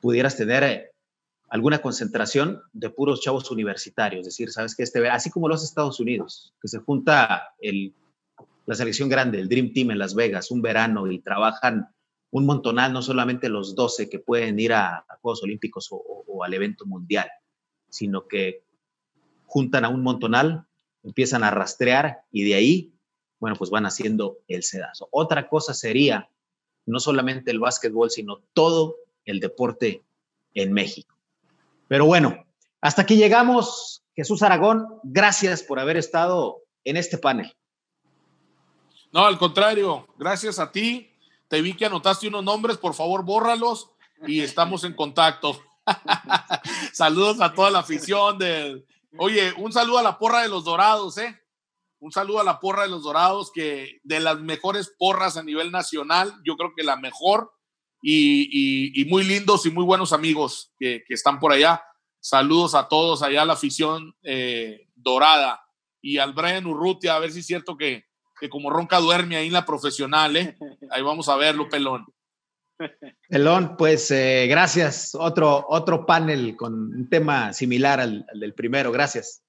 pudieras 0.00 0.34
tener 0.34 0.64
eh, 0.64 0.90
alguna 1.50 1.80
concentración 1.82 2.62
de 2.72 2.88
puros 2.88 3.20
chavos 3.20 3.50
universitarios, 3.50 4.20
es 4.20 4.32
decir, 4.32 4.50
sabes 4.50 4.74
que 4.74 4.82
este, 4.82 5.06
así 5.10 5.30
como 5.30 5.46
los 5.46 5.62
Estados 5.62 6.00
Unidos, 6.00 6.54
que 6.58 6.68
se 6.68 6.78
junta 6.78 7.54
el, 7.58 7.94
la 8.64 8.74
selección 8.74 9.10
grande, 9.10 9.40
el 9.40 9.48
Dream 9.50 9.74
Team 9.74 9.90
en 9.90 9.98
Las 9.98 10.14
Vegas, 10.14 10.50
un 10.50 10.62
verano 10.62 11.06
y 11.12 11.18
trabajan 11.18 11.86
un 12.30 12.46
montonal, 12.46 12.94
no 12.94 13.02
solamente 13.02 13.50
los 13.50 13.74
12 13.74 14.08
que 14.08 14.20
pueden 14.20 14.58
ir 14.58 14.72
a, 14.72 15.04
Juegos 15.20 15.42
Olímpicos 15.42 15.88
o, 15.90 15.96
o, 15.96 16.44
al 16.44 16.54
evento 16.54 16.86
mundial, 16.86 17.28
sino 17.90 18.26
que 18.26 18.64
juntan 19.44 19.84
a 19.84 19.90
un 19.90 20.02
montonal, 20.02 20.66
empiezan 21.02 21.44
a 21.44 21.50
rastrear 21.50 22.22
y 22.32 22.44
de 22.44 22.54
ahí 22.54 22.93
bueno, 23.44 23.58
pues 23.58 23.68
van 23.68 23.84
haciendo 23.84 24.38
el 24.48 24.62
sedazo. 24.62 25.06
Otra 25.10 25.50
cosa 25.50 25.74
sería 25.74 26.30
no 26.86 26.98
solamente 26.98 27.50
el 27.50 27.58
básquetbol, 27.58 28.10
sino 28.10 28.38
todo 28.54 28.96
el 29.26 29.38
deporte 29.38 30.02
en 30.54 30.72
México. 30.72 31.14
Pero 31.86 32.06
bueno, 32.06 32.46
hasta 32.80 33.02
aquí 33.02 33.16
llegamos. 33.16 34.02
Jesús 34.16 34.42
Aragón, 34.42 34.98
gracias 35.02 35.62
por 35.62 35.78
haber 35.78 35.98
estado 35.98 36.62
en 36.84 36.96
este 36.96 37.18
panel. 37.18 37.54
No, 39.12 39.26
al 39.26 39.36
contrario, 39.36 40.08
gracias 40.16 40.58
a 40.58 40.72
ti. 40.72 41.12
Te 41.48 41.60
vi 41.60 41.74
que 41.74 41.84
anotaste 41.84 42.28
unos 42.28 42.44
nombres, 42.44 42.78
por 42.78 42.94
favor, 42.94 43.26
bórralos 43.26 43.90
y 44.26 44.40
estamos 44.40 44.84
en 44.84 44.94
contacto. 44.94 45.60
Saludos 46.94 47.42
a 47.42 47.52
toda 47.52 47.70
la 47.70 47.80
afición 47.80 48.38
de... 48.38 48.86
Oye, 49.18 49.52
un 49.58 49.70
saludo 49.70 49.98
a 49.98 50.02
la 50.02 50.18
porra 50.18 50.40
de 50.40 50.48
los 50.48 50.64
Dorados, 50.64 51.18
¿eh? 51.18 51.43
Un 52.04 52.12
saludo 52.12 52.38
a 52.38 52.44
la 52.44 52.60
porra 52.60 52.82
de 52.82 52.90
los 52.90 53.02
Dorados, 53.02 53.50
que 53.50 53.98
de 54.02 54.20
las 54.20 54.38
mejores 54.38 54.94
porras 54.98 55.38
a 55.38 55.42
nivel 55.42 55.72
nacional, 55.72 56.34
yo 56.44 56.54
creo 56.54 56.74
que 56.76 56.82
la 56.82 56.96
mejor, 56.96 57.50
y, 58.02 59.06
muy 59.08 59.24
lindos 59.24 59.64
y 59.64 59.70
muy 59.70 59.84
buenos 59.84 60.12
amigos 60.12 60.70
que, 60.78 61.02
están 61.08 61.40
por 61.40 61.50
allá. 61.50 61.82
Saludos 62.20 62.74
a 62.74 62.88
todos 62.88 63.22
allá, 63.22 63.40
a 63.40 63.46
la 63.46 63.54
afición 63.54 64.14
eh, 64.22 64.86
dorada. 64.94 65.64
Y 66.02 66.18
al 66.18 66.34
Brian 66.34 66.66
Urrutia, 66.66 67.16
a 67.16 67.20
ver 67.20 67.32
si 67.32 67.38
es 67.38 67.46
cierto 67.46 67.74
que, 67.74 68.04
que 68.38 68.50
como 68.50 68.68
ronca 68.68 68.98
duerme 69.00 69.36
ahí 69.36 69.46
en 69.46 69.54
la 69.54 69.64
profesional, 69.64 70.36
¿eh? 70.36 70.58
Ahí 70.90 71.00
vamos 71.00 71.30
a 71.30 71.36
verlo, 71.36 71.70
pelón. 71.70 72.04
Pelón, 73.30 73.78
pues 73.78 74.10
eh, 74.10 74.46
gracias. 74.46 75.14
Otro, 75.14 75.64
otro 75.70 76.04
panel 76.04 76.54
con 76.54 76.74
un 76.74 77.08
tema 77.08 77.54
similar 77.54 77.98
al 77.98 78.26
del 78.34 78.52
primero. 78.52 78.92
Gracias 78.92 79.43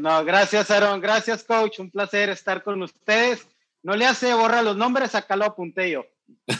no, 0.00 0.24
gracias, 0.24 0.70
Aaron. 0.70 1.00
Gracias, 1.00 1.44
coach. 1.44 1.80
Un 1.80 1.90
placer 1.90 2.30
estar 2.30 2.62
con 2.62 2.82
ustedes. 2.82 3.46
No 3.82 3.96
le 3.96 4.06
hace 4.06 4.32
borrar 4.34 4.64
los 4.64 4.76
nombres, 4.76 5.14
acá 5.14 5.36
lo 5.36 5.44
apunté 5.44 5.90
yo. 5.90 6.04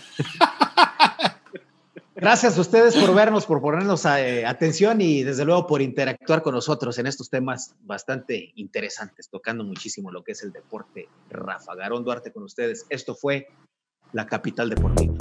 Gracias 2.17 2.57
a 2.57 2.61
ustedes 2.61 2.95
por 2.97 3.13
vernos, 3.13 3.45
por 3.45 3.61
ponernos 3.61 4.05
eh, 4.05 4.47
atención 4.47 5.01
y 5.01 5.25
desde 5.25 5.45
luego 5.45 5.67
por 5.67 5.83
interactuar 5.83 6.43
con 6.43 6.55
nosotros 6.55 6.97
en 6.99 7.09
estos 7.09 7.29
temas 7.29 7.75
bastante 7.81 8.53
interesantes, 8.55 9.29
tocando 9.29 9.65
muchísimo 9.65 10.13
lo 10.13 10.23
que 10.23 10.33
es 10.33 10.43
el 10.45 10.53
deporte. 10.53 11.09
Rafa 11.29 11.75
Garón 11.75 12.05
Duarte 12.05 12.33
con 12.33 12.45
ustedes. 12.45 12.87
Esto 12.89 13.17
fue 13.17 13.49
la 14.13 14.27
capital 14.27 14.71
deportiva. 14.71 15.15